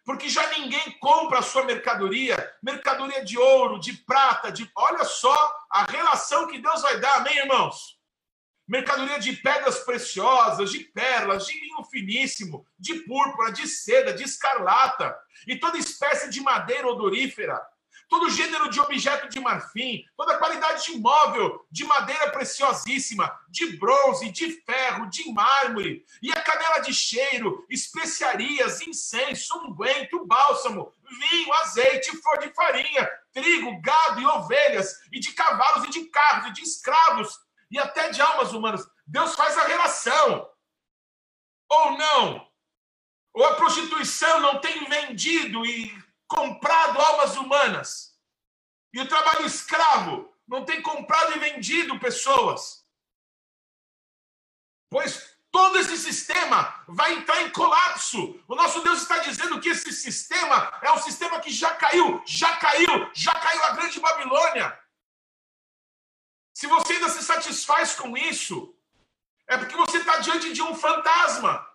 Porque 0.04 0.28
já 0.28 0.46
ninguém 0.50 0.98
compra 0.98 1.38
a 1.38 1.42
sua 1.42 1.64
mercadoria, 1.64 2.36
mercadoria 2.62 3.24
de 3.24 3.38
ouro, 3.38 3.80
de 3.80 3.94
prata, 3.94 4.52
de. 4.52 4.70
Olha 4.76 5.02
só 5.04 5.34
a 5.70 5.84
relação 5.84 6.46
que 6.46 6.58
Deus 6.58 6.82
vai 6.82 7.00
dar, 7.00 7.16
amém, 7.16 7.38
irmãos? 7.38 7.93
Mercadoria 8.66 9.18
de 9.18 9.34
pedras 9.34 9.80
preciosas, 9.80 10.70
de 10.70 10.80
perlas, 10.80 11.46
de 11.46 11.58
linho 11.60 11.84
finíssimo, 11.84 12.66
de 12.78 12.94
púrpura, 13.00 13.52
de 13.52 13.68
seda, 13.68 14.12
de 14.12 14.24
escarlata, 14.24 15.16
e 15.46 15.56
toda 15.56 15.78
espécie 15.78 16.30
de 16.30 16.40
madeira 16.40 16.88
odorífera, 16.88 17.60
todo 18.08 18.30
gênero 18.30 18.68
de 18.70 18.80
objeto 18.80 19.28
de 19.28 19.40
marfim, 19.40 20.04
toda 20.16 20.38
qualidade 20.38 20.84
de 20.84 20.98
móvel, 20.98 21.66
de 21.70 21.84
madeira 21.84 22.30
preciosíssima, 22.30 23.34
de 23.48 23.76
bronze, 23.76 24.30
de 24.30 24.52
ferro, 24.62 25.08
de 25.08 25.30
mármore, 25.32 26.04
e 26.22 26.30
a 26.30 26.40
canela 26.40 26.78
de 26.80 26.92
cheiro, 26.92 27.66
especiarias, 27.68 28.80
incenso, 28.82 29.58
unguento, 29.58 30.24
bálsamo, 30.26 30.92
vinho, 31.08 31.52
azeite, 31.54 32.16
flor 32.16 32.38
de 32.38 32.54
farinha, 32.54 33.10
trigo, 33.32 33.80
gado 33.80 34.20
e 34.20 34.26
ovelhas, 34.26 35.00
e 35.12 35.18
de 35.18 35.32
cavalos 35.32 35.84
e 35.88 35.90
de 35.90 36.04
carros 36.06 36.50
e 36.50 36.52
de 36.52 36.62
escravos, 36.62 37.38
e 37.74 37.78
até 37.78 38.08
de 38.10 38.22
almas 38.22 38.52
humanas. 38.52 38.88
Deus 39.04 39.34
faz 39.34 39.58
a 39.58 39.66
relação. 39.66 40.48
Ou 41.68 41.98
não? 41.98 42.48
Ou 43.34 43.44
a 43.44 43.56
prostituição 43.56 44.38
não 44.38 44.60
tem 44.60 44.84
vendido 44.88 45.66
e 45.66 45.92
comprado 46.28 47.00
almas 47.00 47.36
humanas? 47.36 48.16
E 48.92 49.00
o 49.00 49.08
trabalho 49.08 49.44
escravo 49.44 50.32
não 50.46 50.64
tem 50.64 50.80
comprado 50.82 51.34
e 51.34 51.40
vendido 51.40 51.98
pessoas? 51.98 52.86
Pois 54.88 55.36
todo 55.50 55.76
esse 55.76 55.98
sistema 55.98 56.84
vai 56.86 57.14
entrar 57.14 57.42
em 57.42 57.50
colapso. 57.50 58.40
O 58.46 58.54
nosso 58.54 58.82
Deus 58.82 59.02
está 59.02 59.18
dizendo 59.18 59.60
que 59.60 59.70
esse 59.70 59.92
sistema 59.92 60.78
é 60.80 60.92
um 60.92 61.02
sistema 61.02 61.40
que 61.40 61.50
já 61.50 61.74
caiu, 61.74 62.22
já 62.24 62.56
caiu, 62.56 63.10
já 63.12 63.32
caiu 63.32 63.64
a 63.64 63.70
grande 63.72 63.98
Babilônia. 63.98 64.83
Se 66.54 66.68
você 66.68 66.94
ainda 66.94 67.08
se 67.08 67.22
satisfaz 67.22 67.96
com 67.96 68.16
isso, 68.16 68.74
é 69.48 69.58
porque 69.58 69.76
você 69.76 69.98
está 69.98 70.18
diante 70.18 70.52
de 70.52 70.62
um 70.62 70.74
fantasma, 70.74 71.68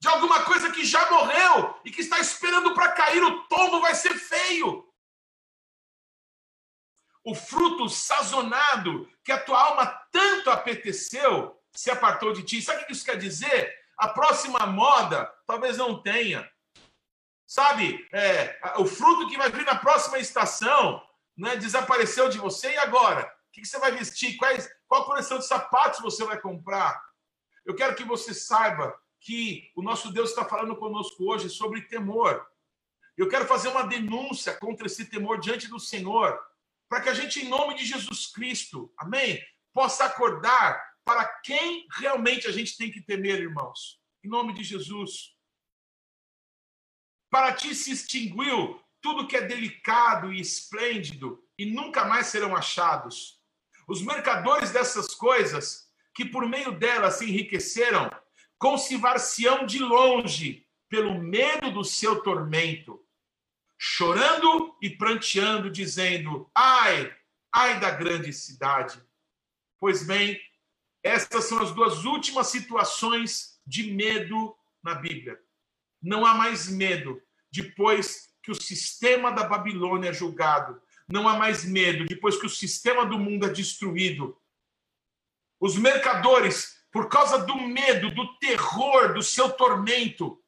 de 0.00 0.08
alguma 0.08 0.44
coisa 0.44 0.70
que 0.70 0.84
já 0.84 1.10
morreu 1.10 1.80
e 1.84 1.90
que 1.90 2.02
está 2.02 2.18
esperando 2.20 2.74
para 2.74 2.92
cair. 2.92 3.22
O 3.24 3.44
tombo 3.44 3.80
vai 3.80 3.94
ser 3.94 4.14
feio. 4.14 4.86
O 7.24 7.34
fruto 7.34 7.88
sazonado 7.88 9.10
que 9.24 9.32
a 9.32 9.42
tua 9.42 9.60
alma 9.60 9.86
tanto 10.12 10.50
apeteceu 10.50 11.58
se 11.72 11.90
apartou 11.90 12.32
de 12.32 12.42
ti. 12.42 12.62
Sabe 12.62 12.82
o 12.82 12.86
que 12.86 12.92
isso 12.92 13.04
quer 13.04 13.18
dizer? 13.18 13.74
A 13.96 14.08
próxima 14.08 14.64
moda 14.66 15.26
talvez 15.46 15.78
não 15.78 16.00
tenha. 16.00 16.48
Sabe, 17.46 18.06
é, 18.12 18.60
o 18.76 18.84
fruto 18.84 19.26
que 19.26 19.38
vai 19.38 19.50
vir 19.50 19.64
na 19.64 19.74
próxima 19.74 20.18
estação 20.18 21.02
né, 21.34 21.56
desapareceu 21.56 22.28
de 22.28 22.38
você 22.38 22.72
e 22.72 22.78
agora? 22.78 23.37
Que 23.58 23.66
você 23.66 23.78
vai 23.78 23.92
vestir? 23.92 24.36
Quais, 24.36 24.68
qual 24.86 25.04
coleção 25.04 25.38
de 25.38 25.46
sapatos 25.46 26.00
você 26.00 26.24
vai 26.24 26.40
comprar? 26.40 27.00
Eu 27.64 27.74
quero 27.74 27.94
que 27.94 28.04
você 28.04 28.32
saiba 28.32 28.98
que 29.20 29.70
o 29.76 29.82
nosso 29.82 30.12
Deus 30.12 30.30
está 30.30 30.44
falando 30.44 30.76
conosco 30.76 31.24
hoje 31.24 31.50
sobre 31.50 31.82
temor. 31.82 32.46
Eu 33.16 33.28
quero 33.28 33.46
fazer 33.46 33.68
uma 33.68 33.82
denúncia 33.82 34.56
contra 34.56 34.86
esse 34.86 35.04
temor 35.06 35.40
diante 35.40 35.68
do 35.68 35.80
Senhor, 35.80 36.40
para 36.88 37.00
que 37.00 37.08
a 37.08 37.14
gente, 37.14 37.44
em 37.44 37.48
nome 37.48 37.74
de 37.74 37.84
Jesus 37.84 38.26
Cristo, 38.28 38.92
amém, 38.96 39.42
possa 39.74 40.04
acordar 40.04 40.82
para 41.04 41.24
quem 41.42 41.86
realmente 41.92 42.46
a 42.46 42.52
gente 42.52 42.76
tem 42.76 42.90
que 42.90 43.00
temer, 43.00 43.40
irmãos. 43.40 44.00
Em 44.24 44.28
nome 44.28 44.52
de 44.52 44.62
Jesus. 44.62 45.34
Para 47.30 47.52
ti 47.52 47.74
se 47.74 47.90
extinguiu 47.92 48.80
tudo 49.00 49.26
que 49.26 49.36
é 49.36 49.42
delicado 49.42 50.32
e 50.32 50.40
esplêndido 50.40 51.42
e 51.58 51.66
nunca 51.66 52.04
mais 52.04 52.28
serão 52.28 52.56
achados. 52.56 53.37
Os 53.88 54.02
mercadores 54.02 54.70
dessas 54.70 55.14
coisas, 55.14 55.90
que 56.14 56.26
por 56.26 56.46
meio 56.46 56.72
delas 56.72 57.14
se 57.14 57.24
enriqueceram, 57.24 58.10
conservar-se-ão 58.58 59.64
de 59.64 59.78
longe 59.78 60.66
pelo 60.90 61.18
medo 61.18 61.70
do 61.72 61.82
seu 61.82 62.22
tormento, 62.22 63.02
chorando 63.78 64.76
e 64.82 64.90
pranteando, 64.90 65.70
dizendo: 65.70 66.50
Ai, 66.54 67.16
ai 67.50 67.80
da 67.80 67.90
grande 67.90 68.30
cidade. 68.30 69.02
Pois 69.80 70.06
bem, 70.06 70.38
estas 71.02 71.44
são 71.44 71.62
as 71.62 71.72
duas 71.72 72.04
últimas 72.04 72.48
situações 72.48 73.58
de 73.66 73.90
medo 73.90 74.54
na 74.82 74.96
Bíblia. 74.96 75.40
Não 76.02 76.26
há 76.26 76.34
mais 76.34 76.68
medo 76.68 77.22
depois 77.50 78.34
que 78.42 78.50
o 78.50 78.60
sistema 78.60 79.32
da 79.32 79.44
Babilônia 79.44 80.10
é 80.10 80.12
julgado 80.12 80.78
não 81.08 81.26
há 81.26 81.38
mais 81.38 81.64
medo 81.64 82.04
depois 82.04 82.38
que 82.38 82.46
o 82.46 82.50
sistema 82.50 83.06
do 83.06 83.18
mundo 83.18 83.46
é 83.46 83.48
destruído. 83.48 84.38
Os 85.58 85.76
mercadores, 85.76 86.84
por 86.92 87.08
causa 87.08 87.38
do 87.38 87.56
medo, 87.56 88.14
do 88.14 88.38
terror, 88.38 89.14
do 89.14 89.22
seu 89.22 89.50
tormento, 89.50 90.42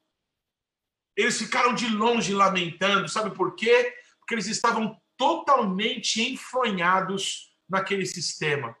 eles 1.17 1.37
ficaram 1.37 1.73
de 1.73 1.87
longe 1.87 2.33
lamentando. 2.33 3.09
Sabe 3.09 3.35
por 3.35 3.55
quê? 3.55 3.95
Porque 4.19 4.35
eles 4.35 4.47
estavam 4.47 4.99
totalmente 5.17 6.21
enfronhados 6.21 7.55
naquele 7.67 8.05
sistema. 8.05 8.75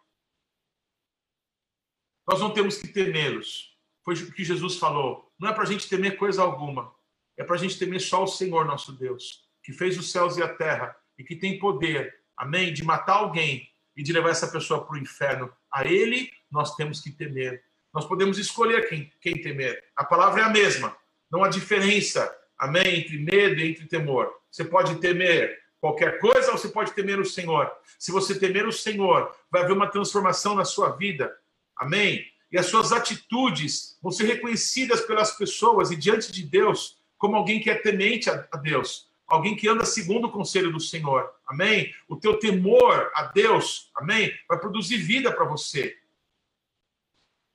Nós 2.27 2.39
não 2.39 2.53
temos 2.53 2.77
que 2.77 2.87
temê-los. 2.87 3.75
Foi 4.03 4.15
o 4.15 4.31
que 4.31 4.43
Jesus 4.43 4.77
falou. 4.77 5.31
Não 5.39 5.49
é 5.49 5.53
para 5.53 5.63
a 5.63 5.67
gente 5.67 5.89
temer 5.89 6.17
coisa 6.17 6.41
alguma. 6.41 6.95
É 7.37 7.43
para 7.43 7.55
a 7.55 7.59
gente 7.59 7.77
temer 7.77 7.99
só 7.99 8.23
o 8.23 8.27
Senhor 8.27 8.65
nosso 8.65 8.93
Deus, 8.93 9.49
que 9.63 9.73
fez 9.73 9.97
os 9.97 10.11
céus 10.11 10.37
e 10.37 10.43
a 10.43 10.53
terra 10.53 10.95
e 11.21 11.23
que 11.23 11.35
tem 11.35 11.59
poder, 11.59 12.13
amém, 12.35 12.73
de 12.73 12.83
matar 12.83 13.17
alguém 13.17 13.69
e 13.95 14.01
de 14.01 14.11
levar 14.11 14.31
essa 14.31 14.47
pessoa 14.47 14.83
para 14.83 14.95
o 14.95 14.97
inferno, 14.97 15.51
a 15.71 15.85
ele 15.85 16.31
nós 16.49 16.75
temos 16.75 16.99
que 16.99 17.11
temer. 17.11 17.63
Nós 17.93 18.05
podemos 18.05 18.39
escolher 18.39 18.89
quem, 18.89 19.11
quem 19.21 19.39
temer. 19.39 19.83
A 19.95 20.03
palavra 20.03 20.41
é 20.41 20.43
a 20.45 20.49
mesma. 20.49 20.95
Não 21.29 21.43
há 21.43 21.49
diferença, 21.49 22.35
amém, 22.57 23.01
entre 23.01 23.19
medo 23.19 23.59
e 23.59 23.69
entre 23.69 23.85
temor. 23.85 24.33
Você 24.49 24.65
pode 24.65 24.95
temer 24.95 25.59
qualquer 25.79 26.19
coisa 26.19 26.51
ou 26.51 26.57
você 26.57 26.69
pode 26.69 26.93
temer 26.93 27.19
o 27.19 27.25
Senhor. 27.25 27.71
Se 27.99 28.11
você 28.11 28.37
temer 28.37 28.67
o 28.67 28.71
Senhor, 28.71 29.31
vai 29.51 29.61
haver 29.61 29.73
uma 29.73 29.91
transformação 29.91 30.55
na 30.55 30.65
sua 30.65 30.95
vida. 30.95 31.31
Amém? 31.77 32.25
e 32.51 32.57
as 32.57 32.65
suas 32.65 32.91
atitudes 32.91 33.97
vão 34.01 34.11
ser 34.11 34.25
reconhecidas 34.25 35.01
pelas 35.01 35.31
pessoas 35.37 35.89
e 35.89 35.95
diante 35.95 36.31
de 36.31 36.43
Deus 36.43 36.97
como 37.17 37.35
alguém 37.35 37.59
que 37.59 37.69
é 37.69 37.75
temente 37.75 38.29
a 38.29 38.57
Deus, 38.57 39.07
alguém 39.31 39.55
que 39.55 39.67
anda 39.67 39.85
segundo 39.85 40.27
o 40.27 40.31
conselho 40.31 40.73
do 40.73 40.79
Senhor. 40.79 41.31
Amém? 41.47 41.93
O 42.07 42.17
teu 42.17 42.37
temor 42.37 43.09
a 43.15 43.23
Deus, 43.23 43.89
amém? 43.95 44.37
Vai 44.47 44.59
produzir 44.59 44.97
vida 44.97 45.31
para 45.31 45.45
você. 45.45 45.97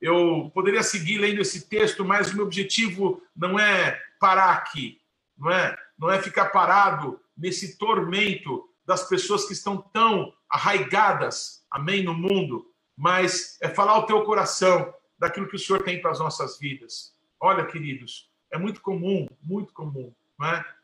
Eu 0.01 0.51
poderia 0.55 0.81
seguir 0.81 1.19
lendo 1.19 1.39
esse 1.39 1.69
texto, 1.69 2.03
mas 2.03 2.31
o 2.31 2.35
meu 2.35 2.45
objetivo 2.45 3.21
não 3.35 3.59
é 3.59 4.01
parar 4.19 4.53
aqui, 4.53 4.99
não 5.37 5.51
é? 5.51 5.77
Não 5.97 6.09
é 6.09 6.19
ficar 6.19 6.45
parado 6.45 7.19
nesse 7.37 7.77
tormento 7.77 8.67
das 8.83 9.07
pessoas 9.07 9.45
que 9.45 9.53
estão 9.53 9.77
tão 9.77 10.33
arraigadas, 10.49 11.63
amém, 11.69 12.03
no 12.03 12.13
mundo, 12.13 12.71
mas 12.95 13.59
é 13.61 13.69
falar 13.69 13.91
ao 13.91 14.07
teu 14.07 14.23
coração 14.23 14.91
daquilo 15.19 15.47
que 15.47 15.55
o 15.55 15.59
Senhor 15.59 15.83
tem 15.83 16.01
para 16.01 16.09
as 16.09 16.19
nossas 16.19 16.57
vidas. 16.57 17.15
Olha, 17.39 17.65
queridos, 17.65 18.31
é 18.51 18.57
muito 18.57 18.81
comum, 18.81 19.27
muito 19.43 19.73
comum, 19.73 20.11
não 20.39 20.47
é? 20.47 20.76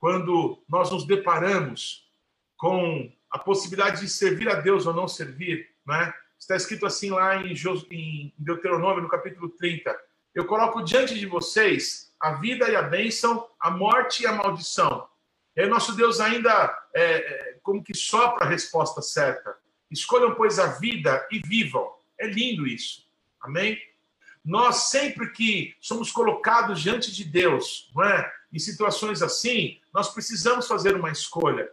Quando 0.00 0.60
nós 0.66 0.90
nos 0.90 1.06
deparamos 1.06 2.10
com 2.56 3.12
a 3.30 3.38
possibilidade 3.38 4.00
de 4.00 4.08
servir 4.08 4.48
a 4.48 4.54
Deus 4.54 4.86
ou 4.86 4.94
não 4.94 5.06
servir, 5.06 5.68
não 5.86 5.94
é? 5.94 6.12
Está 6.38 6.56
escrito 6.56 6.86
assim 6.86 7.10
lá 7.10 7.36
em 7.36 8.32
Deuteronômio, 8.38 9.02
no 9.02 9.08
capítulo 9.08 9.50
30. 9.50 9.94
Eu 10.34 10.46
coloco 10.46 10.82
diante 10.82 11.18
de 11.18 11.26
vocês 11.26 12.14
a 12.18 12.32
vida 12.32 12.68
e 12.70 12.74
a 12.74 12.82
bênção, 12.82 13.46
a 13.60 13.70
morte 13.70 14.22
e 14.22 14.26
a 14.26 14.32
maldição. 14.32 15.06
E 15.54 15.60
aí 15.60 15.68
nosso 15.68 15.94
Deus 15.94 16.18
ainda 16.18 16.50
é, 16.94 17.02
é, 17.02 17.58
como 17.62 17.84
que 17.84 17.94
sopra 17.94 18.46
a 18.46 18.48
resposta 18.48 19.02
certa. 19.02 19.54
Escolham, 19.90 20.34
pois, 20.34 20.58
a 20.58 20.78
vida 20.78 21.26
e 21.30 21.40
vivam. 21.40 21.86
É 22.18 22.26
lindo 22.26 22.66
isso. 22.66 23.04
Amém? 23.40 23.78
Nós, 24.42 24.88
sempre 24.88 25.30
que 25.30 25.76
somos 25.78 26.10
colocados 26.10 26.80
diante 26.80 27.12
de 27.12 27.24
Deus, 27.24 27.90
não 27.94 28.04
é? 28.04 28.32
Em 28.52 28.58
situações 28.58 29.22
assim, 29.22 29.78
nós 29.92 30.12
precisamos 30.12 30.66
fazer 30.66 30.94
uma 30.94 31.10
escolha. 31.10 31.70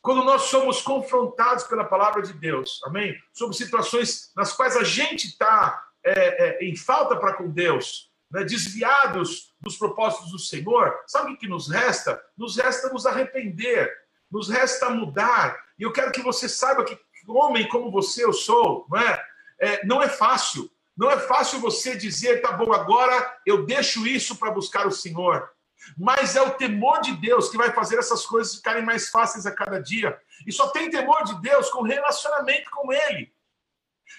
Quando 0.00 0.22
nós 0.24 0.42
somos 0.42 0.82
confrontados 0.82 1.64
pela 1.64 1.84
palavra 1.84 2.22
de 2.22 2.32
Deus, 2.32 2.80
amém? 2.84 3.16
Sobre 3.32 3.56
situações 3.56 4.30
nas 4.36 4.52
quais 4.52 4.76
a 4.76 4.84
gente 4.84 5.28
está 5.28 5.82
é, 6.04 6.62
é, 6.62 6.64
em 6.64 6.76
falta 6.76 7.16
para 7.16 7.34
com 7.34 7.50
Deus, 7.50 8.10
né? 8.30 8.44
desviados 8.44 9.54
dos 9.60 9.76
propósitos 9.76 10.30
do 10.30 10.38
Senhor, 10.38 10.94
sabe 11.06 11.32
o 11.32 11.38
que 11.38 11.48
nos 11.48 11.70
resta? 11.70 12.22
Nos 12.36 12.56
resta 12.56 12.92
nos 12.92 13.06
arrepender, 13.06 13.90
nos 14.30 14.48
resta 14.48 14.90
mudar. 14.90 15.58
E 15.78 15.82
eu 15.82 15.92
quero 15.92 16.12
que 16.12 16.20
você 16.20 16.48
saiba 16.48 16.84
que 16.84 16.98
homem 17.26 17.66
como 17.68 17.90
você 17.90 18.24
eu 18.24 18.32
sou, 18.32 18.86
não 18.90 18.98
é? 18.98 19.24
é 19.58 19.86
não 19.86 20.02
é 20.02 20.08
fácil. 20.08 20.70
Não 20.96 21.10
é 21.10 21.18
fácil 21.18 21.58
você 21.58 21.96
dizer, 21.96 22.40
tá 22.40 22.52
bom, 22.52 22.72
agora 22.72 23.38
eu 23.44 23.64
deixo 23.64 24.06
isso 24.06 24.36
para 24.36 24.52
buscar 24.52 24.86
o 24.86 24.92
Senhor. 24.92 25.50
Mas 25.96 26.36
é 26.36 26.42
o 26.42 26.52
temor 26.52 27.00
de 27.00 27.12
Deus 27.16 27.48
que 27.48 27.56
vai 27.56 27.72
fazer 27.72 27.98
essas 27.98 28.24
coisas 28.24 28.56
ficarem 28.56 28.84
mais 28.84 29.08
fáceis 29.08 29.46
a 29.46 29.52
cada 29.52 29.80
dia. 29.80 30.18
E 30.46 30.52
só 30.52 30.68
tem 30.68 30.90
temor 30.90 31.24
de 31.24 31.40
Deus 31.40 31.70
com 31.70 31.82
relacionamento 31.82 32.70
com 32.70 32.92
Ele. 32.92 33.32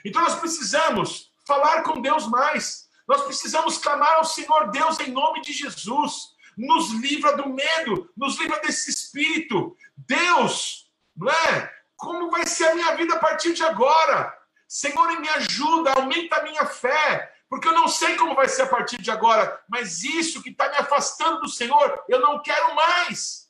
Então 0.03 0.21
nós 0.21 0.35
precisamos 0.35 1.31
falar 1.45 1.83
com 1.83 2.01
Deus 2.01 2.27
mais. 2.27 2.89
Nós 3.07 3.23
precisamos 3.23 3.77
clamar 3.77 4.15
ao 4.15 4.25
Senhor 4.25 4.71
Deus 4.71 4.99
em 4.99 5.11
nome 5.11 5.41
de 5.41 5.53
Jesus. 5.53 6.35
Nos 6.57 6.91
livra 6.91 7.35
do 7.35 7.49
medo, 7.49 8.09
nos 8.15 8.39
livra 8.39 8.59
desse 8.61 8.89
espírito. 8.89 9.75
Deus, 9.97 10.89
não 11.15 11.29
é? 11.29 11.73
Como 11.97 12.31
vai 12.31 12.45
ser 12.45 12.65
a 12.65 12.75
minha 12.75 12.95
vida 12.95 13.15
a 13.15 13.19
partir 13.19 13.53
de 13.53 13.63
agora? 13.63 14.33
Senhor, 14.67 15.19
me 15.19 15.29
ajuda, 15.29 15.93
aumenta 15.93 16.37
a 16.37 16.43
minha 16.43 16.65
fé, 16.65 17.34
porque 17.49 17.67
eu 17.67 17.73
não 17.73 17.87
sei 17.87 18.15
como 18.15 18.35
vai 18.35 18.47
ser 18.47 18.63
a 18.63 18.67
partir 18.67 19.01
de 19.01 19.11
agora, 19.11 19.63
mas 19.69 20.03
isso 20.03 20.41
que 20.41 20.49
está 20.49 20.69
me 20.69 20.77
afastando 20.77 21.41
do 21.41 21.49
Senhor, 21.49 22.03
eu 22.09 22.19
não 22.19 22.41
quero 22.41 22.73
mais. 22.75 23.49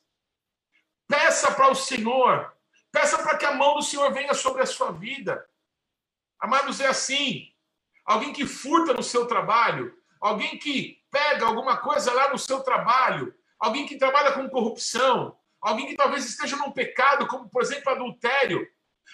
Peça 1.08 1.50
para 1.52 1.70
o 1.70 1.74
Senhor, 1.74 2.52
peça 2.92 3.18
para 3.18 3.36
que 3.36 3.44
a 3.44 3.54
mão 3.54 3.76
do 3.76 3.82
Senhor 3.82 4.12
venha 4.12 4.34
sobre 4.34 4.62
a 4.62 4.66
sua 4.66 4.92
vida. 4.92 5.44
Amados, 6.40 6.80
é 6.80 6.86
assim: 6.86 7.52
alguém 8.04 8.32
que 8.32 8.46
furta 8.46 8.92
no 8.92 9.02
seu 9.02 9.26
trabalho, 9.26 9.96
alguém 10.20 10.58
que 10.58 11.02
pega 11.10 11.46
alguma 11.46 11.78
coisa 11.78 12.12
lá 12.12 12.30
no 12.30 12.38
seu 12.38 12.60
trabalho, 12.60 13.34
alguém 13.58 13.86
que 13.86 13.96
trabalha 13.96 14.32
com 14.32 14.50
corrupção, 14.50 15.38
alguém 15.60 15.86
que 15.86 15.96
talvez 15.96 16.26
esteja 16.26 16.56
num 16.56 16.72
pecado, 16.72 17.26
como 17.26 17.48
por 17.48 17.62
exemplo 17.62 17.90
adultério. 17.90 18.66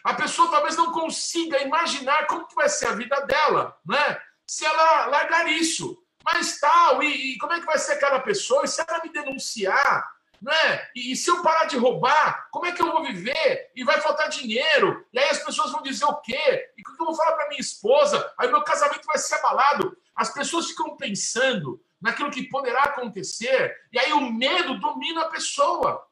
A 0.04 0.14
pessoa 0.14 0.50
talvez 0.50 0.76
não 0.76 0.90
consiga 0.90 1.62
imaginar 1.62 2.26
como 2.26 2.46
que 2.48 2.54
vai 2.54 2.68
ser 2.68 2.86
a 2.86 2.94
vida 2.94 3.20
dela, 3.20 3.78
né? 3.86 4.20
Se 4.52 4.66
ela 4.66 5.06
largar 5.06 5.48
isso. 5.48 5.96
Mas 6.22 6.60
tal, 6.60 7.02
e, 7.02 7.32
e, 7.32 7.38
como 7.38 7.54
é 7.54 7.60
que 7.60 7.66
vai 7.66 7.78
ser 7.78 7.96
cada 7.96 8.20
pessoa? 8.20 8.64
E 8.64 8.68
se 8.68 8.84
ela 8.86 9.00
me 9.02 9.10
denunciar, 9.10 10.06
né? 10.40 10.88
E, 10.94 11.12
e, 11.12 11.16
se 11.16 11.30
eu 11.30 11.42
parar 11.42 11.64
de 11.64 11.78
roubar, 11.78 12.48
como 12.50 12.66
é 12.66 12.72
que 12.72 12.82
eu 12.82 12.92
vou 12.92 13.02
viver? 13.02 13.70
E 13.74 13.82
vai 13.82 13.98
faltar 14.00 14.28
dinheiro. 14.28 15.06
E 15.10 15.18
aí 15.18 15.30
as 15.30 15.42
pessoas 15.42 15.72
vão 15.72 15.82
dizer 15.82 16.04
o 16.04 16.16
quê? 16.16 16.70
E 16.76 16.82
o 16.82 16.84
que 16.84 17.02
eu 17.02 17.06
vou 17.06 17.14
falar 17.14 17.32
para 17.32 17.48
minha 17.48 17.60
esposa? 17.60 18.30
Aí 18.38 18.48
meu 18.48 18.62
casamento 18.62 19.06
vai 19.06 19.16
ser 19.16 19.36
abalado. 19.36 19.96
As 20.14 20.32
pessoas 20.32 20.66
ficam 20.66 20.96
pensando 20.98 21.82
naquilo 22.00 22.30
que 22.30 22.48
poderá 22.48 22.82
acontecer, 22.82 23.74
e 23.92 23.98
aí 23.98 24.12
o 24.12 24.30
medo 24.32 24.78
domina 24.80 25.22
a 25.22 25.30
pessoa. 25.30 26.04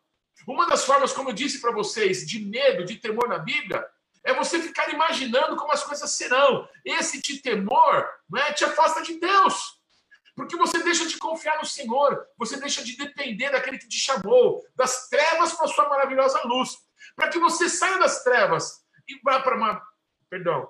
Uma 0.47 0.67
das 0.67 0.85
formas, 0.85 1.13
como 1.13 1.31
eu 1.31 1.35
disse 1.35 1.61
para 1.61 1.73
vocês, 1.73 2.27
de 2.27 2.39
medo, 2.39 2.85
de 2.85 2.97
temor 2.97 3.29
na 3.29 3.39
Bíblia, 3.39 3.85
é 4.25 4.35
você 4.35 4.61
ficar 4.61 4.93
imaginando 4.93 5.57
como 5.57 5.73
as 5.73 5.83
coisas 5.83 6.11
serão. 6.13 6.69
Esse 6.85 7.21
te 7.21 7.41
temor 7.41 8.09
né, 8.29 8.53
te 8.53 8.65
afasta 8.65 9.03
de 9.03 9.19
Deus. 9.19 9.81
Porque 10.37 10.57
você 10.57 10.83
deixa 10.83 11.07
de 11.07 11.19
confiar 11.19 11.59
no 11.59 11.67
Senhor, 11.67 12.27
você 12.39 12.57
deixa 12.57 12.83
de 12.83 12.97
depender 12.97 13.51
daquele 13.51 13.79
que 13.79 13.89
te 13.89 13.99
chamou, 13.99 14.65
das 14.75 15.09
trevas 15.09 15.53
para 15.53 15.67
a 15.67 15.69
sua 15.69 15.89
maravilhosa 15.89 16.41
luz. 16.45 16.77
Para 17.17 17.29
que 17.29 17.39
você 17.39 17.69
saia 17.69 17.99
das 17.99 18.23
trevas 18.23 18.81
e 19.09 19.21
vá 19.23 19.41
para 19.41 19.57
uma. 19.57 19.83
Perdão. 20.29 20.69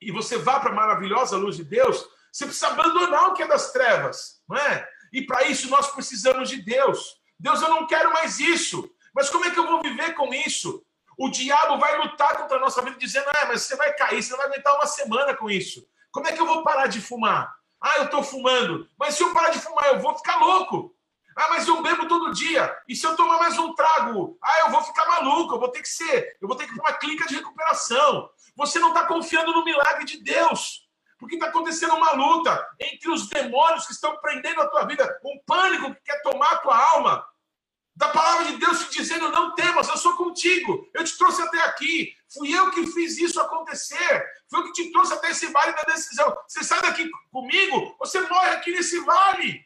E 0.00 0.10
você 0.12 0.36
vá 0.36 0.60
para 0.60 0.70
a 0.70 0.74
maravilhosa 0.74 1.36
luz 1.36 1.56
de 1.56 1.64
Deus, 1.64 2.06
você 2.32 2.44
precisa 2.44 2.68
abandonar 2.68 3.28
o 3.28 3.34
que 3.34 3.42
é 3.42 3.46
das 3.46 3.72
trevas, 3.72 4.42
não 4.48 4.56
é? 4.56 4.88
E 5.12 5.22
para 5.22 5.44
isso 5.44 5.68
nós 5.68 5.90
precisamos 5.92 6.48
de 6.48 6.62
Deus. 6.62 7.16
Deus, 7.38 7.60
eu 7.60 7.68
não 7.68 7.86
quero 7.86 8.12
mais 8.12 8.40
isso. 8.40 8.88
Mas 9.14 9.28
como 9.28 9.44
é 9.44 9.50
que 9.50 9.58
eu 9.58 9.66
vou 9.66 9.82
viver 9.82 10.14
com 10.14 10.32
isso? 10.32 10.84
O 11.18 11.28
diabo 11.28 11.78
vai 11.78 11.98
lutar 11.98 12.36
contra 12.36 12.56
a 12.56 12.60
nossa 12.60 12.82
vida, 12.82 12.96
dizendo: 12.98 13.28
ah, 13.28 13.46
mas 13.46 13.62
você 13.62 13.76
vai 13.76 13.92
cair, 13.94 14.22
você 14.22 14.30
não 14.30 14.38
vai 14.38 14.46
aguentar 14.46 14.74
uma 14.74 14.86
semana 14.86 15.34
com 15.34 15.50
isso. 15.50 15.86
Como 16.10 16.26
é 16.26 16.32
que 16.32 16.40
eu 16.40 16.46
vou 16.46 16.62
parar 16.62 16.86
de 16.86 17.00
fumar? 17.00 17.54
Ah, 17.80 17.94
eu 17.98 18.04
estou 18.04 18.22
fumando. 18.22 18.88
Mas 18.98 19.14
se 19.14 19.22
eu 19.22 19.32
parar 19.32 19.50
de 19.50 19.58
fumar, 19.58 19.86
eu 19.88 19.98
vou 19.98 20.16
ficar 20.16 20.36
louco. 20.36 20.94
Ah, 21.36 21.48
mas 21.48 21.66
eu 21.66 21.82
bebo 21.82 22.06
todo 22.06 22.32
dia. 22.32 22.76
E 22.86 22.94
se 22.94 23.06
eu 23.06 23.16
tomar 23.16 23.38
mais 23.38 23.58
um 23.58 23.74
trago? 23.74 24.38
Ah, 24.42 24.60
eu 24.60 24.70
vou 24.70 24.82
ficar 24.82 25.06
maluco. 25.06 25.54
Eu 25.54 25.60
vou 25.60 25.68
ter 25.68 25.80
que 25.80 25.88
ser. 25.88 26.36
Eu 26.40 26.46
vou 26.46 26.56
ter 26.56 26.66
que 26.66 26.72
ir 26.72 26.76
para 26.76 26.90
uma 26.90 26.98
clínica 26.98 27.26
de 27.26 27.36
recuperação. 27.36 28.28
Você 28.56 28.78
não 28.78 28.88
está 28.88 29.06
confiando 29.06 29.52
no 29.52 29.64
milagre 29.64 30.04
de 30.04 30.22
Deus. 30.22 30.86
Porque 31.18 31.36
está 31.36 31.46
acontecendo 31.46 31.94
uma 31.94 32.12
luta 32.12 32.68
entre 32.80 33.10
os 33.10 33.28
demônios 33.28 33.86
que 33.86 33.92
estão 33.92 34.16
prendendo 34.20 34.60
a 34.60 34.68
tua 34.68 34.84
vida, 34.84 35.20
um 35.24 35.40
pânico 35.46 35.94
que 35.94 36.00
quer 36.02 36.20
tomar 36.20 36.50
a 36.50 36.56
tua 36.58 36.76
alma 36.76 37.24
da 37.94 38.08
palavra 38.08 38.46
de 38.46 38.58
Deus 38.58 38.88
te 38.88 38.98
dizendo: 38.98 39.30
não 39.30 39.54
temas, 39.54 39.88
eu 39.88 39.96
sou 39.96 40.16
contigo, 40.16 40.88
eu 40.94 41.04
te 41.04 41.16
trouxe 41.16 41.42
até 41.42 41.60
aqui, 41.62 42.14
fui 42.32 42.52
eu 42.56 42.70
que 42.70 42.86
fiz 42.86 43.18
isso 43.18 43.40
acontecer, 43.40 44.24
fui 44.48 44.60
eu 44.60 44.64
que 44.64 44.72
te 44.72 44.92
trouxe 44.92 45.12
até 45.12 45.30
esse 45.30 45.46
vale 45.48 45.72
da 45.72 45.82
decisão. 45.82 46.36
Você 46.48 46.64
sai 46.64 46.80
daqui 46.82 47.08
comigo, 47.30 47.96
você 47.98 48.20
morre 48.20 48.50
aqui 48.50 48.72
nesse 48.72 48.98
vale. 49.00 49.60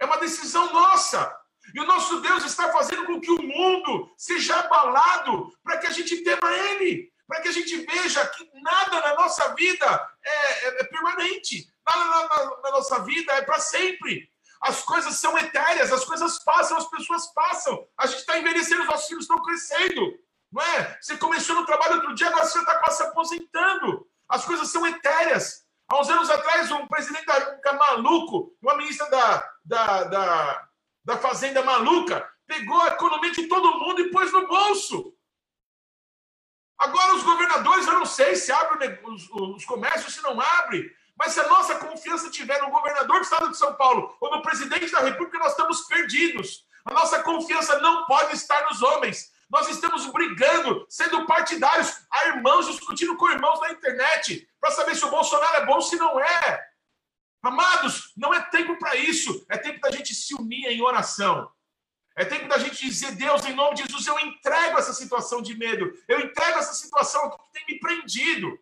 É 0.00 0.04
uma 0.04 0.18
decisão 0.18 0.72
nossa. 0.72 1.36
E 1.74 1.80
o 1.80 1.84
nosso 1.84 2.20
Deus 2.20 2.44
está 2.44 2.72
fazendo 2.72 3.04
com 3.04 3.20
que 3.20 3.30
o 3.30 3.42
mundo 3.42 4.10
seja 4.16 4.56
abalado 4.56 5.52
para 5.62 5.78
que 5.78 5.86
a 5.86 5.90
gente 5.90 6.22
tema 6.22 6.50
Ele, 6.50 7.12
para 7.26 7.42
que 7.42 7.48
a 7.48 7.52
gente 7.52 7.76
veja 7.76 8.26
que 8.26 8.48
nada 8.62 9.00
na 9.00 9.14
nossa 9.16 9.54
vida 9.54 10.08
é, 10.24 10.30
é, 10.30 10.80
é 10.80 10.84
permanente, 10.84 11.70
nada 11.86 12.04
na, 12.04 12.28
na, 12.28 12.60
na 12.62 12.70
nossa 12.70 13.00
vida 13.04 13.32
é 13.34 13.42
para 13.42 13.58
sempre. 13.58 14.30
As 14.60 14.82
coisas 14.82 15.14
são 15.14 15.36
etéreas, 15.38 15.92
as 15.92 16.04
coisas 16.04 16.38
passam, 16.40 16.76
as 16.76 16.88
pessoas 16.90 17.32
passam. 17.32 17.86
A 17.96 18.06
gente 18.06 18.20
está 18.20 18.38
envelhecendo, 18.38 18.82
os 18.82 18.88
nossos 18.88 19.06
filhos 19.06 19.24
estão 19.24 19.42
crescendo. 19.42 20.18
Não 20.50 20.62
é? 20.62 20.98
Você 21.00 21.16
começou 21.16 21.54
no 21.56 21.66
trabalho 21.66 21.96
outro 21.96 22.14
dia, 22.14 22.28
agora 22.28 22.46
você 22.46 22.58
está 22.58 22.78
quase 22.78 22.96
se 22.96 23.02
aposentando. 23.04 24.06
As 24.28 24.44
coisas 24.44 24.68
são 24.68 24.86
etéreas. 24.86 25.64
Há 25.90 26.00
uns 26.00 26.10
anos 26.10 26.28
atrás, 26.28 26.70
um 26.70 26.86
presidente 26.86 27.24
da 27.24 27.34
República 27.34 27.72
maluco, 27.72 28.54
uma 28.60 28.76
ministra 28.76 29.08
da, 29.08 29.52
da, 29.64 30.04
da, 30.04 30.68
da 31.04 31.18
Fazenda 31.18 31.62
maluca, 31.62 32.28
pegou 32.46 32.80
a 32.82 32.88
economia 32.88 33.30
de 33.30 33.46
todo 33.46 33.78
mundo 33.78 34.00
e 34.00 34.10
pôs 34.10 34.32
no 34.32 34.46
bolso. 34.46 35.14
Agora, 36.78 37.14
os 37.14 37.22
governadores, 37.22 37.86
eu 37.86 37.94
não 37.94 38.06
sei 38.06 38.36
se 38.36 38.52
abrem 38.52 38.98
os, 39.04 39.28
os 39.30 39.64
comércios, 39.64 40.14
se 40.14 40.22
não 40.22 40.40
abre. 40.40 40.94
Mas 41.18 41.32
se 41.32 41.40
a 41.40 41.48
nossa 41.48 41.74
confiança 41.76 42.28
estiver 42.28 42.60
no 42.62 42.70
governador 42.70 43.18
do 43.18 43.24
estado 43.24 43.50
de 43.50 43.56
São 43.56 43.74
Paulo 43.74 44.16
ou 44.20 44.30
no 44.30 44.42
presidente 44.42 44.92
da 44.92 45.00
República, 45.00 45.38
nós 45.38 45.50
estamos 45.50 45.82
perdidos. 45.82 46.64
A 46.84 46.94
nossa 46.94 47.22
confiança 47.22 47.78
não 47.80 48.06
pode 48.06 48.34
estar 48.34 48.62
nos 48.68 48.80
homens. 48.82 49.32
Nós 49.50 49.68
estamos 49.68 50.06
brigando, 50.06 50.86
sendo 50.88 51.26
partidários, 51.26 52.06
a 52.10 52.28
irmãos 52.28 52.66
discutindo 52.66 53.16
com 53.16 53.30
irmãos 53.30 53.60
na 53.60 53.72
internet, 53.72 54.48
para 54.60 54.70
saber 54.70 54.94
se 54.94 55.04
o 55.04 55.10
Bolsonaro 55.10 55.56
é 55.56 55.66
bom 55.66 55.74
ou 55.74 55.82
se 55.82 55.96
não 55.96 56.20
é. 56.20 56.68
Amados, 57.42 58.12
não 58.16 58.32
é 58.32 58.40
tempo 58.50 58.78
para 58.78 58.94
isso. 58.94 59.44
É 59.48 59.56
tempo 59.56 59.80
da 59.80 59.90
gente 59.90 60.14
se 60.14 60.34
unir 60.34 60.66
em 60.66 60.82
oração. 60.82 61.50
É 62.16 62.24
tempo 62.24 62.48
da 62.48 62.58
gente 62.58 62.84
dizer, 62.84 63.12
Deus, 63.12 63.44
em 63.44 63.54
nome 63.54 63.76
de 63.76 63.84
Jesus, 63.84 64.06
eu 64.06 64.18
entrego 64.18 64.78
essa 64.78 64.92
situação 64.92 65.40
de 65.40 65.56
medo. 65.56 65.92
Eu 66.06 66.20
entrego 66.20 66.58
essa 66.58 66.74
situação 66.74 67.30
que 67.30 67.52
tem 67.52 67.64
me 67.68 67.80
prendido. 67.80 68.58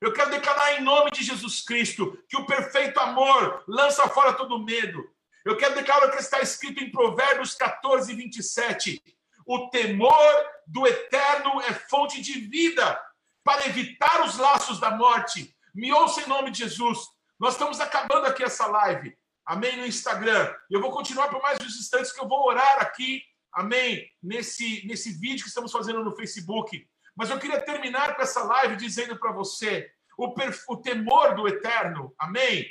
Eu 0.00 0.12
quero 0.12 0.30
declarar 0.30 0.74
em 0.74 0.84
nome 0.84 1.10
de 1.10 1.24
Jesus 1.24 1.60
Cristo 1.60 2.16
que 2.28 2.36
o 2.36 2.46
perfeito 2.46 2.98
amor 3.00 3.64
lança 3.66 4.08
fora 4.08 4.32
todo 4.32 4.64
medo. 4.64 5.04
Eu 5.44 5.56
quero 5.56 5.74
declarar 5.74 6.06
o 6.06 6.12
que 6.12 6.18
está 6.18 6.40
escrito 6.40 6.82
em 6.82 6.90
Provérbios 6.90 7.54
14, 7.54 8.14
27. 8.14 9.02
O 9.44 9.68
temor 9.70 10.46
do 10.66 10.86
eterno 10.86 11.60
é 11.62 11.72
fonte 11.72 12.20
de 12.20 12.40
vida 12.40 13.02
para 13.42 13.66
evitar 13.66 14.24
os 14.24 14.36
laços 14.36 14.78
da 14.78 14.92
morte. 14.92 15.56
Me 15.74 15.92
ouça 15.92 16.20
em 16.20 16.28
nome 16.28 16.50
de 16.50 16.58
Jesus. 16.58 16.98
Nós 17.40 17.54
estamos 17.54 17.80
acabando 17.80 18.26
aqui 18.26 18.44
essa 18.44 18.66
live. 18.66 19.16
Amém? 19.44 19.76
No 19.78 19.86
Instagram. 19.86 20.54
Eu 20.70 20.80
vou 20.80 20.92
continuar 20.92 21.28
por 21.28 21.40
mais 21.42 21.58
uns 21.60 21.76
instantes 21.76 22.12
que 22.12 22.20
eu 22.20 22.28
vou 22.28 22.46
orar 22.46 22.82
aqui. 22.82 23.22
Amém? 23.52 24.08
Nesse, 24.22 24.86
nesse 24.86 25.18
vídeo 25.18 25.42
que 25.42 25.48
estamos 25.48 25.72
fazendo 25.72 26.04
no 26.04 26.14
Facebook. 26.14 26.86
Mas 27.18 27.30
eu 27.30 27.38
queria 27.40 27.60
terminar 27.60 28.14
com 28.14 28.22
essa 28.22 28.44
live 28.44 28.76
dizendo 28.76 29.18
para 29.18 29.32
você 29.32 29.90
o, 30.16 30.32
o 30.68 30.76
temor 30.76 31.34
do 31.34 31.48
eterno. 31.48 32.14
Amém? 32.16 32.64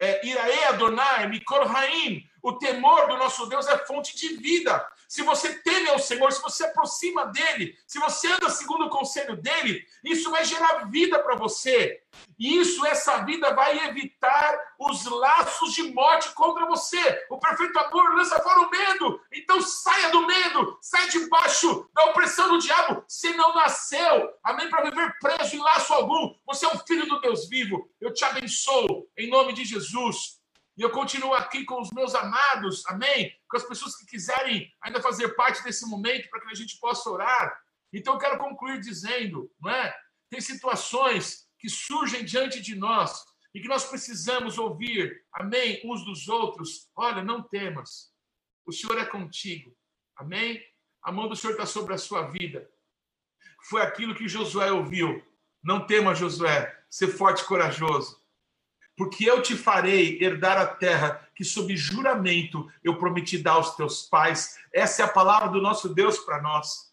É, 0.00 0.24
Irae 0.24 0.64
Adonai, 0.66 1.26
Mikor 1.26 1.66
Raim, 1.66 2.22
o 2.40 2.52
temor 2.52 3.08
do 3.08 3.16
nosso 3.16 3.46
Deus 3.46 3.66
é 3.66 3.76
fonte 3.78 4.16
de 4.16 4.36
vida. 4.36 4.86
Se 5.08 5.22
você 5.22 5.54
teme 5.62 5.88
ao 5.88 5.98
Senhor, 5.98 6.30
se 6.30 6.42
você 6.42 6.64
aproxima 6.64 7.24
dele, 7.26 7.74
se 7.86 7.98
você 7.98 8.28
anda 8.28 8.50
segundo 8.50 8.84
o 8.84 8.90
conselho 8.90 9.36
dele, 9.40 9.82
isso 10.04 10.30
vai 10.30 10.44
gerar 10.44 10.84
vida 10.90 11.18
para 11.18 11.34
você. 11.34 12.02
E 12.38 12.58
isso, 12.58 12.84
essa 12.84 13.24
vida 13.24 13.54
vai 13.54 13.86
evitar 13.88 14.58
os 14.78 15.06
laços 15.06 15.72
de 15.72 15.82
morte 15.94 16.32
contra 16.34 16.66
você. 16.66 17.26
O 17.30 17.38
perfeito 17.38 17.78
amor 17.78 18.14
lança 18.14 18.38
fora 18.40 18.60
o 18.60 18.70
medo. 18.70 19.20
Então 19.32 19.60
saia 19.62 20.10
do 20.10 20.26
medo, 20.26 20.78
saia 20.82 21.08
debaixo 21.08 21.88
da 21.94 22.04
opressão 22.06 22.50
do 22.50 22.58
diabo. 22.58 23.02
Se 23.08 23.32
não 23.34 23.54
nasceu, 23.54 24.30
amém, 24.44 24.68
para 24.68 24.90
viver 24.90 25.16
preso 25.20 25.56
em 25.56 25.58
laço 25.58 25.94
algum. 25.94 26.34
Você 26.46 26.66
é 26.66 26.68
um 26.68 26.78
filho 26.80 27.06
do 27.06 27.20
Deus 27.20 27.48
vivo. 27.48 27.90
Eu 27.98 28.12
te 28.12 28.24
abençoo 28.24 29.08
em 29.16 29.28
nome 29.30 29.54
de 29.54 29.64
Jesus. 29.64 30.37
E 30.78 30.82
eu 30.82 30.90
continuo 30.90 31.34
aqui 31.34 31.64
com 31.64 31.80
os 31.80 31.90
meus 31.90 32.14
amados, 32.14 32.86
amém? 32.86 33.36
Com 33.50 33.56
as 33.56 33.64
pessoas 33.64 33.96
que 33.96 34.06
quiserem 34.06 34.72
ainda 34.80 35.02
fazer 35.02 35.30
parte 35.30 35.60
desse 35.64 35.84
momento 35.86 36.30
para 36.30 36.40
que 36.40 36.52
a 36.52 36.54
gente 36.54 36.78
possa 36.78 37.10
orar. 37.10 37.60
Então 37.92 38.14
eu 38.14 38.20
quero 38.20 38.38
concluir 38.38 38.78
dizendo, 38.78 39.50
não 39.60 39.72
é? 39.72 39.92
Tem 40.30 40.40
situações 40.40 41.48
que 41.58 41.68
surgem 41.68 42.24
diante 42.24 42.60
de 42.60 42.76
nós 42.76 43.24
e 43.52 43.60
que 43.60 43.66
nós 43.66 43.86
precisamos 43.86 44.56
ouvir, 44.56 45.20
amém, 45.32 45.80
uns 45.84 46.04
dos 46.04 46.28
outros. 46.28 46.88
Olha, 46.94 47.24
não 47.24 47.42
temas, 47.42 48.12
o 48.64 48.70
Senhor 48.70 48.98
é 48.98 49.04
contigo, 49.04 49.76
amém? 50.16 50.62
A 51.02 51.10
mão 51.10 51.28
do 51.28 51.34
Senhor 51.34 51.54
está 51.54 51.66
sobre 51.66 51.94
a 51.94 51.98
sua 51.98 52.28
vida. 52.30 52.70
Foi 53.68 53.82
aquilo 53.82 54.14
que 54.14 54.28
Josué 54.28 54.70
ouviu. 54.70 55.26
Não 55.60 55.84
tema, 55.84 56.14
Josué, 56.14 56.72
ser 56.88 57.08
forte 57.08 57.42
e 57.42 57.46
corajoso 57.46 58.17
porque 58.98 59.30
eu 59.30 59.40
te 59.40 59.56
farei 59.56 60.18
herdar 60.20 60.58
a 60.58 60.66
terra 60.66 61.26
que, 61.32 61.44
sob 61.44 61.74
juramento, 61.76 62.68
eu 62.82 62.98
prometi 62.98 63.38
dar 63.38 63.52
aos 63.52 63.76
teus 63.76 64.02
pais. 64.02 64.58
Essa 64.72 65.02
é 65.02 65.04
a 65.04 65.08
palavra 65.08 65.48
do 65.50 65.62
nosso 65.62 65.94
Deus 65.94 66.18
para 66.18 66.42
nós. 66.42 66.92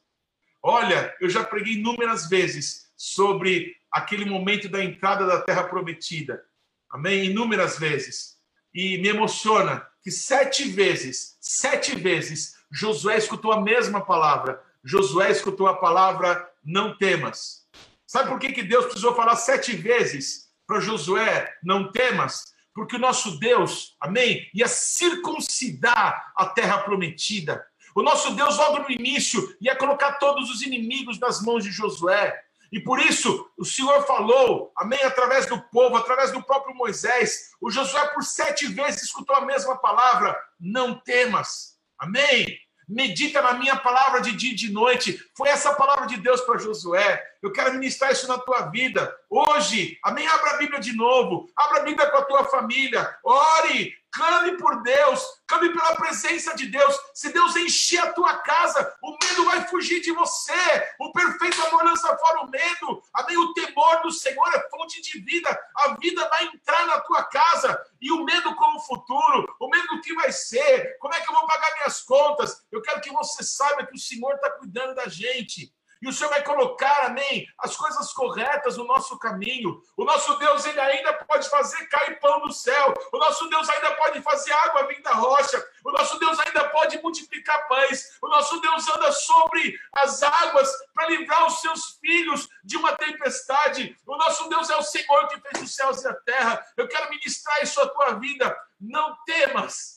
Olha, 0.61 1.15
eu 1.19 1.27
já 1.29 1.43
preguei 1.43 1.73
inúmeras 1.73 2.29
vezes 2.29 2.91
sobre 2.95 3.75
aquele 3.91 4.23
momento 4.23 4.69
da 4.69 4.83
entrada 4.83 5.25
da 5.25 5.41
terra 5.41 5.63
prometida. 5.63 6.45
Amém? 6.91 7.25
Inúmeras 7.25 7.79
vezes. 7.79 8.37
E 8.71 8.99
me 8.99 9.07
emociona 9.07 9.85
que 10.03 10.11
sete 10.11 10.65
vezes, 10.65 11.37
sete 11.41 11.95
vezes, 11.95 12.55
Josué 12.71 13.17
escutou 13.17 13.51
a 13.51 13.61
mesma 13.61 13.99
palavra. 13.99 14.61
Josué 14.83 15.31
escutou 15.31 15.65
a 15.67 15.77
palavra 15.77 16.47
não 16.63 16.95
temas. 16.95 17.65
Sabe 18.05 18.29
por 18.29 18.39
que, 18.39 18.53
que 18.53 18.61
Deus 18.61 18.85
precisou 18.85 19.15
falar 19.15 19.35
sete 19.35 19.75
vezes? 19.75 20.44
Para 20.65 20.79
Josué: 20.79 21.53
não 21.63 21.91
temas, 21.91 22.53
porque 22.73 22.95
o 22.97 22.99
nosso 22.99 23.39
Deus, 23.39 23.95
amém, 23.99 24.49
ia 24.53 24.67
circuncidar 24.67 26.33
a 26.35 26.45
terra 26.45 26.79
prometida. 26.79 27.65
O 27.95 28.03
nosso 28.03 28.35
Deus, 28.35 28.57
logo 28.57 28.79
no 28.79 28.91
início, 28.91 29.55
ia 29.61 29.75
colocar 29.75 30.13
todos 30.13 30.49
os 30.49 30.61
inimigos 30.61 31.17
nas 31.17 31.41
mãos 31.41 31.63
de 31.63 31.71
Josué. 31.71 32.37
E 32.71 32.79
por 32.79 32.99
isso 32.99 33.49
o 33.57 33.63
Senhor 33.63 34.05
falou, 34.05 34.73
amém, 34.75 35.01
através 35.03 35.45
do 35.45 35.61
povo, 35.69 35.95
através 35.95 36.31
do 36.33 36.43
próprio 36.43 36.75
Moisés. 36.75 37.51
O 37.61 37.71
Josué, 37.71 38.05
por 38.07 38.23
sete 38.23 38.67
vezes, 38.67 39.03
escutou 39.03 39.33
a 39.35 39.45
mesma 39.45 39.77
palavra: 39.77 40.37
não 40.59 40.99
temas, 40.99 41.79
amém. 41.97 42.45
Medita 42.87 43.41
na 43.41 43.53
minha 43.53 43.75
palavra 43.75 44.21
de 44.21 44.31
dia 44.33 44.51
e 44.51 44.55
de 44.55 44.71
noite. 44.71 45.19
Foi 45.35 45.49
essa 45.49 45.73
palavra 45.73 46.05
de 46.07 46.17
Deus 46.17 46.41
para 46.41 46.59
Josué. 46.59 47.23
Eu 47.41 47.51
quero 47.51 47.73
ministrar 47.73 48.11
isso 48.11 48.27
na 48.27 48.37
tua 48.37 48.69
vida. 48.69 49.15
Hoje, 49.29 49.97
amém? 50.03 50.27
Abra 50.27 50.51
a 50.51 50.57
Bíblia 50.57 50.79
de 50.79 50.95
novo. 50.95 51.49
Abra 51.55 51.81
a 51.81 51.83
Bíblia 51.83 52.09
com 52.09 52.17
a 52.17 52.23
tua 52.23 52.43
família. 52.45 53.15
Ore, 53.23 53.93
clame 54.15 54.57
por 54.57 54.81
Deus, 54.81 55.21
clame 55.45 55.73
pela 55.73 55.95
presença 55.95 56.55
de 56.55 56.67
Deus. 56.67 56.95
Se 57.13 57.33
Deus 57.33 57.55
encher 57.57 57.99
a 57.99 58.13
tua 58.13 58.37
casa, 58.37 58.95
o 59.03 59.17
medo 59.21 59.45
vai 59.45 59.67
fugir 59.67 59.99
de 60.01 60.11
você. 60.13 60.53
O 60.99 61.11
perfeito 61.11 61.61
amor 61.67 61.83
lança 61.83 62.17
fora 62.17 62.41
o 62.41 62.49
medo. 62.49 63.03
Amém? 63.13 63.37
O 63.37 63.53
temor 63.53 64.01
do 64.01 64.11
Senhor 64.11 64.47
é 64.55 64.69
fonte 64.69 65.01
de 65.01 65.19
vida. 65.19 65.49
A 65.75 65.95
vida 65.99 66.27
vai 66.29 66.45
entrar 66.45 66.85
na 66.87 67.01
tua 67.01 67.23
casa. 67.25 67.77
E 68.01 68.11
o 68.11 68.23
medo 68.23 68.55
com 68.55 68.77
o 68.77 68.79
futuro, 68.79 69.53
o 69.59 69.69
medo 69.69 69.87
do 69.87 70.01
que 70.01 70.13
vai 70.13 70.31
ser, 70.31 70.97
como 70.99 71.13
é 71.13 71.19
que 71.19 71.29
eu 71.29 71.35
vou 71.35 71.45
pagar 71.45 71.73
minhas 71.73 72.01
contas? 72.01 72.65
Eu 72.71 72.81
quero 72.81 73.01
que 73.01 73.11
você 73.11 73.43
saiba 73.43 73.85
que 73.85 73.95
o 73.95 73.99
Senhor 73.99 74.33
está 74.35 74.49
cuidando 74.51 74.95
da 74.95 75.09
gente. 75.09 75.73
E 76.01 76.07
o 76.07 76.13
Senhor 76.13 76.29
vai 76.29 76.43
colocar, 76.43 77.05
amém, 77.05 77.47
as 77.59 77.75
coisas 77.75 78.11
corretas 78.13 78.77
no 78.77 78.85
nosso 78.85 79.17
caminho. 79.17 79.81
O 79.95 80.03
nosso 80.03 80.35
Deus, 80.37 80.65
ele 80.65 80.79
ainda 80.79 81.13
pode 81.13 81.49
fazer 81.49 81.85
cair 81.87 82.19
pão 82.19 82.41
do 82.41 82.51
céu. 82.51 82.93
O 83.11 83.17
nosso 83.17 83.47
Deus 83.49 83.69
ainda 83.69 83.95
pode 83.95 84.21
fazer 84.21 84.51
água 84.53 84.87
vir 84.87 85.01
da 85.01 85.13
rocha. 85.13 85.63
O 85.83 85.91
nosso 85.91 86.19
Deus 86.19 86.37
ainda 86.39 86.69
pode 86.69 87.01
multiplicar 87.01 87.67
pães. 87.67 88.17
O 88.21 88.27
nosso 88.27 88.59
Deus 88.59 88.87
anda 88.89 89.11
sobre 89.11 89.79
as 89.93 90.21
águas 90.21 90.71
para 90.93 91.09
livrar 91.09 91.45
os 91.47 91.61
seus 91.61 91.97
filhos 91.99 92.47
de 92.63 92.77
uma 92.77 92.93
tempestade. 92.93 93.95
O 94.05 94.17
nosso 94.17 94.49
Deus 94.49 94.69
é 94.69 94.75
o 94.75 94.83
Senhor 94.83 95.27
que 95.27 95.39
fez 95.39 95.63
os 95.63 95.75
céus 95.75 96.03
e 96.03 96.07
a 96.07 96.13
terra. 96.13 96.65
Eu 96.75 96.87
quero 96.87 97.09
ministrar 97.09 97.61
isso 97.61 97.79
à 97.81 97.87
tua 97.87 98.19
vida. 98.19 98.55
Não 98.79 99.15
temas 99.25 99.94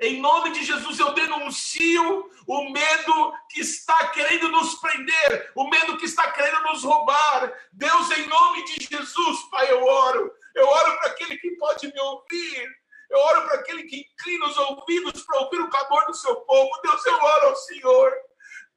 em 0.00 0.20
nome 0.20 0.50
de 0.50 0.64
Jesus, 0.64 0.98
eu 0.98 1.12
denuncio 1.12 2.30
o 2.46 2.70
medo 2.70 3.32
que 3.50 3.60
está 3.60 4.08
querendo 4.08 4.48
nos 4.48 4.76
prender, 4.76 5.50
o 5.54 5.68
medo 5.68 5.96
que 5.96 6.04
está 6.04 6.30
querendo 6.30 6.62
nos 6.64 6.84
roubar. 6.84 7.52
Deus, 7.72 8.10
em 8.12 8.26
nome 8.26 8.64
de 8.64 8.86
Jesus, 8.86 9.42
Pai, 9.50 9.70
eu 9.70 9.84
oro. 9.84 10.32
Eu 10.54 10.66
oro 10.66 10.98
para 10.98 11.10
aquele 11.10 11.36
que 11.38 11.50
pode 11.56 11.86
me 11.88 12.00
ouvir. 12.00 12.68
Eu 13.10 13.18
oro 13.18 13.42
para 13.46 13.60
aquele 13.60 13.84
que 13.84 14.00
inclina 14.00 14.46
os 14.46 14.56
ouvidos 14.56 15.22
para 15.22 15.40
ouvir 15.40 15.60
o 15.60 15.70
clamor 15.70 16.06
do 16.06 16.14
seu 16.14 16.36
povo. 16.42 16.70
Deus, 16.82 17.06
eu 17.06 17.14
oro 17.14 17.48
ao 17.48 17.56
Senhor. 17.56 18.12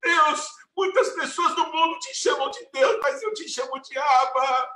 Deus, 0.02 0.47
muitas 0.76 1.10
pessoas 1.10 1.56
do 1.56 1.68
mundo 1.68 1.99
te 1.99 2.16
chamam 2.16 2.49
de 2.49 2.68
Deus, 2.74 2.97
mas 3.02 3.22
eu 3.22 3.34
te 3.34 3.47
chamo 3.47 3.80
de 3.82 3.97
Abba. 3.97 4.70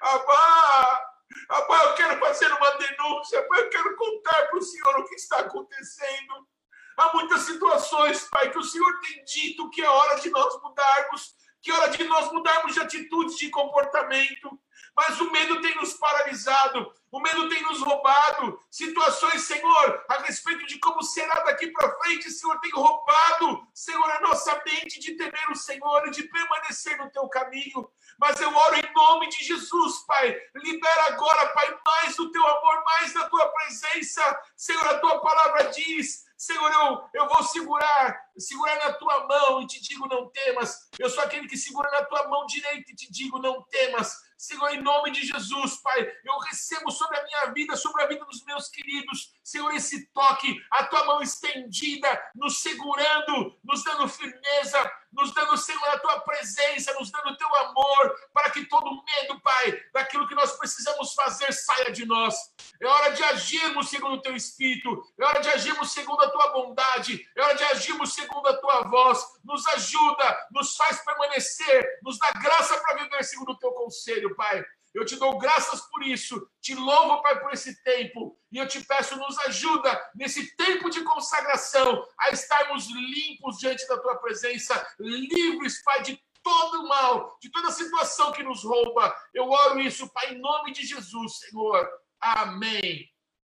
Abba, 0.00 1.11
pai, 1.60 1.86
eu 1.86 1.94
quero 1.94 2.18
fazer 2.18 2.50
uma 2.50 2.70
denúncia, 2.78 3.46
pai, 3.46 3.60
eu 3.60 3.68
quero 3.68 3.96
contar 3.96 4.48
para 4.48 4.58
o 4.58 4.62
Senhor 4.62 4.98
o 4.98 5.04
que 5.04 5.14
está 5.16 5.40
acontecendo. 5.40 6.48
Há 6.96 7.12
muitas 7.14 7.42
situações, 7.42 8.28
Pai, 8.30 8.50
que 8.50 8.58
o 8.58 8.62
Senhor 8.62 9.00
tem 9.00 9.24
dito 9.24 9.70
que 9.70 9.82
é 9.82 9.88
hora 9.88 10.20
de 10.20 10.30
nós 10.30 10.60
mudarmos, 10.62 11.34
que 11.62 11.72
hora 11.72 11.88
de 11.88 12.04
nós 12.04 12.30
mudarmos 12.32 12.74
de 12.74 12.80
atitudes, 12.80 13.38
de 13.38 13.48
comportamento. 13.48 14.58
Mas 14.94 15.18
o 15.20 15.30
medo 15.30 15.60
tem 15.62 15.74
nos 15.76 15.94
paralisado, 15.94 16.92
o 17.10 17.20
medo 17.20 17.48
tem 17.48 17.62
nos 17.62 17.80
roubado. 17.80 18.60
Situações, 18.70 19.42
Senhor, 19.42 20.04
a 20.08 20.18
respeito 20.18 20.66
de 20.66 20.78
como 20.78 21.02
será 21.02 21.40
daqui 21.44 21.68
para 21.68 21.94
frente, 21.98 22.30
Senhor, 22.30 22.58
tem 22.60 22.70
roubado, 22.72 23.66
Senhor, 23.72 24.10
a 24.10 24.20
nossa 24.20 24.60
mente 24.66 25.00
de 25.00 25.14
temer 25.14 25.50
o 25.50 25.54
Senhor 25.54 26.06
e 26.08 26.10
de 26.10 26.24
permanecer 26.24 26.98
no 26.98 27.10
teu 27.10 27.26
caminho. 27.28 27.88
Mas 28.18 28.38
eu 28.40 28.54
oro 28.54 28.76
em 28.76 28.92
nome 28.94 29.28
de 29.30 29.44
Jesus, 29.44 30.00
Pai. 30.06 30.36
Libera 30.56 31.06
agora, 31.06 31.48
Pai, 31.48 31.78
mais 31.86 32.16
do 32.16 32.30
teu 32.30 32.46
amor, 32.46 32.84
mais 32.84 33.14
da 33.14 33.28
tua 33.30 33.48
presença. 33.48 34.40
Senhor, 34.56 34.86
a 34.88 34.98
tua 34.98 35.20
palavra 35.20 35.70
diz 35.70 36.24
Senhor, 36.42 36.72
eu, 36.72 37.08
eu 37.14 37.28
vou 37.28 37.40
segurar, 37.44 38.20
segurar 38.36 38.74
na 38.74 38.92
tua 38.94 39.28
mão 39.28 39.62
e 39.62 39.66
te 39.68 39.80
digo 39.80 40.08
não 40.08 40.28
temas. 40.28 40.88
Eu 40.98 41.08
sou 41.08 41.22
aquele 41.22 41.46
que 41.46 41.56
segura 41.56 41.88
na 41.92 42.04
tua 42.04 42.26
mão 42.26 42.44
direita 42.46 42.90
e 42.90 42.96
te 42.96 43.12
digo 43.12 43.38
não 43.38 43.62
temas. 43.62 44.12
Senhor, 44.36 44.70
em 44.70 44.82
nome 44.82 45.12
de 45.12 45.24
Jesus, 45.24 45.76
Pai, 45.76 46.04
eu 46.24 46.36
recebo 46.40 46.90
sobre 46.90 47.16
a 47.16 47.22
minha 47.22 47.46
vida, 47.52 47.76
sobre 47.76 48.02
a 48.02 48.08
vida 48.08 48.24
dos 48.24 48.44
meus 48.44 48.68
queridos. 48.68 49.32
Senhor, 49.44 49.72
esse 49.72 50.08
toque, 50.08 50.60
a 50.72 50.82
tua 50.86 51.04
mão 51.04 51.22
estendida, 51.22 52.08
nos 52.34 52.60
segurando, 52.60 53.56
nos 53.62 53.84
dando 53.84 54.08
firmeza, 54.08 54.92
nos 55.12 55.32
dando, 55.34 55.56
Senhor, 55.56 55.88
a 55.88 55.98
tua 55.98 56.20
presença, 56.20 56.94
nos 56.94 57.10
dando 57.10 57.30
o 57.30 57.36
teu 57.36 57.54
amor, 57.56 58.16
para 58.32 58.50
que 58.50 58.64
todo 58.66 59.02
medo, 59.04 59.40
Pai, 59.40 59.80
daquilo 59.92 60.26
que 60.26 60.34
nós 60.34 60.56
precisamos 60.56 61.14
fazer 61.14 61.52
saia 61.52 61.92
de 61.92 62.06
nós. 62.06 62.34
É 62.80 62.86
hora 62.86 63.10
de 63.10 63.22
agirmos 63.24 63.88
segundo 63.88 64.14
o 64.14 64.22
teu 64.22 64.34
espírito, 64.34 65.02
é 65.18 65.24
hora 65.24 65.40
de 65.40 65.48
agirmos 65.50 65.92
segundo 65.92 66.22
a 66.22 66.30
tua 66.30 66.48
bondade, 66.48 67.28
é 67.36 67.42
hora 67.42 67.54
de 67.54 67.64
agirmos 67.64 68.12
segundo 68.12 68.48
a 68.48 68.56
tua 68.56 68.82
voz. 68.82 69.24
Nos 69.44 69.66
ajuda, 69.68 70.48
nos 70.50 70.76
faz 70.76 71.04
permanecer, 71.04 72.00
nos 72.02 72.18
dá 72.18 72.30
graça 72.32 72.78
para 72.78 73.02
viver 73.02 73.22
segundo 73.24 73.52
o 73.52 73.58
teu 73.58 73.72
conselho, 73.72 74.34
Pai. 74.34 74.64
Eu 74.94 75.04
te 75.06 75.16
dou 75.16 75.38
graças 75.38 75.80
por 75.88 76.02
isso, 76.02 76.46
te 76.60 76.74
louvo, 76.74 77.22
Pai, 77.22 77.40
por 77.40 77.52
esse 77.52 77.82
tempo, 77.82 78.38
e 78.50 78.58
eu 78.58 78.68
te 78.68 78.84
peço, 78.84 79.16
nos 79.16 79.38
ajuda 79.40 80.10
nesse 80.14 80.54
tempo 80.56 80.90
de 80.90 81.02
consagração 81.02 82.06
a 82.20 82.30
estarmos 82.30 82.86
limpos 82.88 83.58
diante 83.58 83.86
da 83.88 83.98
tua 83.98 84.16
presença, 84.16 84.86
livres, 84.98 85.82
Pai, 85.82 86.02
de 86.02 86.22
todo 86.42 86.86
mal, 86.86 87.38
de 87.40 87.50
toda 87.50 87.70
situação 87.70 88.32
que 88.32 88.42
nos 88.42 88.64
rouba. 88.64 89.14
Eu 89.32 89.48
oro 89.48 89.80
isso, 89.80 90.12
Pai, 90.12 90.34
em 90.34 90.38
nome 90.38 90.72
de 90.72 90.84
Jesus, 90.84 91.38
Senhor. 91.38 91.88
Amém. 92.20 93.08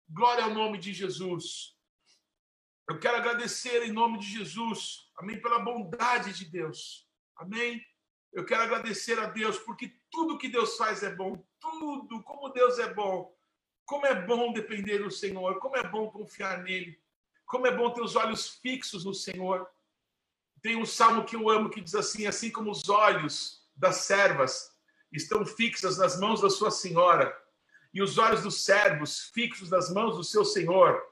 Glória 0.09 0.45
ao 0.45 0.51
nome 0.51 0.79
de 0.79 0.93
Jesus. 0.93 1.75
Eu 2.89 2.99
quero 2.99 3.17
agradecer 3.17 3.83
em 3.85 3.93
nome 3.93 4.19
de 4.19 4.27
Jesus, 4.27 5.09
amém, 5.17 5.41
pela 5.41 5.59
bondade 5.59 6.33
de 6.33 6.45
Deus, 6.45 7.09
amém. 7.37 7.81
Eu 8.33 8.45
quero 8.45 8.63
agradecer 8.63 9.19
a 9.19 9.27
Deus 9.27 9.59
porque 9.59 9.95
tudo 10.13 10.39
que 10.39 10.49
Deus 10.49 10.77
faz 10.77 11.03
é 11.03 11.13
bom, 11.13 11.43
tudo, 11.59 12.23
como 12.23 12.51
Deus 12.51 12.79
é 12.79 12.93
bom. 12.93 13.35
Como 13.85 14.07
é 14.07 14.15
bom 14.15 14.53
depender 14.53 14.99
do 14.99 15.11
Senhor, 15.11 15.59
como 15.59 15.77
é 15.77 15.83
bom 15.83 16.09
confiar 16.09 16.63
nele, 16.63 17.01
como 17.45 17.67
é 17.67 17.77
bom 17.77 17.91
ter 17.91 18.01
os 18.01 18.15
olhos 18.15 18.49
fixos 18.49 19.05
no 19.05 19.13
Senhor. 19.13 19.69
Tem 20.63 20.77
um 20.77 20.87
salmo 20.87 21.25
que 21.25 21.35
eu 21.35 21.51
amo 21.51 21.69
que 21.69 21.81
diz 21.81 21.95
assim: 21.95 22.27
assim 22.27 22.51
como 22.51 22.71
os 22.71 22.89
olhos 22.89 23.67
das 23.75 23.97
servas 23.97 24.71
estão 25.11 25.45
fixos 25.45 25.99
nas 25.99 26.21
mãos 26.21 26.41
da 26.41 26.49
sua 26.49 26.71
senhora, 26.71 27.37
e 27.93 28.01
os 28.01 28.17
olhos 28.19 28.43
dos 28.43 28.63
servos 28.63 29.31
fixos 29.35 29.69
nas 29.69 29.91
mãos 29.91 30.17
do 30.17 30.25
seu 30.25 30.45
senhor, 30.45 31.03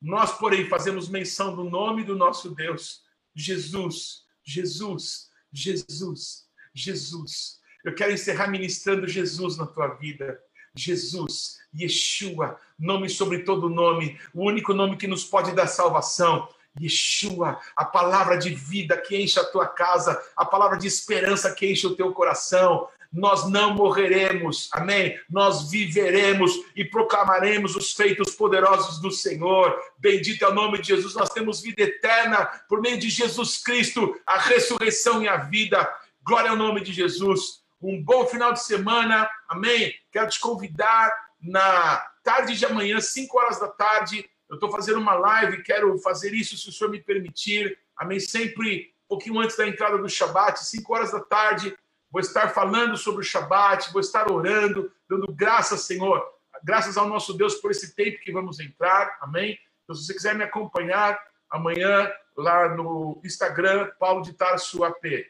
nós, 0.00 0.36
porém, 0.36 0.68
fazemos 0.68 1.08
menção 1.08 1.54
do 1.54 1.64
nome 1.64 2.04
do 2.04 2.14
nosso 2.14 2.54
Deus, 2.54 3.04
Jesus, 3.34 4.26
Jesus, 4.44 5.30
Jesus. 5.52 6.46
Jesus. 6.74 7.60
Eu 7.86 7.94
quero 7.94 8.10
encerrar 8.10 8.48
ministrando 8.48 9.06
Jesus 9.06 9.56
na 9.56 9.64
tua 9.64 9.86
vida. 9.86 10.40
Jesus, 10.74 11.58
Yeshua, 11.72 12.58
nome 12.76 13.08
sobre 13.08 13.44
todo 13.44 13.70
nome, 13.70 14.18
o 14.34 14.44
único 14.44 14.74
nome 14.74 14.96
que 14.96 15.06
nos 15.06 15.22
pode 15.22 15.54
dar 15.54 15.68
salvação. 15.68 16.48
Yeshua, 16.82 17.60
a 17.76 17.84
palavra 17.84 18.36
de 18.38 18.50
vida 18.50 18.96
que 18.96 19.16
enche 19.16 19.38
a 19.38 19.44
tua 19.44 19.68
casa, 19.68 20.20
a 20.36 20.44
palavra 20.44 20.76
de 20.76 20.88
esperança 20.88 21.54
que 21.54 21.70
enche 21.70 21.86
o 21.86 21.94
teu 21.94 22.12
coração. 22.12 22.88
Nós 23.12 23.48
não 23.48 23.72
morreremos, 23.72 24.68
amém? 24.72 25.16
Nós 25.30 25.70
viveremos 25.70 26.52
e 26.74 26.84
proclamaremos 26.84 27.76
os 27.76 27.92
feitos 27.92 28.34
poderosos 28.34 29.00
do 29.00 29.12
Senhor. 29.12 29.80
Bendito 29.96 30.44
é 30.44 30.48
o 30.48 30.54
nome 30.54 30.80
de 30.80 30.88
Jesus. 30.88 31.14
Nós 31.14 31.28
temos 31.28 31.62
vida 31.62 31.82
eterna 31.82 32.46
por 32.68 32.80
meio 32.80 32.98
de 32.98 33.08
Jesus 33.08 33.62
Cristo, 33.62 34.20
a 34.26 34.40
ressurreição 34.40 35.22
e 35.22 35.28
a 35.28 35.36
vida. 35.36 35.88
Glória 36.24 36.50
ao 36.50 36.56
nome 36.56 36.80
de 36.80 36.92
Jesus. 36.92 37.64
Um 37.80 38.02
bom 38.02 38.26
final 38.26 38.52
de 38.52 38.62
semana. 38.62 39.28
Amém. 39.48 39.94
Quero 40.10 40.28
te 40.30 40.40
convidar 40.40 41.12
na 41.40 41.98
tarde 42.24 42.56
de 42.56 42.64
amanhã, 42.64 43.00
5 43.00 43.38
horas 43.38 43.60
da 43.60 43.68
tarde. 43.68 44.28
Eu 44.48 44.54
estou 44.54 44.70
fazendo 44.70 44.98
uma 44.98 45.14
live, 45.14 45.62
quero 45.62 45.96
fazer 45.98 46.32
isso 46.32 46.56
se 46.56 46.68
o 46.68 46.72
senhor 46.72 46.90
me 46.90 47.00
permitir. 47.00 47.78
Amém. 47.96 48.18
Sempre 48.20 48.94
um 49.04 49.08
pouquinho 49.08 49.40
antes 49.40 49.56
da 49.56 49.66
entrada 49.66 49.98
do 49.98 50.08
Shabat, 50.08 50.58
5 50.64 50.94
horas 50.94 51.12
da 51.12 51.20
tarde. 51.20 51.76
Vou 52.10 52.20
estar 52.20 52.48
falando 52.48 52.96
sobre 52.96 53.20
o 53.20 53.24
Shabat, 53.24 53.92
vou 53.92 54.00
estar 54.00 54.30
orando, 54.30 54.90
dando 55.08 55.30
graças, 55.32 55.82
Senhor. 55.82 56.24
Graças 56.64 56.96
ao 56.96 57.08
nosso 57.08 57.34
Deus 57.34 57.56
por 57.56 57.70
esse 57.70 57.94
tempo 57.94 58.20
que 58.20 58.32
vamos 58.32 58.58
entrar. 58.58 59.18
Amém. 59.20 59.58
Então, 59.84 59.94
se 59.94 60.06
você 60.06 60.14
quiser 60.14 60.34
me 60.34 60.44
acompanhar 60.44 61.18
amanhã 61.50 62.10
lá 62.36 62.74
no 62.74 63.20
Instagram, 63.24 63.90
Paulo 63.98 64.22
de 64.22 64.32
Tarso 64.32 64.82
AP. 64.82 65.26